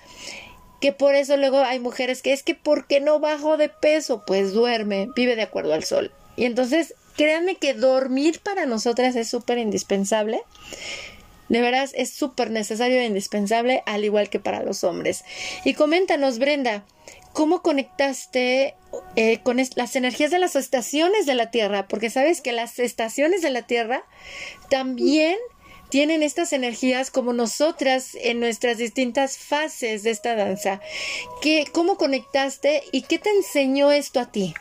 que 0.81 0.91
por 0.91 1.15
eso 1.15 1.37
luego 1.37 1.59
hay 1.59 1.79
mujeres 1.79 2.21
que 2.21 2.33
es 2.33 2.43
que 2.43 2.53
¿por 2.53 2.85
qué 2.85 2.99
no 2.99 3.19
bajo 3.19 3.57
de 3.57 3.69
peso? 3.69 4.23
Pues 4.27 4.53
duerme, 4.53 5.07
vive 5.15 5.35
de 5.35 5.41
acuerdo 5.41 5.73
al 5.73 5.83
sol. 5.83 6.11
Y 6.35 6.45
entonces 6.45 6.93
Créanme 7.15 7.55
que 7.55 7.73
dormir 7.73 8.39
para 8.41 8.65
nosotras 8.65 9.15
es 9.15 9.27
súper 9.29 9.57
indispensable. 9.57 10.41
De 11.47 11.61
veras, 11.61 11.91
es 11.95 12.09
súper 12.11 12.49
necesario 12.49 12.99
e 12.99 13.05
indispensable, 13.05 13.83
al 13.85 14.03
igual 14.03 14.29
que 14.29 14.39
para 14.39 14.63
los 14.63 14.83
hombres. 14.83 15.23
Y 15.63 15.75
coméntanos, 15.75 16.39
Brenda, 16.39 16.83
¿cómo 17.33 17.61
conectaste 17.61 18.75
eh, 19.15 19.39
con 19.43 19.57
las 19.75 19.95
energías 19.95 20.31
de 20.31 20.39
las 20.39 20.55
estaciones 20.55 21.25
de 21.25 21.35
la 21.35 21.51
Tierra? 21.51 21.87
Porque 21.87 22.09
sabes 22.09 22.41
que 22.41 22.51
las 22.51 22.79
estaciones 22.79 23.41
de 23.43 23.51
la 23.51 23.61
Tierra 23.61 24.03
también 24.69 25.37
tienen 25.89 26.23
estas 26.23 26.51
energías 26.51 27.11
como 27.11 27.31
nosotras 27.31 28.17
en 28.19 28.39
nuestras 28.39 28.77
distintas 28.77 29.37
fases 29.37 30.03
de 30.03 30.09
esta 30.09 30.35
danza. 30.35 30.81
¿Qué, 31.41 31.65
¿Cómo 31.71 31.95
conectaste 31.97 32.83
y 32.91 33.03
qué 33.03 33.19
te 33.19 33.29
enseñó 33.29 33.91
esto 33.91 34.19
a 34.19 34.31
ti? 34.31 34.55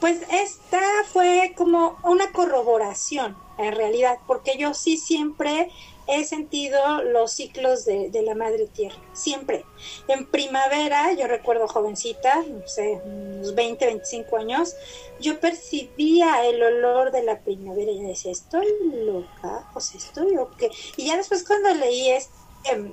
Pues 0.00 0.20
esta 0.30 0.80
fue 1.12 1.54
como 1.56 1.98
una 2.04 2.30
corroboración 2.32 3.36
en 3.58 3.74
realidad, 3.74 4.18
porque 4.26 4.56
yo 4.56 4.72
sí 4.72 4.96
siempre 4.96 5.70
he 6.06 6.24
sentido 6.24 7.02
los 7.02 7.32
ciclos 7.32 7.84
de, 7.84 8.10
la 8.24 8.34
madre 8.34 8.66
tierra, 8.66 8.96
siempre. 9.12 9.64
En 10.08 10.26
primavera, 10.26 11.12
yo 11.12 11.26
recuerdo 11.26 11.68
jovencita, 11.68 12.42
no 12.42 12.66
sé, 12.66 13.00
unos 13.04 13.54
20, 13.54 13.84
25 13.84 14.36
años, 14.36 14.74
yo 15.20 15.38
percibía 15.38 16.46
el 16.46 16.62
olor 16.62 17.12
de 17.12 17.24
la 17.24 17.40
primavera 17.40 17.90
y 17.90 18.02
decía, 18.02 18.32
estoy 18.32 18.66
loca, 18.90 19.68
o 19.74 19.80
sea, 19.80 19.98
estoy 19.98 20.36
o 20.38 20.50
qué. 20.56 20.70
Y 20.96 21.06
ya 21.06 21.16
después 21.16 21.44
cuando 21.44 21.74
leí 21.74 22.08
este, 22.10 22.92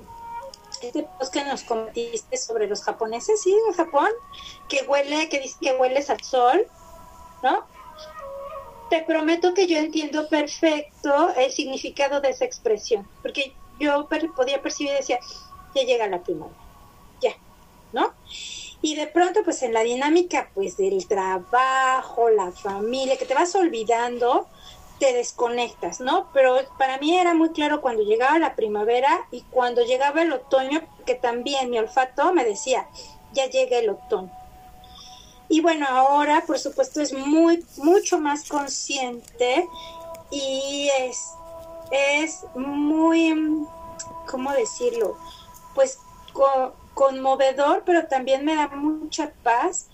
este 0.82 1.08
post 1.18 1.32
que 1.32 1.44
nos 1.44 1.62
comentiste 1.62 2.36
sobre 2.36 2.66
los 2.66 2.82
japoneses, 2.82 3.40
sí, 3.40 3.56
en 3.68 3.74
Japón, 3.74 4.10
que 4.68 4.82
huele, 4.82 5.30
que 5.30 5.40
dice 5.40 5.56
que 5.60 5.76
hueles 5.76 6.10
al 6.10 6.22
sol, 6.22 6.66
Te 8.90 9.02
prometo 9.02 9.52
que 9.54 9.66
yo 9.66 9.78
entiendo 9.78 10.28
perfecto 10.28 11.30
el 11.36 11.50
significado 11.50 12.20
de 12.20 12.30
esa 12.30 12.44
expresión, 12.44 13.08
porque 13.22 13.54
yo 13.80 14.08
podía 14.36 14.62
percibir 14.62 14.92
y 14.92 14.96
decía, 14.96 15.18
ya 15.74 15.82
llega 15.82 16.06
la 16.06 16.22
primavera, 16.22 16.56
ya, 17.20 17.32
¿no? 17.92 18.12
Y 18.82 18.94
de 18.94 19.06
pronto, 19.06 19.40
pues 19.44 19.62
en 19.62 19.72
la 19.72 19.80
dinámica, 19.80 20.50
pues 20.54 20.76
del 20.76 21.06
trabajo, 21.08 22.28
la 22.30 22.52
familia, 22.52 23.16
que 23.16 23.26
te 23.26 23.34
vas 23.34 23.54
olvidando, 23.54 24.46
te 25.00 25.12
desconectas, 25.12 26.00
¿no? 26.00 26.28
Pero 26.32 26.56
para 26.78 26.98
mí 26.98 27.16
era 27.16 27.34
muy 27.34 27.50
claro 27.50 27.80
cuando 27.80 28.02
llegaba 28.02 28.38
la 28.38 28.54
primavera 28.54 29.26
y 29.30 29.42
cuando 29.42 29.84
llegaba 29.84 30.22
el 30.22 30.32
otoño, 30.32 30.82
que 31.04 31.14
también 31.14 31.70
mi 31.70 31.78
olfato 31.78 32.32
me 32.32 32.44
decía, 32.44 32.88
ya 33.32 33.46
llega 33.46 33.78
el 33.78 33.90
otoño. 33.90 34.30
Y 35.48 35.60
bueno, 35.60 35.86
ahora 35.88 36.42
por 36.46 36.58
supuesto 36.58 37.00
es 37.00 37.12
muy, 37.12 37.64
mucho 37.76 38.18
más 38.18 38.48
consciente 38.48 39.68
y 40.30 40.90
es, 40.98 41.30
es 41.90 42.44
muy, 42.54 43.64
¿cómo 44.28 44.52
decirlo? 44.52 45.16
Pues 45.74 45.98
conmovedor, 46.94 47.82
pero 47.86 48.06
también 48.06 48.44
me 48.44 48.56
da 48.56 48.68
mucha 48.68 49.32
paz 49.42 49.86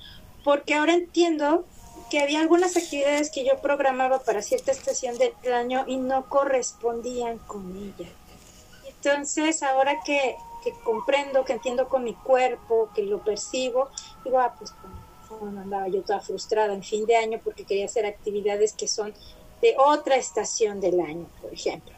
porque 0.44 0.74
ahora 0.74 0.94
entiendo 0.94 1.64
que 2.10 2.20
había 2.20 2.40
algunas 2.40 2.76
actividades 2.76 3.30
que 3.30 3.44
yo 3.44 3.58
programaba 3.58 4.20
para 4.20 4.42
cierta 4.42 4.72
estación 4.72 5.16
del 5.18 5.52
año 5.52 5.84
y 5.86 5.96
no 5.96 6.28
correspondían 6.28 7.38
con 7.38 7.74
ella. 7.76 8.10
Entonces, 8.86 9.62
ahora 9.62 10.00
que, 10.04 10.36
que 10.62 10.72
comprendo, 10.84 11.44
que 11.44 11.54
entiendo 11.54 11.88
con 11.88 12.04
mi 12.04 12.14
cuerpo, 12.14 12.90
que 12.94 13.02
lo 13.02 13.18
percibo, 13.24 13.88
digo, 14.24 14.38
ah, 14.40 14.54
pues 14.58 14.74
andaba 15.40 15.88
yo 15.88 16.02
toda 16.02 16.20
frustrada 16.20 16.74
en 16.74 16.82
fin 16.82 17.06
de 17.06 17.16
año 17.16 17.40
porque 17.42 17.64
quería 17.64 17.86
hacer 17.86 18.06
actividades 18.06 18.72
que 18.72 18.88
son 18.88 19.14
de 19.60 19.76
otra 19.78 20.16
estación 20.16 20.80
del 20.80 21.00
año, 21.00 21.26
por 21.40 21.52
ejemplo, 21.52 21.92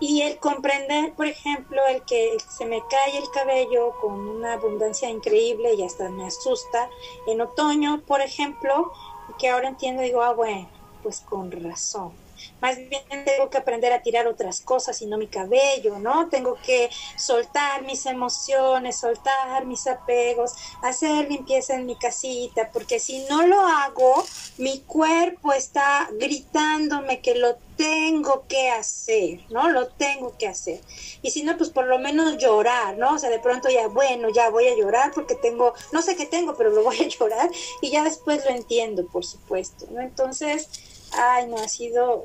Y 0.00 0.22
el 0.22 0.38
comprender, 0.38 1.14
por 1.14 1.26
ejemplo, 1.26 1.80
el 1.88 2.02
que 2.02 2.36
se 2.50 2.66
me 2.66 2.82
cae 2.90 3.16
el 3.16 3.30
cabello 3.30 3.92
con 4.00 4.14
una 4.28 4.54
abundancia 4.54 5.08
increíble 5.08 5.74
y 5.74 5.84
hasta 5.84 6.10
me 6.10 6.26
asusta 6.26 6.90
en 7.28 7.40
otoño, 7.40 8.02
por 8.06 8.20
ejemplo, 8.20 8.92
que 9.38 9.48
ahora 9.48 9.68
entiendo, 9.68 10.02
digo, 10.02 10.20
ah, 10.20 10.34
bueno, 10.34 10.68
pues 11.02 11.20
con 11.20 11.50
razón 11.52 12.23
más 12.60 12.76
bien 12.76 13.02
tengo 13.24 13.50
que 13.50 13.58
aprender 13.58 13.92
a 13.92 14.02
tirar 14.02 14.26
otras 14.26 14.60
cosas 14.60 15.00
y 15.02 15.06
no 15.06 15.18
mi 15.18 15.26
cabello, 15.26 15.98
¿no? 15.98 16.28
Tengo 16.28 16.56
que 16.64 16.90
soltar 17.16 17.82
mis 17.82 18.06
emociones, 18.06 18.96
soltar 18.96 19.66
mis 19.66 19.86
apegos, 19.86 20.54
hacer 20.82 21.28
limpieza 21.28 21.74
en 21.74 21.86
mi 21.86 21.96
casita, 21.96 22.70
porque 22.72 22.98
si 23.00 23.24
no 23.30 23.46
lo 23.46 23.60
hago, 23.60 24.24
mi 24.58 24.80
cuerpo 24.80 25.52
está 25.52 26.08
gritándome 26.18 27.20
que 27.20 27.34
lo 27.34 27.56
tengo 27.76 28.44
que 28.48 28.70
hacer, 28.70 29.40
¿no? 29.50 29.68
Lo 29.68 29.88
tengo 29.88 30.36
que 30.38 30.46
hacer. 30.46 30.80
Y 31.22 31.30
si 31.30 31.42
no, 31.42 31.56
pues 31.56 31.70
por 31.70 31.86
lo 31.86 31.98
menos 31.98 32.38
llorar, 32.38 32.96
¿no? 32.96 33.14
O 33.14 33.18
sea, 33.18 33.30
de 33.30 33.40
pronto 33.40 33.68
ya, 33.68 33.88
bueno, 33.88 34.28
ya 34.34 34.50
voy 34.50 34.68
a 34.68 34.76
llorar 34.76 35.12
porque 35.14 35.34
tengo, 35.34 35.74
no 35.92 36.02
sé 36.02 36.16
qué 36.16 36.26
tengo, 36.26 36.56
pero 36.56 36.70
lo 36.70 36.82
voy 36.82 36.98
a 37.00 37.08
llorar 37.08 37.50
y 37.80 37.90
ya 37.90 38.04
después 38.04 38.44
lo 38.44 38.50
entiendo, 38.50 39.06
por 39.06 39.24
supuesto, 39.24 39.86
¿no? 39.90 40.00
Entonces, 40.00 40.68
ay, 41.16 41.46
no, 41.46 41.56
ha 41.56 41.68
sido 41.68 42.24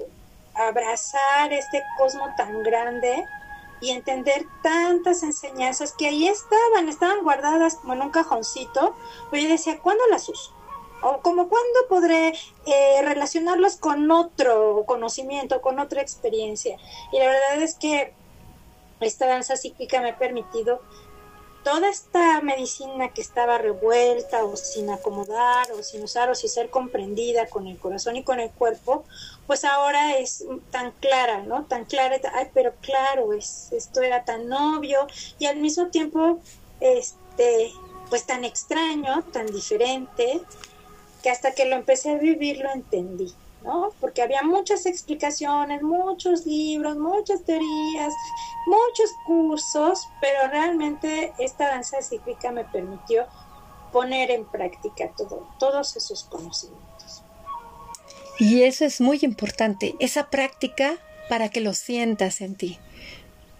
abrazar 0.53 1.53
este 1.53 1.83
cosmo 1.97 2.27
tan 2.35 2.63
grande 2.63 3.25
y 3.81 3.91
entender 3.91 4.45
tantas 4.61 5.23
enseñanzas 5.23 5.93
que 5.93 6.07
ahí 6.07 6.27
estaban, 6.27 6.89
estaban 6.89 7.23
guardadas 7.23 7.75
como 7.75 7.93
en 7.93 8.01
un 8.01 8.09
cajoncito, 8.09 8.95
pero 9.31 9.43
yo 9.43 9.49
decía, 9.49 9.79
¿cuándo 9.79 10.05
las 10.07 10.27
uso? 10.27 10.53
O 11.01 11.21
como 11.21 11.47
cuándo 11.47 11.79
podré 11.87 12.33
eh, 12.65 13.01
relacionarlas 13.03 13.77
con 13.77 14.11
otro 14.11 14.83
conocimiento, 14.85 15.61
con 15.61 15.79
otra 15.79 16.01
experiencia. 16.01 16.77
Y 17.13 17.19
la 17.19 17.27
verdad 17.27 17.61
es 17.61 17.75
que 17.75 18.13
esta 18.99 19.27
danza 19.27 19.55
psíquica 19.55 20.01
me 20.01 20.09
ha 20.09 20.17
permitido 20.17 20.81
toda 21.63 21.89
esta 21.89 22.41
medicina 22.41 23.09
que 23.13 23.21
estaba 23.21 23.57
revuelta 23.57 24.43
o 24.43 24.55
sin 24.55 24.89
acomodar 24.89 25.71
o 25.71 25.83
sin 25.83 26.03
usar 26.03 26.29
o 26.29 26.35
sin 26.35 26.49
ser 26.49 26.69
comprendida 26.69 27.47
con 27.47 27.67
el 27.67 27.77
corazón 27.77 28.15
y 28.15 28.23
con 28.23 28.39
el 28.39 28.49
cuerpo, 28.51 29.03
pues 29.47 29.65
ahora 29.65 30.17
es 30.17 30.45
tan 30.71 30.91
clara, 30.91 31.43
¿no? 31.43 31.65
Tan 31.65 31.85
clara, 31.85 32.17
ay, 32.33 32.49
pero 32.53 32.73
claro, 32.81 33.33
es, 33.33 33.71
esto 33.71 34.01
era 34.01 34.23
tan 34.23 34.51
obvio 34.51 35.07
y 35.37 35.45
al 35.45 35.57
mismo 35.57 35.87
tiempo, 35.87 36.39
este, 36.79 37.71
pues 38.09 38.25
tan 38.25 38.45
extraño, 38.45 39.23
tan 39.31 39.47
diferente, 39.47 40.41
que 41.21 41.29
hasta 41.29 41.53
que 41.53 41.65
lo 41.65 41.75
empecé 41.75 42.11
a 42.11 42.17
vivir 42.17 42.59
lo 42.59 42.71
entendí. 42.71 43.33
¿No? 43.63 43.91
Porque 43.99 44.21
había 44.21 44.43
muchas 44.43 44.85
explicaciones, 44.85 45.81
muchos 45.81 46.45
libros, 46.45 46.97
muchas 46.97 47.43
teorías, 47.43 48.13
muchos 48.65 49.09
cursos, 49.25 50.07
pero 50.21 50.49
realmente 50.49 51.33
esta 51.39 51.67
danza 51.67 52.01
cíclica 52.01 52.51
me 52.51 52.65
permitió 52.65 53.25
poner 53.91 54.31
en 54.31 54.45
práctica 54.45 55.11
todo, 55.17 55.47
todos 55.59 55.95
esos 55.95 56.23
conocimientos. 56.23 57.23
Y 58.39 58.63
eso 58.63 58.85
es 58.85 59.01
muy 59.01 59.19
importante, 59.21 59.95
esa 59.99 60.29
práctica 60.29 60.97
para 61.27 61.49
que 61.49 61.59
lo 61.59 61.73
sientas 61.73 62.39
en 62.41 62.55
ti, 62.55 62.79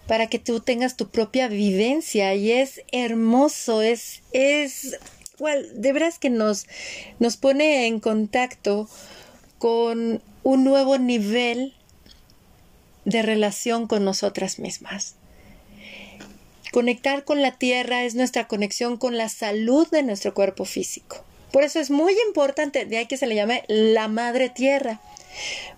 para 0.08 0.28
que 0.28 0.40
tú 0.40 0.62
tengas 0.62 0.96
tu 0.96 1.10
propia 1.10 1.48
vivencia 1.50 2.34
y 2.34 2.52
es 2.52 2.82
hermoso, 2.92 3.82
es, 3.82 4.22
es, 4.32 4.98
de 5.74 5.94
veras 5.94 6.18
que 6.18 6.30
nos, 6.30 6.66
nos 7.20 7.36
pone 7.36 7.88
en 7.88 8.00
contacto 8.00 8.90
con 9.60 10.22
un 10.44 10.64
nuevo 10.64 10.98
nivel 10.98 11.76
de 13.06 13.22
relación 13.22 13.88
con 13.88 14.04
nosotras 14.04 14.58
mismas. 14.58 15.16
Conectar 16.72 17.24
con 17.24 17.42
la 17.42 17.52
tierra 17.52 18.04
es 18.04 18.16
nuestra 18.16 18.48
conexión 18.48 18.98
con 18.98 19.18
la 19.18 19.30
salud 19.30 19.88
de 19.90 20.04
nuestro 20.04 20.34
cuerpo 20.34 20.66
físico. 20.66 21.24
Por 21.52 21.64
eso 21.64 21.80
es 21.80 21.90
muy 21.90 22.16
importante, 22.28 22.86
de 22.86 22.98
ahí 22.98 23.06
que 23.08 23.18
se 23.18 23.26
le 23.26 23.36
llame 23.36 23.64
la 23.68 24.08
madre 24.08 24.50
tierra. 24.50 25.02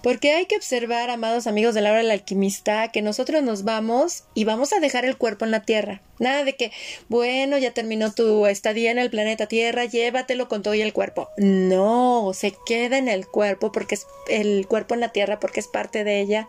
Porque 0.02 0.34
hay 0.34 0.46
que 0.46 0.56
observar, 0.56 1.10
amados 1.10 1.48
amigos 1.48 1.76
de 1.76 1.82
la 1.82 1.92
hora 1.92 2.00
del 2.00 2.12
alquimista, 2.12 2.92
que 2.92 3.02
nosotros 3.02 3.44
nos 3.44 3.64
vamos 3.64 4.24
y 4.34 4.46
vamos 4.46 4.74
a 4.74 4.80
dejar 4.80 5.06
el 5.06 5.18
cuerpo 5.18 5.46
en 5.46 5.52
la 5.52 5.62
tierra. 5.62 6.02
Nada 6.20 6.44
de 6.44 6.56
que, 6.56 6.72
bueno, 7.10 7.58
ya 7.58 7.74
terminó 7.74 8.12
tu 8.12 8.46
estadía 8.46 8.92
en 8.92 9.00
el 9.00 9.10
planeta 9.10 9.48
Tierra, 9.48 9.86
llévatelo 9.86 10.48
con 10.48 10.62
todo 10.64 10.76
y 10.76 10.82
el 10.82 10.94
cuerpo. 10.94 11.30
No, 11.38 12.32
se 12.34 12.56
queda 12.66 12.98
en 12.98 13.08
el 13.08 13.28
cuerpo 13.28 13.72
porque 13.72 13.96
es 13.96 14.06
el 14.30 14.68
cuerpo 14.68 14.94
en 14.94 15.00
la 15.00 15.10
tierra 15.10 15.40
porque 15.40 15.60
es 15.60 15.68
parte 15.68 16.04
de 16.04 16.20
ella. 16.20 16.48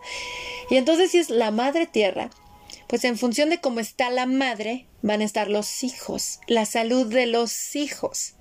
Y 0.69 0.77
entonces 0.77 1.11
si 1.11 1.17
es 1.17 1.29
la 1.29 1.51
madre 1.51 1.87
tierra, 1.87 2.29
pues 2.87 3.03
en 3.03 3.17
función 3.17 3.49
de 3.49 3.59
cómo 3.59 3.79
está 3.79 4.09
la 4.09 4.25
madre, 4.25 4.85
van 5.01 5.21
a 5.21 5.25
estar 5.25 5.49
los 5.49 5.83
hijos, 5.83 6.39
la 6.47 6.65
salud 6.65 7.07
de 7.07 7.25
los 7.25 7.75
hijos. 7.75 8.35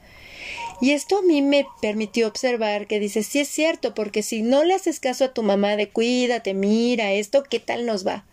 Y 0.81 0.93
esto 0.93 1.19
a 1.19 1.23
mí 1.23 1.43
me 1.43 1.67
permitió 1.81 2.27
observar 2.27 2.87
que 2.87 3.01
dice, 3.01 3.23
sí 3.23 3.41
es 3.41 3.49
cierto, 3.49 3.95
porque 3.95 4.23
si 4.23 4.43
no 4.43 4.65
le 4.65 4.75
haces 4.75 5.01
caso 5.01 5.25
a 5.25 5.33
tu 5.33 5.43
mamá 5.43 5.77
de 5.77 5.89
cuídate, 5.89 6.55
mira 6.55 7.13
esto, 7.13 7.45
¿qué 7.45 7.61
tal 7.61 7.87
nos 7.87 8.07
va? 8.07 8.25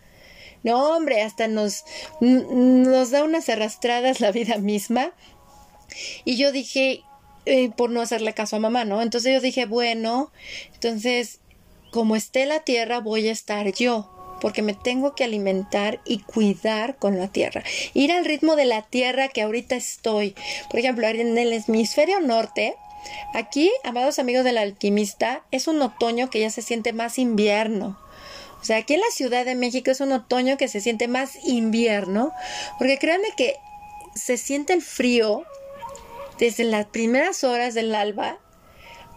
No, 0.62 0.96
hombre, 0.96 1.22
hasta 1.22 1.48
nos, 1.48 1.84
nos 2.20 3.10
da 3.10 3.24
unas 3.24 3.48
arrastradas 3.48 4.20
la 4.20 4.32
vida 4.32 4.58
misma. 4.58 5.12
Y 6.24 6.36
yo 6.36 6.52
dije, 6.52 7.02
eh, 7.46 7.70
por 7.70 7.90
no 7.90 8.00
hacerle 8.00 8.34
caso 8.34 8.56
a 8.56 8.60
mamá, 8.60 8.84
¿no? 8.84 9.00
Entonces 9.00 9.32
yo 9.32 9.40
dije, 9.40 9.66
bueno, 9.66 10.30
entonces, 10.74 11.40
como 11.90 12.16
esté 12.16 12.46
la 12.46 12.60
tierra, 12.60 13.00
voy 13.00 13.28
a 13.28 13.32
estar 13.32 13.72
yo 13.72 14.19
porque 14.40 14.62
me 14.62 14.74
tengo 14.74 15.14
que 15.14 15.24
alimentar 15.24 16.00
y 16.04 16.20
cuidar 16.20 16.96
con 16.96 17.18
la 17.18 17.28
tierra. 17.28 17.62
Ir 17.94 18.12
al 18.12 18.24
ritmo 18.24 18.56
de 18.56 18.64
la 18.64 18.82
tierra 18.82 19.28
que 19.28 19.42
ahorita 19.42 19.76
estoy. 19.76 20.34
Por 20.70 20.80
ejemplo, 20.80 21.06
en 21.06 21.36
el 21.36 21.52
hemisferio 21.52 22.20
norte, 22.20 22.76
aquí, 23.34 23.70
amados 23.84 24.18
amigos 24.18 24.44
del 24.44 24.58
alquimista, 24.58 25.42
es 25.50 25.68
un 25.68 25.80
otoño 25.82 26.30
que 26.30 26.40
ya 26.40 26.50
se 26.50 26.62
siente 26.62 26.92
más 26.92 27.18
invierno. 27.18 27.98
O 28.60 28.64
sea, 28.64 28.76
aquí 28.78 28.94
en 28.94 29.00
la 29.00 29.10
Ciudad 29.12 29.44
de 29.44 29.54
México 29.54 29.90
es 29.90 30.00
un 30.00 30.12
otoño 30.12 30.58
que 30.58 30.68
se 30.68 30.80
siente 30.80 31.08
más 31.08 31.36
invierno, 31.44 32.32
porque 32.78 32.98
créanme 32.98 33.28
que 33.36 33.56
se 34.14 34.36
siente 34.36 34.74
el 34.74 34.82
frío 34.82 35.44
desde 36.38 36.64
las 36.64 36.86
primeras 36.86 37.42
horas 37.44 37.74
del 37.74 37.94
alba. 37.94 38.38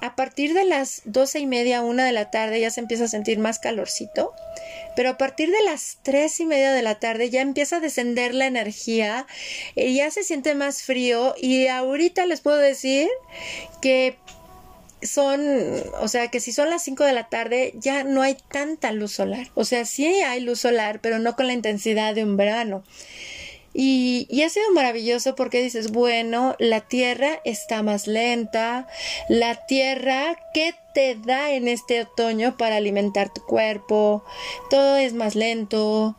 A 0.02 0.16
partir 0.16 0.54
de 0.54 0.66
las 0.66 1.02
doce 1.06 1.40
y 1.40 1.46
media, 1.46 1.82
una 1.82 2.06
de 2.06 2.12
la 2.12 2.30
tarde, 2.30 2.60
ya 2.60 2.70
se 2.70 2.82
empieza 2.82 3.06
a 3.06 3.08
sentir 3.10 3.40
más 3.40 3.60
calorcito 3.60 4.34
pero 4.96 5.10
a 5.10 5.18
partir 5.18 5.52
de 5.52 5.64
las 5.64 5.98
tres 6.04 6.39
y 6.39 6.46
media 6.46 6.72
de 6.72 6.82
la 6.82 7.00
tarde 7.00 7.30
ya 7.30 7.41
empieza 7.41 7.78
a 7.78 7.80
descender 7.80 8.34
la 8.34 8.48
energía, 8.48 9.26
y 9.76 9.96
ya 9.96 10.12
se 10.12 10.24
siente 10.24 10.56
más 10.56 10.84
frío 10.84 11.36
y 11.38 11.68
ahorita 11.68 12.26
les 12.26 12.41
puedo 12.41 12.58
decir 12.58 13.10
que 13.82 14.18
son, 15.02 15.41
o 16.00 16.08
sea, 16.08 16.30
que 16.30 16.39
si 16.39 16.52
son 16.52 16.70
las 16.70 16.84
5 16.84 17.04
de 17.04 17.14
la 17.14 17.30
tarde 17.30 17.74
ya 17.76 18.04
no 18.04 18.22
hay 18.22 18.38
tanta 18.52 18.91
luz 18.91 19.14
solar. 19.14 19.48
O 19.56 19.66
sea, 19.66 19.86
sí 19.86 20.06
hay 20.06 20.39
luz 20.39 20.62
solar, 20.62 21.00
pero 21.02 21.20
no 21.20 21.36
con 21.36 21.48
la 21.48 21.54
intensidad 21.54 22.16
de 22.16 22.24
un 22.24 22.38
verano. 22.38 22.84
Y, 23.74 24.28
y, 24.30 24.44
ha 24.44 24.50
sido 24.50 24.72
maravilloso 24.72 25.36
porque 25.36 25.62
dices, 25.62 25.91
bueno, 25.91 26.56
la 26.60 26.82
tierra 26.82 27.41
está 27.44 27.82
más 27.82 28.06
lenta, 28.06 28.88
la 29.30 29.66
tierra, 29.66 30.38
¿qué 30.54 30.76
te 30.94 31.16
da 31.16 31.52
en 31.52 31.68
este 31.68 32.02
otoño 32.02 32.58
para 32.58 32.78
alimentar 32.78 33.34
tu 33.34 33.41
cuerpo? 33.41 34.24
Todo 34.70 34.98
es 34.98 35.14
más 35.14 35.36
lento, 35.36 36.16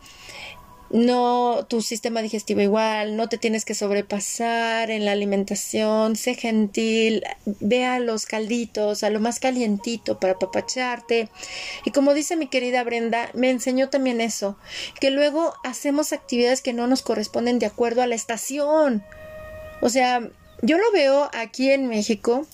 no 0.95 1.67
tu 1.69 1.83
sistema 1.83 2.23
digestivo 2.23 2.61
igual, 2.61 3.17
no 3.17 3.29
te 3.29 3.37
tienes 3.37 3.65
que 3.65 3.75
sobrepasar 3.75 4.93
en 4.93 5.05
la 5.05 5.11
alimentación, 5.11 6.15
sé 6.15 6.35
gentil, 6.35 7.25
ve 7.45 7.85
a 7.85 7.99
los 7.99 8.27
calditos, 8.27 9.03
a 9.03 9.11
lo 9.11 9.19
más 9.19 9.41
calientito 9.41 10.21
para 10.21 10.35
apapacharte. 10.35 11.29
Y 11.85 11.91
como 11.91 12.15
dice 12.15 12.37
mi 12.37 12.47
querida 12.47 12.85
Brenda, 12.85 13.29
me 13.35 13.51
enseñó 13.51 13.91
también 13.91 14.21
eso, 14.21 14.57
que 15.01 15.11
luego 15.11 15.55
hacemos 15.65 16.13
actividades 16.13 16.63
que 16.63 16.73
no 16.73 16.87
nos 16.87 17.03
corresponden 17.03 17.59
de 17.59 17.67
acuerdo 17.67 18.01
a 18.01 18.07
la 18.07 18.15
estación. 18.15 19.03
O 19.81 19.89
sea, 19.89 20.21
yo 20.63 20.79
lo 20.79 20.93
veo 20.93 21.29
aquí 21.35 21.71
en 21.71 21.89
México, 21.89 22.47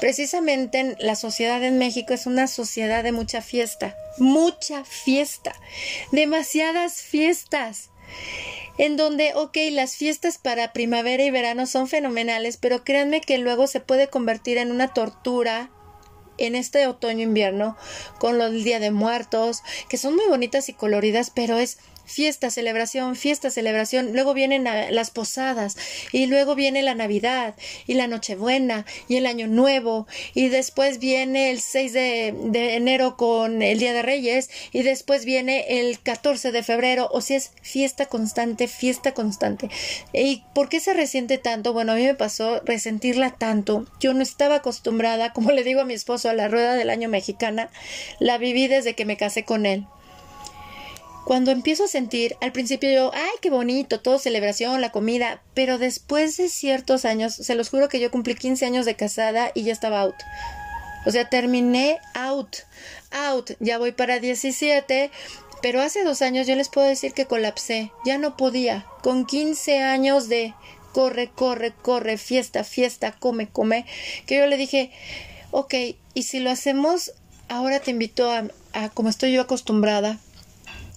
Precisamente 0.00 0.96
la 0.98 1.14
sociedad 1.14 1.62
en 1.62 1.78
México 1.78 2.14
es 2.14 2.26
una 2.26 2.46
sociedad 2.46 3.02
de 3.02 3.12
mucha 3.12 3.42
fiesta, 3.42 3.96
mucha 4.18 4.84
fiesta, 4.84 5.54
demasiadas 6.10 6.94
fiestas 6.94 7.90
en 8.78 8.96
donde, 8.96 9.32
ok, 9.34 9.56
las 9.70 9.96
fiestas 9.96 10.38
para 10.38 10.72
primavera 10.72 11.22
y 11.22 11.30
verano 11.30 11.66
son 11.66 11.88
fenomenales, 11.88 12.56
pero 12.56 12.84
créanme 12.84 13.20
que 13.20 13.38
luego 13.38 13.66
se 13.66 13.80
puede 13.80 14.08
convertir 14.08 14.58
en 14.58 14.70
una 14.70 14.88
tortura 14.88 15.70
en 16.38 16.54
este 16.54 16.86
otoño-invierno 16.86 17.76
con 18.18 18.38
los 18.38 18.52
Día 18.52 18.80
de 18.80 18.90
Muertos, 18.90 19.62
que 19.88 19.98
son 19.98 20.16
muy 20.16 20.26
bonitas 20.28 20.68
y 20.68 20.72
coloridas, 20.72 21.30
pero 21.30 21.58
es 21.58 21.78
fiesta, 22.12 22.50
celebración, 22.50 23.16
fiesta, 23.16 23.50
celebración, 23.50 24.12
luego 24.12 24.34
vienen 24.34 24.64
las 24.64 25.10
posadas 25.10 25.76
y 26.12 26.26
luego 26.26 26.54
viene 26.54 26.82
la 26.82 26.94
Navidad 26.94 27.54
y 27.86 27.94
la 27.94 28.06
Nochebuena 28.06 28.84
y 29.08 29.16
el 29.16 29.26
Año 29.26 29.46
Nuevo 29.46 30.06
y 30.34 30.48
después 30.48 30.98
viene 30.98 31.50
el 31.50 31.60
6 31.60 31.92
de, 31.92 32.74
enero 32.74 33.16
con 33.16 33.62
el 33.62 33.78
Día 33.78 33.94
de 33.94 34.02
Reyes 34.02 34.50
y 34.72 34.82
después 34.82 35.24
viene 35.24 35.80
el 35.80 36.00
14 36.00 36.52
de 36.52 36.62
febrero, 36.62 37.08
o 37.12 37.20
si 37.22 37.34
es 37.34 37.52
fiesta 37.62 38.06
constante, 38.06 38.68
fiesta 38.68 39.14
constante. 39.14 39.70
¿Y 40.12 40.44
por 40.54 40.68
qué 40.68 40.80
se 40.80 40.92
resiente 40.92 41.38
tanto? 41.38 41.72
Bueno, 41.72 41.92
a 41.92 41.96
mí 41.96 42.04
me 42.04 42.14
pasó 42.14 42.60
resentirla 42.64 43.30
tanto. 43.30 43.86
Yo 44.00 44.12
no 44.12 44.22
estaba 44.22 44.56
acostumbrada, 44.56 45.32
como 45.32 45.50
le 45.50 45.64
digo 45.64 45.80
a 45.80 45.86
mi 45.86 45.94
esposo, 45.94 46.28
a 46.28 46.34
la 46.34 46.48
rueda 46.48 46.74
del 46.74 46.90
año 46.90 47.08
mexicana. 47.08 47.70
La 48.18 48.36
viví 48.36 48.68
desde 48.68 48.94
que 48.94 49.06
me 49.06 49.16
casé 49.16 49.44
con 49.44 49.64
él 49.64 49.86
cuando 51.24 51.50
empiezo 51.52 51.84
a 51.84 51.88
sentir, 51.88 52.36
al 52.40 52.52
principio 52.52 52.90
yo, 52.90 53.10
ay, 53.14 53.30
qué 53.40 53.50
bonito, 53.50 54.00
todo 54.00 54.18
celebración, 54.18 54.80
la 54.80 54.90
comida, 54.90 55.40
pero 55.54 55.78
después 55.78 56.36
de 56.36 56.48
ciertos 56.48 57.04
años, 57.04 57.34
se 57.34 57.54
los 57.54 57.70
juro 57.70 57.88
que 57.88 58.00
yo 58.00 58.10
cumplí 58.10 58.34
15 58.34 58.66
años 58.66 58.86
de 58.86 58.96
casada 58.96 59.52
y 59.54 59.62
ya 59.62 59.72
estaba 59.72 60.00
out. 60.00 60.16
O 61.06 61.10
sea, 61.10 61.28
terminé 61.28 61.98
out, 62.14 62.56
out, 63.10 63.52
ya 63.60 63.78
voy 63.78 63.92
para 63.92 64.18
17, 64.18 65.10
pero 65.60 65.80
hace 65.80 66.02
dos 66.02 66.22
años 66.22 66.46
yo 66.46 66.56
les 66.56 66.68
puedo 66.68 66.86
decir 66.86 67.12
que 67.12 67.26
colapsé, 67.26 67.92
ya 68.04 68.18
no 68.18 68.36
podía, 68.36 68.86
con 69.02 69.24
15 69.24 69.80
años 69.80 70.28
de 70.28 70.54
corre, 70.92 71.30
corre, 71.30 71.72
corre, 71.72 72.18
fiesta, 72.18 72.64
fiesta, 72.64 73.12
come, 73.12 73.48
come, 73.48 73.86
que 74.26 74.38
yo 74.38 74.46
le 74.46 74.56
dije, 74.56 74.90
ok, 75.52 75.74
y 76.14 76.22
si 76.24 76.40
lo 76.40 76.50
hacemos, 76.50 77.12
ahora 77.48 77.80
te 77.80 77.92
invito 77.92 78.30
a, 78.30 78.44
a 78.72 78.88
como 78.90 79.08
estoy 79.08 79.32
yo 79.32 79.40
acostumbrada, 79.40 80.18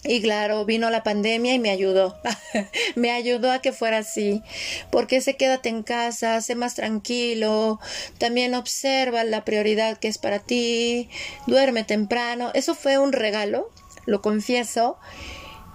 y 0.08 0.22
claro, 0.22 0.66
vino 0.66 0.90
la 0.90 1.04
pandemia 1.04 1.54
y 1.54 1.60
me 1.60 1.72
ayudó. 1.72 2.18
me 2.96 3.12
ayudó 3.12 3.52
a 3.52 3.60
que 3.60 3.72
fuera 3.72 4.00
así. 4.00 4.44
Porque 4.92 5.22
se 5.22 5.36
quédate 5.36 5.70
en 5.70 5.84
casa, 5.84 6.42
sé 6.42 6.56
más 6.56 6.76
tranquilo. 6.76 7.80
También 8.18 8.54
observa 8.56 9.24
la 9.24 9.44
prioridad 9.46 9.98
que 9.98 10.08
es 10.08 10.18
para 10.18 10.40
ti. 10.40 11.10
Duerme 11.48 11.84
temprano. 11.84 12.52
Eso 12.54 12.76
fue 12.76 12.98
un 12.98 13.14
regalo, 13.14 13.72
lo 14.06 14.22
confieso. 14.22 14.98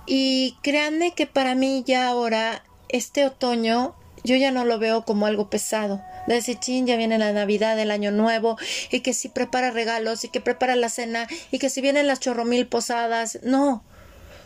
Y 0.06 0.56
créanme 0.62 1.12
que 1.12 1.26
para 1.26 1.54
mí 1.54 1.82
ya 1.86 2.08
ahora 2.08 2.64
este 2.88 3.24
otoño 3.24 3.94
yo 4.24 4.36
ya 4.36 4.50
no 4.50 4.64
lo 4.64 4.78
veo 4.78 5.04
como 5.04 5.26
algo 5.26 5.50
pesado. 5.50 6.02
De 6.26 6.34
decir, 6.34 6.58
chin, 6.58 6.86
ya 6.86 6.96
viene 6.96 7.18
la 7.18 7.32
Navidad, 7.32 7.78
el 7.78 7.90
Año 7.90 8.10
Nuevo, 8.10 8.58
y 8.90 9.00
que 9.00 9.14
si 9.14 9.28
prepara 9.28 9.70
regalos, 9.70 10.24
y 10.24 10.28
que 10.28 10.40
prepara 10.40 10.76
la 10.76 10.88
cena, 10.88 11.26
y 11.50 11.58
que 11.58 11.70
si 11.70 11.80
vienen 11.80 12.06
las 12.06 12.20
chorromil 12.20 12.66
posadas. 12.66 13.38
No. 13.42 13.82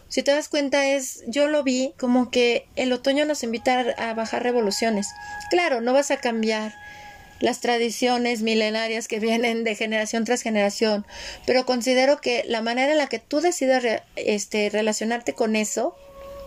Si 0.08 0.22
te 0.22 0.30
das 0.30 0.48
cuenta, 0.48 0.86
es, 0.86 1.24
yo 1.26 1.48
lo 1.48 1.62
vi 1.62 1.92
como 1.98 2.30
que 2.30 2.66
el 2.76 2.92
otoño 2.92 3.24
nos 3.24 3.42
invita 3.42 3.80
a 3.98 4.14
bajar 4.14 4.42
revoluciones. 4.42 5.08
Claro, 5.50 5.80
no 5.80 5.92
vas 5.92 6.10
a 6.10 6.18
cambiar 6.18 6.74
las 7.40 7.60
tradiciones 7.60 8.42
milenarias 8.42 9.08
que 9.08 9.20
vienen 9.20 9.64
de 9.64 9.74
generación 9.74 10.24
tras 10.24 10.42
generación, 10.42 11.04
pero 11.46 11.66
considero 11.66 12.20
que 12.20 12.44
la 12.46 12.62
manera 12.62 12.92
en 12.92 12.98
la 12.98 13.08
que 13.08 13.18
tú 13.18 13.40
decides 13.40 14.02
este, 14.16 14.70
relacionarte 14.70 15.34
con 15.34 15.56
eso, 15.56 15.96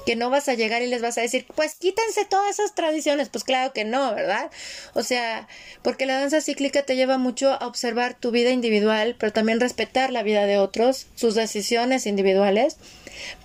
que 0.08 0.16
no 0.16 0.30
vas 0.30 0.47
a 0.47 0.53
llegar 0.53 0.82
y 0.82 0.88
les 0.88 1.01
vas 1.01 1.18
a 1.18 1.22
decir, 1.22 1.45
pues 1.53 1.76
quítense 1.76 2.24
todas 2.24 2.58
esas 2.58 2.74
tradiciones, 2.74 3.28
pues 3.28 3.43
claro 3.43 3.74
que 3.74 3.84
no, 3.84 4.16
¿verdad? 4.16 4.49
O 4.93 5.03
sea, 5.03 5.49
porque 5.82 6.05
la 6.05 6.18
danza 6.18 6.39
cíclica 6.39 6.84
te 6.84 6.95
lleva 6.95 7.18
mucho 7.18 7.51
a 7.51 7.68
observar 7.68 8.18
tu 8.18 8.32
vida 8.32 8.51
individual, 8.51 9.18
pero 9.20 9.34
también 9.34 9.60
respetar 9.60 10.14
la 10.14 10.24
vida 10.24 10.45
de 10.45 10.60
otros, 10.60 11.08
sus 11.16 11.36
decisiones 11.36 12.05
individuales, 12.05 12.78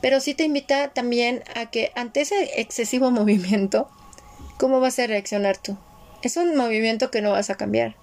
pero 0.01 0.21
sí 0.21 0.35
te 0.35 0.45
invita 0.45 0.93
también 0.93 1.43
a 1.57 1.69
que 1.69 1.91
ante 1.97 2.21
ese 2.21 2.61
excesivo 2.61 3.11
movimiento, 3.11 3.91
¿cómo 4.57 4.79
vas 4.79 5.01
a 5.01 5.09
reaccionar 5.09 5.57
tú? 5.57 5.77
Es 6.23 6.37
un 6.37 6.55
movimiento 6.55 7.11
que 7.11 7.23
no 7.23 7.33
vas 7.33 7.51
a 7.51 7.57
cambiar. 7.57 7.97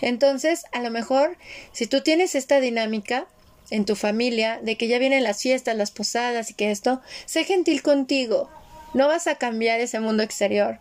Entonces, 0.00 0.62
a 0.70 0.80
lo 0.80 0.92
mejor, 0.92 1.38
si 1.72 1.88
tú 1.88 2.02
tienes 2.02 2.36
esta 2.36 2.60
dinámica, 2.60 3.26
en 3.70 3.84
tu 3.84 3.96
familia, 3.96 4.60
de 4.62 4.76
que 4.76 4.88
ya 4.88 4.98
vienen 4.98 5.24
las 5.24 5.42
fiestas, 5.42 5.76
las 5.76 5.90
posadas 5.90 6.50
y 6.50 6.54
que 6.54 6.70
esto, 6.70 7.00
sé 7.26 7.44
gentil 7.44 7.82
contigo. 7.82 8.50
No 8.94 9.08
vas 9.08 9.26
a 9.26 9.36
cambiar 9.36 9.80
ese 9.80 10.00
mundo 10.00 10.22
exterior, 10.22 10.78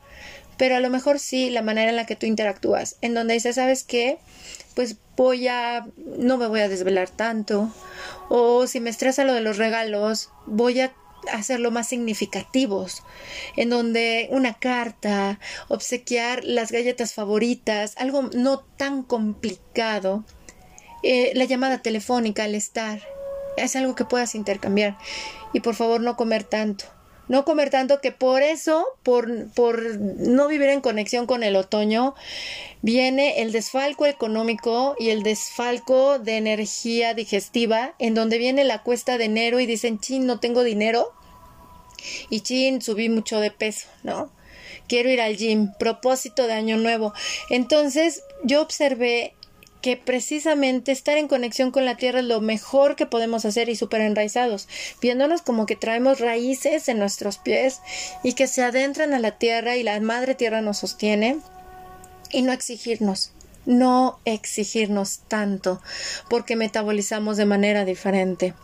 pero 0.57 0.75
a 0.75 0.79
lo 0.79 0.89
mejor 0.89 1.19
sí 1.19 1.49
la 1.49 1.61
manera 1.61 1.89
en 1.89 1.95
la 1.95 2.05
que 2.05 2.15
tú 2.15 2.25
interactúas, 2.25 2.97
en 3.01 3.13
donde 3.13 3.33
dices, 3.33 3.55
¿sabes 3.55 3.83
qué? 3.83 4.17
Pues 4.73 4.97
voy 5.17 5.47
a, 5.47 5.87
no 6.17 6.37
me 6.37 6.47
voy 6.47 6.61
a 6.61 6.69
desvelar 6.69 7.09
tanto, 7.09 7.73
o 8.29 8.67
si 8.67 8.79
me 8.79 8.89
estresa 8.89 9.25
lo 9.25 9.33
de 9.33 9.41
los 9.41 9.57
regalos, 9.57 10.29
voy 10.45 10.81
a 10.81 10.93
hacerlo 11.31 11.71
más 11.71 11.87
significativos, 11.87 13.03
en 13.55 13.69
donde 13.69 14.27
una 14.31 14.53
carta, 14.53 15.39
obsequiar 15.67 16.43
las 16.43 16.71
galletas 16.71 17.13
favoritas, 17.13 17.93
algo 17.97 18.29
no 18.33 18.59
tan 18.59 19.03
complicado, 19.03 20.23
eh, 21.03 21.31
la 21.35 21.45
llamada 21.45 21.81
telefónica, 21.81 22.45
el 22.45 22.55
estar, 22.55 23.01
es 23.57 23.75
algo 23.75 23.95
que 23.95 24.05
puedas 24.05 24.35
intercambiar. 24.35 24.97
Y 25.53 25.61
por 25.61 25.75
favor 25.75 26.01
no 26.01 26.15
comer 26.15 26.43
tanto. 26.43 26.85
No 27.27 27.43
comer 27.43 27.71
tanto 27.71 28.01
que 28.01 28.11
por 28.11 28.43
eso, 28.43 28.85
por, 29.01 29.49
por 29.53 29.99
no 29.99 30.47
vivir 30.47 30.69
en 30.69 30.81
conexión 30.81 31.25
con 31.25 31.43
el 31.43 31.55
otoño, 31.55 32.13
viene 32.83 33.41
el 33.41 33.51
desfalco 33.51 34.05
económico 34.05 34.95
y 34.99 35.09
el 35.09 35.23
desfalco 35.23 36.19
de 36.19 36.37
energía 36.37 37.15
digestiva, 37.15 37.95
en 37.97 38.13
donde 38.13 38.37
viene 38.37 38.63
la 38.63 38.83
cuesta 38.83 39.17
de 39.17 39.25
enero 39.25 39.59
y 39.59 39.65
dicen, 39.65 39.99
chin, 39.99 40.27
no 40.27 40.39
tengo 40.39 40.63
dinero. 40.63 41.13
Y 42.29 42.41
chin, 42.41 42.81
subí 42.81 43.09
mucho 43.09 43.39
de 43.39 43.49
peso, 43.49 43.87
¿no? 44.03 44.29
Quiero 44.87 45.09
ir 45.09 45.19
al 45.19 45.35
gym, 45.35 45.71
propósito 45.79 46.45
de 46.45 46.53
año 46.53 46.77
nuevo. 46.77 47.13
Entonces 47.49 48.21
yo 48.43 48.61
observé 48.61 49.33
que 49.85 49.97
precisamente 49.97 50.91
estar 50.91 51.15
en 51.15 51.27
conexión 51.27 51.69
con 51.69 51.85
la 51.85 51.95
tierra 51.95 52.17
es 52.17 52.25
lo 52.25 52.41
mejor 52.41 52.95
que 52.95 53.05
podemos 53.05 53.45
hacer 53.45 53.69
y 53.69 53.75
súper 53.75 54.01
enraizados, 54.01 54.67
viéndonos 54.99 55.43
como 55.43 55.67
que 55.67 55.75
traemos 55.75 56.19
raíces 56.19 56.89
en 56.89 56.97
nuestros 56.97 57.37
pies 57.37 57.81
y 58.23 58.33
que 58.33 58.47
se 58.47 58.63
adentran 58.63 59.13
a 59.13 59.19
la 59.19 59.37
tierra 59.37 59.75
y 59.75 59.83
la 59.83 59.99
madre 59.99 60.33
tierra 60.33 60.61
nos 60.61 60.79
sostiene 60.79 61.37
y 62.31 62.41
no 62.41 62.51
exigirnos, 62.51 63.33
no 63.67 64.17
exigirnos 64.25 65.19
tanto 65.27 65.83
porque 66.31 66.55
metabolizamos 66.55 67.37
de 67.37 67.45
manera 67.45 67.85
diferente. 67.85 68.55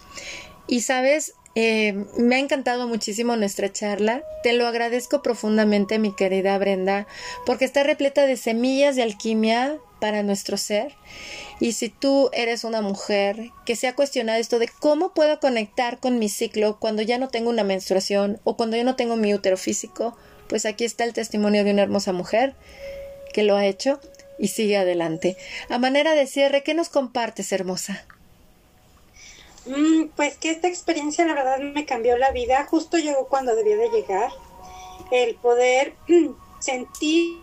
Y 0.65 0.82
sabes, 0.82 1.36
eh, 1.56 2.06
me 2.18 2.36
ha 2.36 2.39
encantado 2.39 2.88
muchísimo 2.88 3.36
nuestra 3.36 3.72
charla. 3.72 4.24
Te 4.43 4.54
lo 4.54 4.68
agradezco 4.68 5.22
profundamente, 5.22 5.99
mi 5.99 6.16
querida 6.16 6.58
Brenda, 6.58 7.08
porque 7.45 7.66
está 7.66 7.84
repleta 7.84 8.26
de 8.26 8.38
semillas 8.38 8.95
de 8.95 9.04
alquimia 9.04 9.78
para 9.99 10.24
nuestro 10.24 10.58
ser. 10.58 10.95
Y 11.60 11.74
si 11.74 11.89
tú 11.89 12.30
eres 12.34 12.64
una 12.64 12.82
mujer 12.82 13.52
que 13.66 13.76
se 13.76 13.88
ha 13.88 13.95
cuestionado 13.95 14.39
esto 14.39 14.60
de 14.60 14.70
cómo 14.80 15.14
puedo 15.14 15.39
conectar 15.39 15.99
con 15.99 16.20
mi 16.20 16.30
ciclo 16.30 16.80
cuando 16.80 17.02
ya 17.02 17.18
no 17.18 17.28
tengo 17.28 17.49
una 17.49 17.64
menstruación 17.64 18.39
o 18.43 18.58
cuando 18.58 18.78
yo 18.78 18.84
no 18.84 18.95
tengo 18.95 19.16
mi 19.16 19.34
útero 19.34 19.58
físico, 19.58 20.18
pues 20.47 20.66
aquí 20.66 20.86
está 20.86 21.04
el 21.04 21.14
testimonio 21.14 21.64
de 21.64 21.72
una 21.72 21.84
hermosa 21.84 22.14
mujer 22.14 22.56
que 23.34 23.43
lo 23.43 23.56
ha 23.56 23.66
hecho 23.66 23.99
y 24.39 24.47
sigue 24.47 24.78
adelante. 24.78 25.38
A 25.70 25.78
manera 25.78 26.16
de 26.16 26.26
cierre, 26.26 26.64
¿qué 26.64 26.74
nos 26.74 26.89
compartes, 26.89 27.52
hermosa? 27.52 28.06
Mm, 29.66 30.09
pues 30.16 30.38
que 30.38 30.51
esta 30.51 30.68
experiencia 30.68 31.26
la 31.26 31.34
verdad 31.34 31.59
me 31.59 31.86
cambió 31.86 32.18
la 32.18 32.32
vida. 32.32 32.66
Justo 32.70 32.97
llegó 32.97 33.28
cuando 33.28 33.55
debía 33.55 33.78
de 33.78 33.89
llegar. 33.89 34.32
El 35.12 35.36
poder 35.36 35.95
sentir 36.59 37.41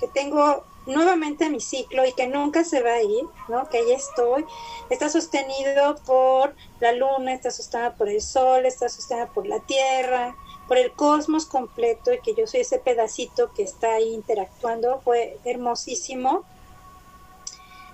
que 0.00 0.08
tengo 0.08 0.64
nuevamente 0.86 1.50
mi 1.50 1.60
ciclo 1.60 2.06
y 2.06 2.12
que 2.12 2.26
nunca 2.26 2.64
se 2.64 2.82
va 2.82 2.94
a 2.94 3.02
ir, 3.02 3.24
¿no? 3.48 3.68
Que 3.68 3.78
ahí 3.78 3.92
estoy. 3.92 4.44
Está 4.88 5.08
sostenido 5.10 5.96
por 6.06 6.54
la 6.80 6.92
luna, 6.92 7.34
está 7.34 7.50
sostenido 7.50 7.94
por 7.94 8.08
el 8.08 8.22
sol, 8.22 8.64
está 8.64 8.88
sostenido 8.88 9.28
por 9.34 9.46
la 9.46 9.60
tierra, 9.60 10.34
por 10.66 10.78
el 10.78 10.92
cosmos 10.92 11.44
completo 11.44 12.12
y 12.12 12.20
que 12.20 12.34
yo 12.34 12.46
soy 12.46 12.60
ese 12.60 12.78
pedacito 12.78 13.52
que 13.52 13.62
está 13.62 13.94
ahí 13.94 14.14
interactuando. 14.14 15.00
Fue 15.04 15.38
hermosísimo. 15.44 16.44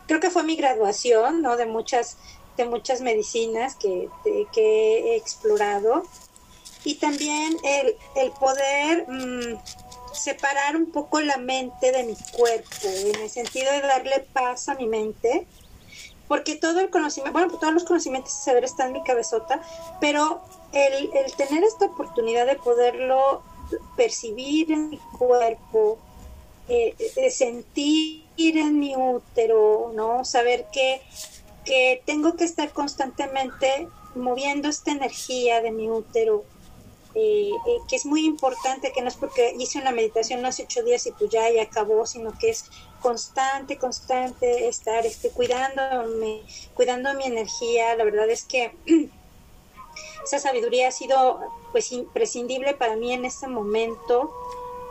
Creo 0.07 0.20
que 0.20 0.31
fue 0.31 0.45
mi 0.45 0.55
graduación, 0.55 1.43
¿no? 1.43 1.57
De 1.57 1.66
muchas 1.66 2.18
de 2.57 2.65
muchas 2.65 3.01
medicinas 3.01 3.75
que, 3.77 4.09
he 4.57 5.17
explorado 5.17 6.05
y 6.85 6.97
también 6.97 7.57
el, 7.65 7.97
el 8.17 8.31
poder 8.33 9.07
mm, 9.09 9.59
separar 10.13 10.77
un 10.77 10.91
poco 10.91 11.21
la 11.21 11.39
mente 11.39 11.93
de 11.93 12.05
mi 12.05 12.17
cuerpo, 12.33 12.69
en 12.85 13.17
el 13.17 13.31
sentido 13.31 13.73
de 13.73 13.81
darle 13.81 14.21
paz 14.33 14.69
a 14.69 14.75
mi 14.75 14.87
mente, 14.87 15.47
porque 16.29 16.57
todo 16.57 16.81
el 16.81 16.91
conocimiento, 16.91 17.33
bueno, 17.39 17.59
todos 17.59 17.73
los 17.73 17.85
conocimientos 17.85 18.33
y 18.33 18.45
saber 18.45 18.65
están 18.65 18.89
en 18.89 18.93
mi 18.95 19.03
cabezota, 19.03 19.61
pero 20.01 20.43
el, 20.73 21.11
el 21.15 21.33
tener 21.37 21.65
esta 21.65 21.87
oportunidad 21.87 22.47
de 22.47 22.57
poderlo 22.57 23.43
percibir 23.97 24.73
en 24.73 24.91
mi 24.91 24.99
cuerpo, 25.19 25.99
eh, 26.69 26.95
de 27.17 27.31
sentir 27.31 28.25
en 28.37 28.79
mi 28.79 28.97
útero, 28.97 29.93
¿no? 29.95 30.25
Saber 30.25 30.67
que 30.73 31.03
que 31.65 32.03
tengo 32.05 32.37
que 32.37 32.45
estar 32.45 32.73
constantemente 32.73 33.89
moviendo 34.15 34.69
esta 34.69 34.93
energía 34.93 35.61
de 35.61 35.73
mi 35.73 35.89
útero, 35.89 36.45
eh, 37.15 37.51
eh, 37.67 37.79
que 37.89 37.97
es 37.97 38.07
muy 38.07 38.25
importante, 38.25 38.93
que 38.93 39.01
no 39.01 39.09
es 39.09 39.15
porque 39.15 39.55
hice 39.59 39.79
una 39.79 39.93
meditación 39.93 40.45
hace 40.45 40.65
ocho 40.65 40.83
días 40.83 41.07
y 41.07 41.12
pues 41.12 41.31
ya 41.31 41.49
y 41.51 41.59
acabó, 41.59 42.07
sino 42.07 42.37
que 42.39 42.51
es 42.51 42.65
constante, 43.01 43.79
constante 43.79 44.67
estar 44.67 45.07
este, 45.07 45.31
cuidándome, 45.31 46.43
cuidando 46.75 47.15
mi 47.15 47.25
energía. 47.25 47.95
La 47.97 48.05
verdad 48.05 48.29
es 48.31 48.45
que 48.45 48.75
esa 50.25 50.39
sabiduría 50.39 50.89
ha 50.89 50.93
sido 50.93 51.41
pues 51.71 51.93
imprescindible 51.93 52.75
para 52.75 52.97
mí 52.97 53.12
en 53.12 53.25
este 53.25 53.47
momento. 53.47 54.33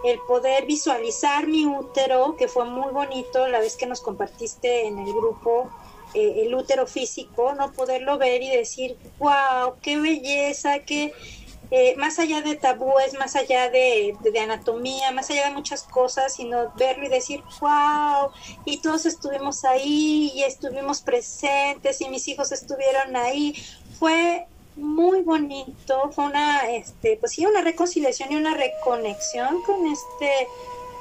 El 0.05 0.19
poder 0.19 0.65
visualizar 0.65 1.47
mi 1.47 1.65
útero, 1.65 2.36
que 2.38 2.47
fue 2.47 2.65
muy 2.65 2.91
bonito 2.91 3.47
la 3.47 3.59
vez 3.59 3.78
que 3.78 3.86
nos 3.86 4.01
compartiste 4.01 4.86
en 4.86 4.99
el 4.99 5.13
grupo, 5.13 5.69
eh, 6.14 6.43
el 6.45 6.55
útero 6.55 6.88
físico, 6.88 7.53
no 7.53 7.72
poderlo 7.72 8.18
ver 8.18 8.41
y 8.41 8.49
decir, 8.49 8.97
wow, 9.20 9.76
qué 9.82 9.99
belleza, 9.99 10.80
qué, 10.80 11.14
eh, 11.76 11.95
más 11.97 12.20
allá 12.20 12.43
de 12.43 12.55
tabúes, 12.55 13.16
más 13.18 13.36
allá 13.36 13.68
de, 13.72 14.16
anatomía, 14.39 15.11
más 15.11 15.32
allá 15.32 15.45
de 15.47 15.55
muchas 15.55 15.82
cosas, 15.82 16.36
sino 16.36 16.72
verlo 16.76 17.05
y 17.05 17.09
decir, 17.09 17.41
wow, 17.59 18.30
y 18.64 18.78
todos 18.78 19.07
estuvimos 19.07 19.66
ahí 19.66 20.32
y 20.36 20.43
estuvimos 20.43 21.01
presentes 21.01 21.99
y 22.01 22.09
mis 22.09 22.28
hijos 22.28 22.51
estuvieron 22.51 23.16
ahí. 23.16 23.55
Fue 23.97 24.45
muy 24.76 25.24
bonito, 25.24 26.11
fue 26.11 26.26
una, 26.26 26.70
este, 26.70 27.18
pues 27.18 27.32
sí, 27.32 27.43
una 27.43 27.61
reconciliación 27.61 28.32
y 28.32 28.36
una 28.36 28.53
reconexión 28.53 29.64
con 29.64 29.88
este, 29.88 30.47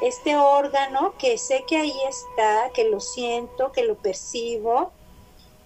este 0.01 0.37
órgano 0.37 1.13
que 1.19 1.37
sé 1.37 1.65
que 1.69 1.77
ahí 1.77 1.95
está, 2.09 2.71
que 2.73 2.89
lo 2.89 3.01
siento, 3.01 3.73
que 3.73 3.85
lo 3.85 3.97
percibo 3.97 4.91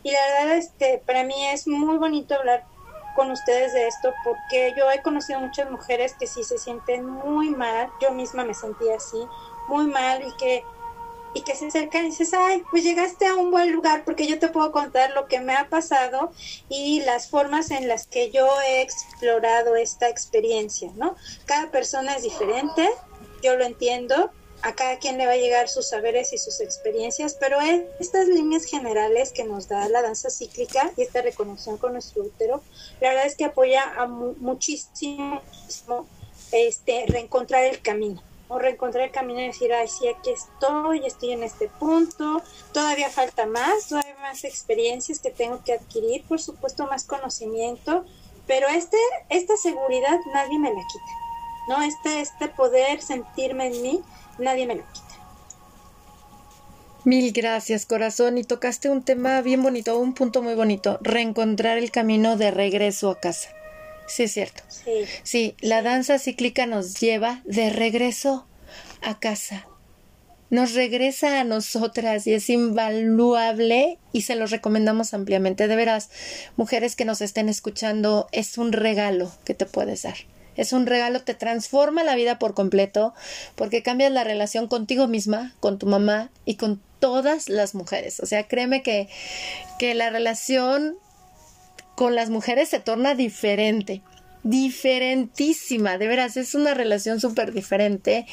y 0.07 0.13
la 0.13 0.21
verdad, 0.21 0.57
este, 0.57 1.03
para 1.05 1.25
mí 1.25 1.35
es 1.49 1.67
muy 1.67 1.99
bonito 1.99 2.37
hablar 2.37 2.65
con 3.17 3.33
ustedes 3.33 3.73
de 3.73 3.89
esto 3.89 4.15
porque 4.23 4.73
yo 4.77 4.89
he 4.89 5.03
conocido 5.03 5.41
muchas 5.41 5.69
mujeres 5.69 6.15
que 6.15 6.29
sí 6.29 6.45
se 6.45 6.59
sienten 6.59 7.05
muy 7.05 7.51
mal, 7.51 7.91
yo 8.01 8.13
misma 8.13 8.45
me 8.45 8.55
sentía 8.55 8.95
así, 8.95 9.19
muy 9.67 9.89
mal 9.89 10.23
y 10.23 10.37
que 10.37 10.63
y 11.35 11.43
que 11.43 11.57
se 11.57 11.67
acercan 11.67 12.05
y 12.05 12.11
dices, 12.11 12.33
ay, 12.35 12.63
pues 12.71 12.85
llegaste 12.85 13.27
a 13.27 13.35
un 13.35 13.51
buen 13.51 13.73
lugar 13.73 14.05
porque 14.05 14.29
yo 14.29 14.39
te 14.39 14.49
puedo 14.49 14.71
contar 14.71 15.11
lo 15.11 15.27
que 15.27 15.41
me 15.41 15.57
ha 15.57 15.69
pasado 15.69 16.31
y 16.69 17.01
las 17.01 17.29
formas 17.29 17.73
en 17.73 17.89
las 17.89 18.07
que 18.07 18.31
yo 18.31 18.49
he 18.63 18.83
explorado 18.83 19.75
esta 19.75 20.09
experiencia, 20.09 20.93
¿no? 20.95 21.17
Cada 21.47 21.73
persona 21.73 22.15
es 22.15 22.23
diferente, 22.23 22.89
yo 23.43 23.57
lo 23.57 23.65
entiendo, 23.65 24.31
a 24.67 24.75
cada 24.75 24.99
quien 24.99 25.17
le 25.17 25.27
va 25.27 25.33
a 25.33 25.37
llegar 25.37 25.69
sus 25.69 25.87
saberes 25.87 26.33
y 26.33 26.39
sus 26.39 26.61
experiencias, 26.61 27.37
pero 27.39 27.59
estas 28.01 28.27
líneas 28.27 28.65
generales 28.65 29.31
que 29.31 29.45
nos 29.45 29.69
da 29.69 29.89
la 29.89 30.03
danza 30.03 30.29
cíclica 30.29 30.91
y 30.97 31.03
esta 31.03 31.23
reconexión 31.23 31.79
con 31.79 31.93
nuestro 31.93 32.25
útero, 32.25 32.63
la 33.01 33.11
verdad 33.11 33.27
es 33.27 33.37
que 33.37 33.45
apoya 33.45 33.85
a 33.97 34.07
muchísimo 34.07 35.41
este, 36.51 37.05
reencontrar 37.07 37.63
el 37.65 37.81
camino 37.81 38.21
o 38.49 38.59
reencontrar 38.59 39.05
el 39.05 39.13
camino 39.13 39.41
y 39.41 39.47
decir, 39.47 39.73
ay, 39.73 39.87
sí, 39.87 40.09
aquí 40.09 40.31
estoy, 40.31 41.07
estoy 41.07 41.33
en 41.33 41.45
este 41.45 41.69
punto, 41.69 42.43
todavía 42.73 43.09
falta 43.09 43.47
más, 43.47 43.89
todavía 43.89 44.17
más 44.21 44.43
experiencias 44.43 45.21
que 45.21 45.31
tengo 45.31 45.63
que 45.65 45.75
adquirir, 45.75 46.25
por 46.25 46.41
supuesto 46.41 46.87
más 46.87 47.05
conocimiento, 47.05 48.05
pero 48.49 48.67
este, 48.67 48.99
esta 49.29 49.57
seguridad 49.57 50.19
nadie 50.33 50.59
me 50.59 50.71
la 50.75 50.81
quita, 50.81 51.69
¿no? 51.69 51.83
Este, 51.83 52.21
este 52.21 52.49
poder 52.49 53.01
sentirme 53.01 53.67
en 53.69 53.83
mí, 53.83 54.03
nadie 54.39 54.67
me 54.67 54.77
lo 54.77 54.83
quita. 54.93 55.07
Mil 57.05 57.33
gracias, 57.33 57.87
corazón. 57.87 58.37
Y 58.37 58.43
tocaste 58.43 58.91
un 58.91 59.05
tema 59.05 59.41
bien 59.41 59.63
bonito, 59.63 59.97
un 59.97 60.13
punto 60.13 60.43
muy 60.43 60.55
bonito, 60.55 60.99
reencontrar 61.03 61.79
el 61.79 61.93
camino 61.93 62.37
de 62.37 62.51
regreso 62.51 63.11
a 63.11 63.21
casa. 63.21 63.51
Sí, 64.09 64.25
es 64.25 64.33
cierto. 64.33 64.63
Sí. 64.69 65.05
sí, 65.23 65.57
la 65.61 65.83
danza 65.83 66.19
cíclica 66.19 66.67
nos 66.67 66.99
lleva 66.99 67.43
de 67.45 67.71
regreso 67.71 68.47
a 69.03 69.21
casa. 69.21 69.69
Nos 70.51 70.75
regresa 70.75 71.41
a 71.41 71.45
nosotras 71.45 72.27
y 72.27 72.35
es 72.35 72.51
invaluable 72.51 73.99
y 74.13 74.23
se 74.23 74.35
los 74.35 74.51
recomendamos 74.51 75.15
ampliamente. 75.15 75.69
De 75.69 75.77
veras, 75.77 76.11
mujeres 76.57 76.97
que 76.97 77.05
nos 77.05 77.21
estén 77.21 77.49
escuchando, 77.49 78.29
es 78.33 78.59
un 78.59 78.73
regalo 78.73 79.31
que 79.45 79.55
te 79.55 79.67
puedes 79.67 80.03
dar. 80.03 80.17
Es 80.57 80.73
un 80.73 80.87
regalo, 80.87 81.23
te 81.23 81.35
transforma 81.35 82.05
la 82.05 82.15
vida 82.15 82.39
por 82.39 82.55
completo 82.55 83.15
porque 83.55 83.83
cambias 83.83 84.13
la 84.13 84.25
relación 84.25 84.69
contigo 84.69 85.07
misma, 85.07 85.55
con 85.61 85.79
tu 85.79 85.87
mamá 85.87 86.31
y 86.45 86.57
con 86.57 86.81
todas 86.99 87.49
las 87.49 87.75
mujeres. 87.75 88.21
O 88.21 88.27
sea, 88.27 88.47
créeme 88.49 88.83
que, 88.83 89.09
que 89.79 89.95
la 89.95 90.11
relación 90.11 90.97
con 91.95 92.15
las 92.15 92.31
mujeres 92.31 92.69
se 92.69 92.81
torna 92.81 93.15
diferente 93.15 94.03
diferentísima, 94.47 95.99
de 95.99 96.07
veras, 96.07 96.37
es 96.37 96.55
una 96.55 96.73
relación 96.73 97.21
súper 97.21 97.53
diferente 97.53 98.27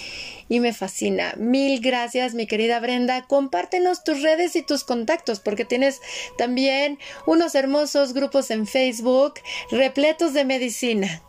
y 0.47 0.59
me 0.59 0.71
fascina. 0.71 1.33
Mil 1.37 1.81
gracias, 1.81 2.35
mi 2.35 2.45
querida 2.45 2.79
Brenda. 2.79 3.25
Compártenos 3.27 4.03
tus 4.03 4.21
redes 4.21 4.55
y 4.55 4.61
tus 4.61 4.83
contactos, 4.83 5.39
porque 5.39 5.65
tienes 5.65 5.99
también 6.37 6.99
unos 7.25 7.55
hermosos 7.55 8.13
grupos 8.13 8.51
en 8.51 8.67
Facebook 8.67 9.35
repletos 9.71 10.33
de 10.33 10.45
medicina. 10.45 11.23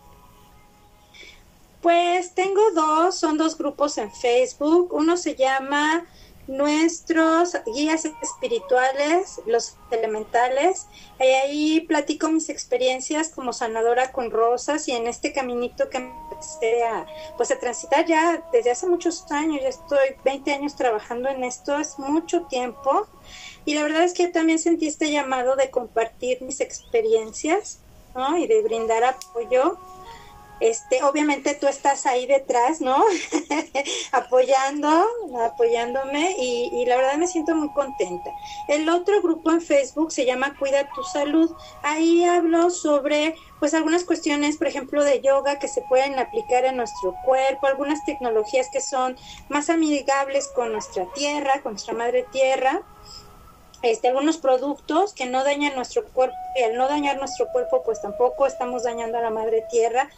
Pues 1.84 2.34
tengo 2.34 2.70
dos, 2.70 3.14
son 3.14 3.36
dos 3.36 3.58
grupos 3.58 3.98
en 3.98 4.10
Facebook. 4.10 4.94
Uno 4.94 5.18
se 5.18 5.34
llama 5.34 6.06
nuestros 6.46 7.58
guías 7.74 8.06
espirituales, 8.22 9.42
los 9.44 9.76
elementales. 9.90 10.86
Y 11.20 11.24
ahí 11.24 11.80
platico 11.82 12.30
mis 12.30 12.48
experiencias 12.48 13.28
como 13.28 13.52
sanadora 13.52 14.12
con 14.12 14.30
rosas 14.30 14.88
y 14.88 14.92
en 14.92 15.06
este 15.06 15.34
caminito 15.34 15.90
que 15.90 15.98
empecé 15.98 16.84
a, 16.84 17.04
pues 17.36 17.50
a 17.50 17.58
transitar 17.58 18.06
ya 18.06 18.42
desde 18.50 18.70
hace 18.70 18.86
muchos 18.86 19.30
años, 19.30 19.60
ya 19.60 19.68
estoy 19.68 20.16
20 20.24 20.54
años 20.54 20.76
trabajando 20.76 21.28
en 21.28 21.44
esto, 21.44 21.78
es 21.78 21.98
mucho 21.98 22.44
tiempo. 22.44 23.06
Y 23.66 23.74
la 23.74 23.82
verdad 23.82 24.04
es 24.04 24.14
que 24.14 24.28
también 24.28 24.58
sentí 24.58 24.86
este 24.86 25.10
llamado 25.10 25.54
de 25.54 25.68
compartir 25.68 26.40
mis 26.40 26.62
experiencias 26.62 27.80
y 28.38 28.46
de 28.46 28.62
brindar 28.62 29.04
apoyo 29.04 29.76
este, 30.60 31.02
obviamente 31.02 31.54
tú 31.54 31.66
estás 31.66 32.06
ahí 32.06 32.26
detrás, 32.26 32.80
¿no? 32.80 33.04
Apoyando, 34.12 35.06
apoyándome 35.44 36.36
y, 36.38 36.70
y, 36.72 36.86
la 36.86 36.96
verdad 36.96 37.16
me 37.16 37.26
siento 37.26 37.54
muy 37.54 37.70
contenta. 37.70 38.30
El 38.68 38.88
otro 38.88 39.20
grupo 39.20 39.50
en 39.50 39.60
Facebook 39.60 40.12
se 40.12 40.24
llama 40.24 40.56
Cuida 40.58 40.88
tu 40.94 41.02
Salud. 41.02 41.50
Ahí 41.82 42.24
hablo 42.24 42.70
sobre, 42.70 43.34
pues, 43.58 43.74
algunas 43.74 44.04
cuestiones, 44.04 44.56
por 44.56 44.68
ejemplo, 44.68 45.02
de 45.02 45.20
yoga 45.20 45.58
que 45.58 45.68
se 45.68 45.82
pueden 45.82 46.18
aplicar 46.18 46.64
en 46.64 46.76
nuestro 46.76 47.14
cuerpo, 47.24 47.66
algunas 47.66 48.04
tecnologías 48.04 48.68
que 48.72 48.80
son 48.80 49.16
más 49.48 49.70
amigables 49.70 50.48
con 50.54 50.72
nuestra 50.72 51.06
tierra, 51.14 51.60
con 51.62 51.72
nuestra 51.72 51.94
madre 51.94 52.26
tierra. 52.32 52.82
Este, 53.82 54.08
algunos 54.08 54.38
productos 54.38 55.12
que 55.12 55.26
no 55.26 55.44
dañan 55.44 55.74
nuestro 55.74 56.06
cuerpo 56.06 56.34
al 56.64 56.74
no 56.76 56.88
dañar 56.88 57.18
nuestro 57.18 57.48
cuerpo 57.48 57.82
pues 57.84 58.00
tampoco 58.00 58.46
estamos 58.46 58.84
dañando 58.84 59.18
a 59.18 59.20
la 59.20 59.28
madre 59.28 59.64
tierra 59.70 60.08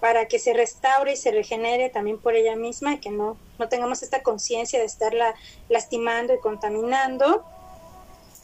para 0.00 0.28
que 0.28 0.38
se 0.38 0.52
restaure 0.52 1.12
y 1.12 1.16
se 1.16 1.30
regenere 1.30 1.88
también 1.88 2.18
por 2.18 2.34
ella 2.34 2.56
misma 2.56 2.94
y 2.94 2.98
que 2.98 3.10
no, 3.10 3.36
no 3.58 3.68
tengamos 3.68 4.02
esta 4.02 4.22
conciencia 4.22 4.78
de 4.78 4.84
estarla 4.84 5.34
lastimando 5.68 6.34
y 6.34 6.38
contaminando. 6.38 7.44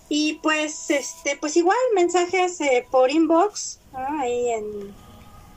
Y 0.09 0.34
pues, 0.42 0.90
este, 0.90 1.36
pues 1.36 1.57
igual 1.57 1.76
mensajes 1.94 2.61
eh, 2.61 2.86
por 2.90 3.11
inbox, 3.11 3.80
ahí 3.94 4.50
en, 4.50 4.94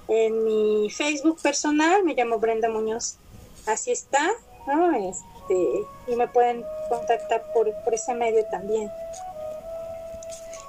en, 0.08 0.44
mi 0.44 0.90
Facebook 0.90 1.42
personal, 1.42 2.04
me 2.04 2.14
llamo 2.14 2.40
Brenda 2.40 2.70
Muñoz, 2.70 3.18
así 3.66 3.92
está, 3.92 4.32
¿no? 4.68 4.96
Este, 4.96 5.86
y 6.08 6.16
me 6.16 6.28
pueden 6.30 6.64
contactar 6.90 7.52
por, 7.54 7.70
por 7.84 7.94
ese 7.94 8.14
medio 8.14 8.46
también. 8.46 8.90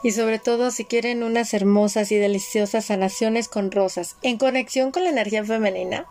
Y 0.06 0.12
sobre 0.12 0.38
todo 0.38 0.70
si 0.70 0.84
quieren 0.84 1.24
unas 1.24 1.52
hermosas 1.52 2.12
y 2.12 2.14
deliciosas 2.14 2.84
sanaciones 2.84 3.48
con 3.48 3.72
rosas 3.72 4.14
en 4.22 4.38
conexión 4.38 4.92
con 4.92 5.02
la 5.02 5.10
energía 5.10 5.44
femenina, 5.44 6.06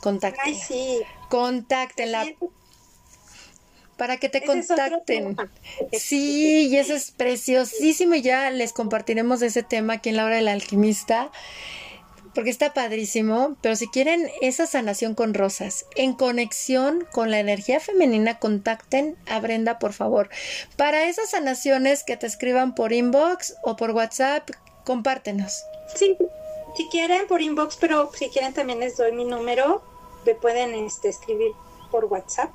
contacten. 0.00 0.42
Ay, 0.44 0.54
sí. 0.54 1.00
Contáctenla. 1.28 2.24
Para 3.96 4.18
que 4.18 4.28
te 4.28 4.44
contacten. 4.44 5.36
Sí, 5.90 6.68
y 6.68 6.76
eso 6.76 6.94
es 6.94 7.10
preciosísimo. 7.10 8.14
Y 8.14 8.22
ya 8.22 8.48
les 8.52 8.72
compartiremos 8.72 9.42
ese 9.42 9.64
tema 9.64 9.94
aquí 9.94 10.10
en 10.10 10.18
la 10.18 10.24
hora 10.24 10.36
del 10.36 10.46
alquimista 10.46 11.32
porque 12.34 12.50
está 12.50 12.72
padrísimo, 12.72 13.56
pero 13.60 13.76
si 13.76 13.88
quieren 13.88 14.30
esa 14.40 14.66
sanación 14.66 15.14
con 15.14 15.34
rosas, 15.34 15.86
en 15.96 16.14
conexión 16.14 17.06
con 17.12 17.30
la 17.30 17.40
energía 17.40 17.80
femenina, 17.80 18.38
contacten 18.38 19.16
a 19.26 19.40
Brenda, 19.40 19.78
por 19.78 19.92
favor. 19.92 20.30
Para 20.76 21.04
esas 21.04 21.30
sanaciones 21.30 22.04
que 22.04 22.16
te 22.16 22.26
escriban 22.26 22.74
por 22.74 22.92
inbox 22.92 23.56
o 23.62 23.76
por 23.76 23.90
WhatsApp, 23.90 24.48
compártenos. 24.84 25.62
Sí, 25.94 26.16
si 26.76 26.88
quieren 26.88 27.26
por 27.26 27.42
inbox, 27.42 27.76
pero 27.76 28.10
si 28.14 28.28
quieren 28.28 28.54
también 28.54 28.80
les 28.80 28.96
doy 28.96 29.12
mi 29.12 29.24
número, 29.24 29.82
me 30.24 30.34
pueden 30.34 30.74
este, 30.74 31.08
escribir 31.08 31.52
por 31.90 32.06
WhatsApp, 32.06 32.50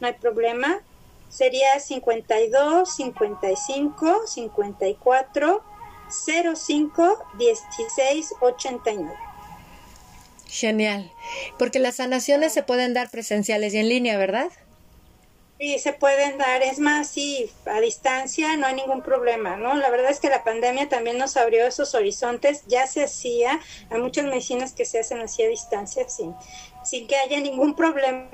no 0.00 0.06
hay 0.06 0.14
problema. 0.14 0.80
Sería 1.28 1.78
52 1.78 2.92
55 2.92 4.26
54 4.26 5.62
05 6.10 7.18
16 7.38 8.34
89. 8.40 9.14
Genial, 10.48 11.12
porque 11.58 11.78
las 11.78 11.96
sanaciones 11.96 12.52
se 12.52 12.62
pueden 12.62 12.92
dar 12.92 13.10
presenciales 13.10 13.72
y 13.72 13.78
en 13.78 13.88
línea, 13.88 14.18
¿verdad? 14.18 14.50
Sí, 15.60 15.78
se 15.78 15.92
pueden 15.92 16.38
dar, 16.38 16.62
es 16.62 16.78
más, 16.78 17.06
sí, 17.08 17.50
a 17.66 17.80
distancia 17.80 18.56
no 18.56 18.66
hay 18.66 18.74
ningún 18.74 19.02
problema, 19.02 19.56
¿no? 19.58 19.74
La 19.74 19.90
verdad 19.90 20.10
es 20.10 20.18
que 20.18 20.30
la 20.30 20.42
pandemia 20.42 20.88
también 20.88 21.18
nos 21.18 21.36
abrió 21.36 21.66
esos 21.66 21.94
horizontes, 21.94 22.62
ya 22.66 22.86
se 22.86 23.04
hacía, 23.04 23.60
hay 23.90 24.00
muchas 24.00 24.24
medicinas 24.24 24.72
que 24.72 24.86
se 24.86 24.98
hacen 24.98 25.20
así 25.20 25.42
a 25.42 25.48
distancia, 25.48 26.08
sin, 26.08 26.34
sin 26.82 27.06
que 27.06 27.16
haya 27.16 27.38
ningún 27.40 27.76
problema, 27.76 28.30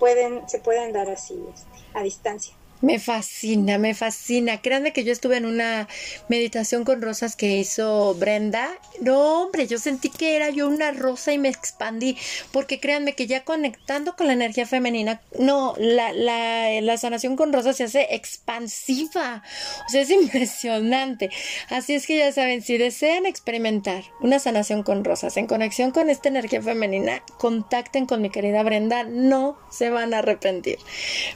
pueden, 0.00 0.48
se 0.48 0.58
pueden 0.58 0.92
dar 0.92 1.08
así, 1.08 1.40
este, 1.54 1.98
a 1.98 2.02
distancia. 2.02 2.54
Me 2.84 2.98
fascina, 2.98 3.78
me 3.78 3.94
fascina. 3.94 4.60
Créanme 4.60 4.92
que 4.92 5.04
yo 5.04 5.12
estuve 5.12 5.38
en 5.38 5.46
una 5.46 5.88
meditación 6.28 6.84
con 6.84 7.00
rosas 7.00 7.34
que 7.34 7.56
hizo 7.56 8.14
Brenda. 8.16 8.68
No, 9.00 9.44
hombre, 9.44 9.66
yo 9.66 9.78
sentí 9.78 10.10
que 10.10 10.36
era 10.36 10.50
yo 10.50 10.68
una 10.68 10.90
rosa 10.90 11.32
y 11.32 11.38
me 11.38 11.48
expandí. 11.48 12.18
Porque 12.52 12.80
créanme 12.80 13.14
que 13.14 13.26
ya 13.26 13.42
conectando 13.42 14.16
con 14.16 14.26
la 14.26 14.34
energía 14.34 14.66
femenina, 14.66 15.22
no, 15.38 15.74
la, 15.78 16.12
la, 16.12 16.78
la 16.82 16.98
sanación 16.98 17.36
con 17.36 17.54
rosas 17.54 17.78
se 17.78 17.84
hace 17.84 18.14
expansiva. 18.14 19.42
O 19.86 19.88
sea, 19.88 20.02
es 20.02 20.10
impresionante. 20.22 21.30
Así 21.70 21.94
es 21.94 22.06
que 22.06 22.18
ya 22.18 22.32
saben, 22.32 22.60
si 22.60 22.76
desean 22.76 23.24
experimentar 23.24 24.04
una 24.20 24.38
sanación 24.38 24.82
con 24.82 25.04
rosas 25.04 25.38
en 25.38 25.46
conexión 25.46 25.90
con 25.90 26.10
esta 26.10 26.28
energía 26.28 26.60
femenina, 26.60 27.22
contacten 27.38 28.04
con 28.04 28.20
mi 28.20 28.28
querida 28.28 28.62
Brenda. 28.62 29.04
No 29.04 29.56
se 29.70 29.88
van 29.88 30.12
a 30.12 30.18
arrepentir. 30.18 30.76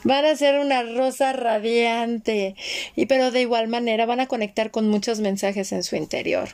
Van 0.04 0.26
a 0.26 0.36
ser 0.36 0.58
una 0.58 0.82
rosa 0.82 1.37
radiante. 1.40 2.54
Y 2.96 3.06
pero 3.06 3.30
de 3.30 3.40
igual 3.40 3.68
manera 3.68 4.06
van 4.06 4.20
a 4.20 4.26
conectar 4.26 4.70
con 4.70 4.88
muchos 4.88 5.20
mensajes 5.20 5.72
en 5.72 5.82
su 5.82 5.96
interior. 5.96 6.50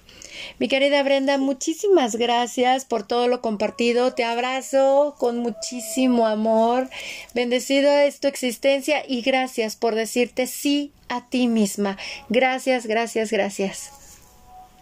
Mi 0.59 0.69
querida 0.69 1.03
Brenda, 1.03 1.39
muchísimas 1.39 2.17
gracias 2.17 2.85
por 2.85 3.07
todo 3.07 3.29
lo 3.29 3.41
compartido. 3.41 4.15
Te 4.15 4.25
abrazo 4.25 5.15
con 5.19 5.39
muchísimo 5.39 6.27
amor. 6.27 6.89
Bendecido 7.35 7.91
es 7.91 8.21
tu 8.21 8.29
existencia 8.29 9.03
y 9.07 9.23
gracias 9.23 9.77
por 9.77 9.95
decirte 9.95 10.47
sí 10.47 10.93
a 11.09 11.29
ti 11.29 11.49
misma. 11.49 11.99
Gracias, 12.29 12.87
gracias, 12.87 13.31
gracias. 13.31 14.04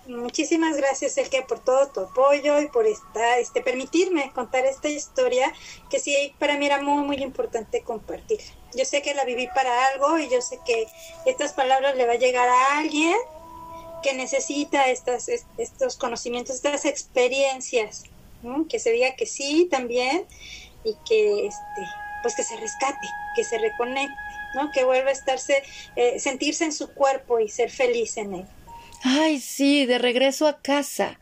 Muchísimas 0.07 0.77
gracias, 0.77 1.17
Elke, 1.17 1.43
por 1.43 1.61
todo 1.61 1.87
tu 1.89 2.01
apoyo 2.01 2.61
y 2.61 2.67
por 2.69 2.87
esta, 2.87 3.39
este, 3.39 3.63
permitirme 3.63 4.33
contar 4.33 4.67
esta 4.67 4.89
historia 4.89 5.53
que 5.91 6.01
sí, 6.01 6.35
para 6.41 6.59
mí 6.59 6.67
era 6.67 6.83
muy, 6.83 7.05
muy 7.05 7.17
importante 7.23 7.83
compartir. 7.83 8.41
Yo 8.75 8.85
sé 8.85 9.01
que 9.01 9.15
la 9.15 9.25
viví 9.25 9.47
para 9.55 9.87
algo 9.89 10.19
y 10.19 10.29
yo 10.29 10.43
sé 10.43 10.59
que 10.67 10.89
estas 11.25 11.53
palabras 11.53 11.95
le 11.95 12.07
va 12.07 12.15
a 12.15 12.17
llegar 12.17 12.49
a 12.49 12.79
alguien 12.79 13.17
que 14.03 14.13
necesita 14.15 14.89
estas, 14.91 15.29
estos 15.29 15.97
conocimientos, 15.97 16.57
estas 16.57 16.85
experiencias, 16.85 18.03
que 18.69 18.81
se 18.81 18.91
diga 18.91 19.15
que 19.15 19.27
sí 19.27 19.69
también 19.71 20.27
y 20.83 20.97
que, 21.07 21.47
este, 21.47 21.89
pues 22.23 22.35
que 22.35 22.43
se 22.43 22.57
rescate, 22.57 23.07
que 23.37 23.45
se 23.45 23.57
reconecte, 23.59 24.13
¿no? 24.55 24.73
que 24.73 24.83
vuelva 24.83 25.11
a 25.11 25.13
estarse, 25.13 25.63
eh, 25.95 26.19
sentirse 26.19 26.65
en 26.65 26.73
su 26.73 26.93
cuerpo 26.93 27.39
y 27.39 27.49
ser 27.49 27.71
feliz 27.71 28.17
en 28.17 28.35
él. 28.35 28.49
Ay, 29.03 29.41
sí, 29.41 29.87
de 29.87 29.99
regreso 29.99 30.47
a 30.47 30.61
casa. 30.61 31.19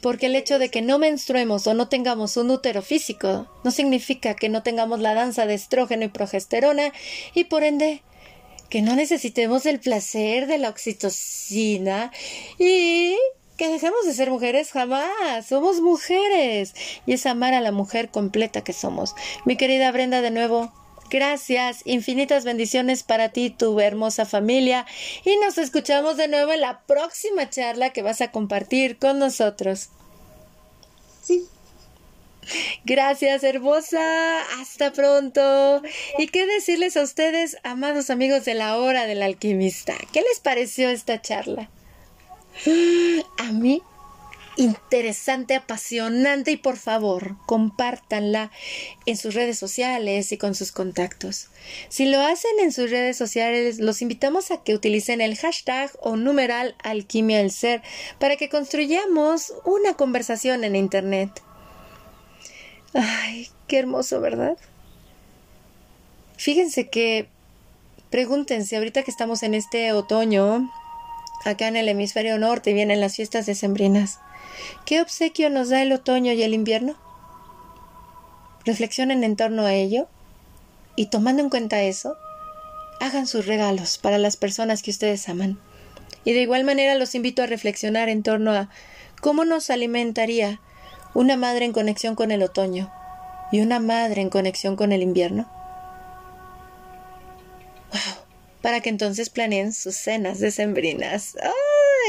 Porque 0.00 0.26
el 0.26 0.36
hecho 0.36 0.58
de 0.58 0.70
que 0.70 0.82
no 0.82 0.98
menstruemos 0.98 1.66
o 1.66 1.74
no 1.74 1.88
tengamos 1.88 2.36
un 2.36 2.50
útero 2.50 2.82
físico 2.82 3.46
no 3.62 3.70
significa 3.70 4.34
que 4.34 4.48
no 4.48 4.62
tengamos 4.62 5.00
la 5.00 5.14
danza 5.14 5.46
de 5.46 5.54
estrógeno 5.54 6.04
y 6.04 6.08
progesterona 6.08 6.92
y 7.34 7.44
por 7.44 7.62
ende 7.62 8.02
que 8.68 8.82
no 8.82 8.96
necesitemos 8.96 9.66
el 9.66 9.80
placer 9.80 10.46
de 10.46 10.58
la 10.58 10.70
oxitocina 10.70 12.10
y 12.58 13.16
que 13.56 13.68
dejemos 13.68 14.06
de 14.06 14.14
ser 14.14 14.30
mujeres 14.30 14.70
jamás. 14.70 15.46
Somos 15.46 15.80
mujeres 15.80 16.74
y 17.04 17.12
es 17.12 17.26
amar 17.26 17.52
a 17.52 17.60
la 17.60 17.72
mujer 17.72 18.08
completa 18.08 18.64
que 18.64 18.72
somos. 18.72 19.14
Mi 19.44 19.56
querida 19.56 19.92
Brenda, 19.92 20.22
de 20.22 20.30
nuevo, 20.30 20.72
Gracias, 21.10 21.82
infinitas 21.86 22.44
bendiciones 22.44 23.02
para 23.02 23.30
ti, 23.30 23.50
tu 23.50 23.80
hermosa 23.80 24.26
familia, 24.26 24.86
y 25.24 25.36
nos 25.38 25.58
escuchamos 25.58 26.16
de 26.16 26.28
nuevo 26.28 26.52
en 26.52 26.60
la 26.60 26.82
próxima 26.82 27.50
charla 27.50 27.90
que 27.90 28.02
vas 28.02 28.20
a 28.20 28.30
compartir 28.30 28.96
con 28.96 29.18
nosotros. 29.18 29.88
Sí. 31.22 31.48
Gracias, 32.84 33.42
hermosa. 33.42 34.40
Hasta 34.60 34.92
pronto. 34.92 35.82
¿Y 36.18 36.28
qué 36.28 36.46
decirles 36.46 36.96
a 36.96 37.02
ustedes, 37.02 37.58
amados 37.64 38.10
amigos 38.10 38.44
de 38.44 38.54
la 38.54 38.78
hora 38.78 39.06
del 39.06 39.22
alquimista? 39.22 39.94
¿Qué 40.12 40.22
les 40.22 40.38
pareció 40.40 40.90
esta 40.90 41.20
charla? 41.20 41.68
A 43.38 43.52
mí 43.52 43.82
interesante, 44.56 45.54
apasionante 45.54 46.50
y 46.50 46.56
por 46.56 46.76
favor 46.76 47.36
compártanla 47.46 48.50
en 49.06 49.16
sus 49.16 49.34
redes 49.34 49.58
sociales 49.58 50.32
y 50.32 50.38
con 50.38 50.54
sus 50.54 50.72
contactos. 50.72 51.48
Si 51.88 52.06
lo 52.06 52.20
hacen 52.20 52.50
en 52.60 52.72
sus 52.72 52.90
redes 52.90 53.16
sociales, 53.16 53.78
los 53.78 54.02
invitamos 54.02 54.50
a 54.50 54.62
que 54.62 54.74
utilicen 54.74 55.20
el 55.20 55.36
hashtag 55.36 55.90
o 56.00 56.16
numeral 56.16 56.74
alquimia 56.82 57.38
del 57.38 57.50
ser 57.50 57.82
para 58.18 58.36
que 58.36 58.48
construyamos 58.48 59.52
una 59.64 59.94
conversación 59.94 60.64
en 60.64 60.76
Internet. 60.76 61.42
Ay, 62.92 63.48
qué 63.68 63.78
hermoso, 63.78 64.20
¿verdad? 64.20 64.56
Fíjense 66.36 66.88
que 66.88 67.28
pregúntense 68.10 68.76
ahorita 68.76 69.02
que 69.04 69.10
estamos 69.10 69.42
en 69.42 69.54
este 69.54 69.92
otoño, 69.92 70.70
acá 71.44 71.68
en 71.68 71.76
el 71.76 71.88
hemisferio 71.88 72.38
norte 72.38 72.72
vienen 72.72 73.00
las 73.00 73.16
fiestas 73.16 73.46
decembrinas. 73.46 74.18
¿Qué 74.84 75.00
obsequio 75.00 75.50
nos 75.50 75.68
da 75.68 75.82
el 75.82 75.92
otoño 75.92 76.32
y 76.32 76.42
el 76.42 76.54
invierno? 76.54 76.96
Reflexionen 78.64 79.24
en 79.24 79.36
torno 79.36 79.64
a 79.64 79.74
ello 79.74 80.08
y 80.96 81.06
tomando 81.06 81.42
en 81.42 81.50
cuenta 81.50 81.82
eso, 81.82 82.16
hagan 83.00 83.26
sus 83.26 83.46
regalos 83.46 83.98
para 83.98 84.18
las 84.18 84.36
personas 84.36 84.82
que 84.82 84.90
ustedes 84.90 85.28
aman. 85.28 85.58
Y 86.24 86.32
de 86.32 86.42
igual 86.42 86.64
manera 86.64 86.94
los 86.94 87.14
invito 87.14 87.42
a 87.42 87.46
reflexionar 87.46 88.08
en 88.08 88.22
torno 88.22 88.52
a 88.52 88.68
cómo 89.20 89.44
nos 89.44 89.70
alimentaría 89.70 90.60
una 91.14 91.36
madre 91.36 91.64
en 91.64 91.72
conexión 91.72 92.14
con 92.14 92.30
el 92.30 92.42
otoño 92.42 92.92
y 93.50 93.60
una 93.60 93.80
madre 93.80 94.20
en 94.20 94.30
conexión 94.30 94.76
con 94.76 94.92
el 94.92 95.02
invierno. 95.02 95.50
¡Wow! 97.92 98.24
Para 98.62 98.80
que 98.80 98.90
entonces 98.90 99.30
planeen 99.30 99.72
sus 99.72 99.96
cenas 99.96 100.38
decembrinas. 100.38 101.36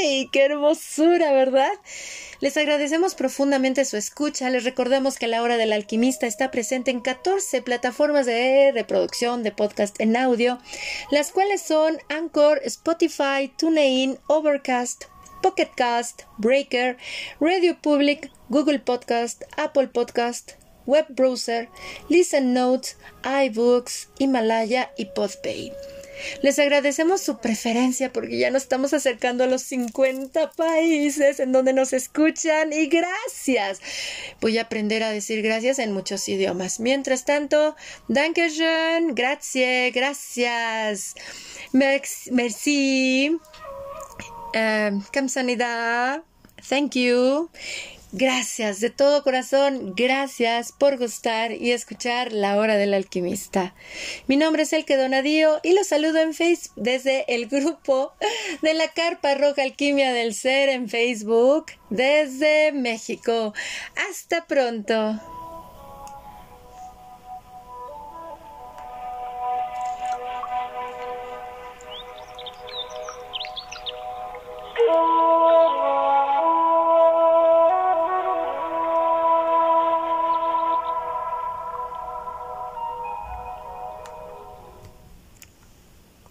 ¡Ay! 0.02 0.30
¡Qué 0.32 0.46
hermosura, 0.46 1.32
¿verdad? 1.32 1.72
Les 2.40 2.58
agradecemos 2.58 3.14
profundamente 3.14 3.86
su 3.86 3.98
escucha. 3.98 4.50
Les 4.50 4.64
recordamos 4.64 5.20
que 5.20 5.28
la 5.28 5.44
hora 5.44 5.58
del 5.58 5.72
alquimista 5.72 6.26
está 6.26 6.50
presente 6.50 6.90
en 6.90 7.02
14 7.02 7.62
plataformas 7.62 8.26
de 8.26 8.72
reproducción 8.74 9.44
de 9.44 9.52
podcast 9.52 10.02
en 10.02 10.18
audio, 10.18 10.58
las 11.12 11.32
cuales 11.32 11.62
son 11.62 12.00
Anchor, 12.10 12.62
Spotify, 12.66 13.54
TuneIn, 13.58 14.18
Overcast, 14.28 15.04
Pocketcast, 15.44 16.24
Breaker, 16.40 16.98
Radio 17.40 17.78
Public, 17.80 18.32
Google 18.50 18.80
Podcast, 18.80 19.44
Apple 19.56 19.90
Podcast, 19.90 20.54
Web 20.88 21.06
Browser, 21.10 21.70
Listen 22.10 22.54
Notes, 22.54 22.98
iBooks, 23.24 24.10
Himalaya 24.18 24.92
y 24.98 25.06
Podpay. 25.06 25.72
Les 26.42 26.60
agradecemos 26.60 27.22
su 27.22 27.40
preferencia 27.40 28.12
porque 28.12 28.38
ya 28.38 28.52
nos 28.52 28.64
estamos 28.64 28.94
acercando 28.94 29.44
a 29.44 29.48
los 29.48 29.62
50 29.64 30.52
países 30.52 31.40
en 31.40 31.52
donde 31.52 31.74
nos 31.74 31.94
escuchan 31.94 32.74
y 32.74 32.88
gracias. 32.88 33.80
Voy 34.40 34.58
a 34.58 34.64
aprender 34.64 35.04
a 35.04 35.12
decir 35.12 35.42
gracias 35.42 35.80
en 35.80 35.94
muchos 35.94 36.28
idiomas. 36.30 36.80
Mientras 36.80 37.26
tanto, 37.26 37.76
Dankeschön, 38.08 39.16
gracias, 39.16 39.94
gracias. 39.94 41.16
Merci. 41.72 43.38
Um, 44.54 45.04
Thank 46.62 46.96
you. 46.96 47.50
Gracias, 48.14 48.82
de 48.82 48.90
todo 48.90 49.24
corazón, 49.24 49.94
gracias 49.96 50.74
por 50.74 50.98
gustar 50.98 51.54
y 51.54 51.72
escuchar 51.72 52.34
La 52.34 52.58
Hora 52.58 52.76
del 52.76 52.94
Alquimista. 52.94 53.74
Mi 54.28 54.36
nombre 54.36 54.64
es 54.64 54.74
Elke 54.74 54.98
Donadío 54.98 55.62
y 55.64 55.72
los 55.72 55.88
saludo 55.88 56.20
en 56.20 56.34
Facebook 56.34 56.74
desde 56.76 57.24
el 57.34 57.48
grupo 57.48 58.12
de 58.62 58.74
la 58.74 58.90
Carpa 58.90 59.36
Roja 59.36 59.64
Alquimia 59.64 60.12
del 60.12 60.34
Ser 60.34 60.68
en 60.68 60.90
Facebook 60.90 61.68
desde 61.90 62.74
México. 62.74 63.54
Hasta 64.10 64.46
pronto. 64.46 65.22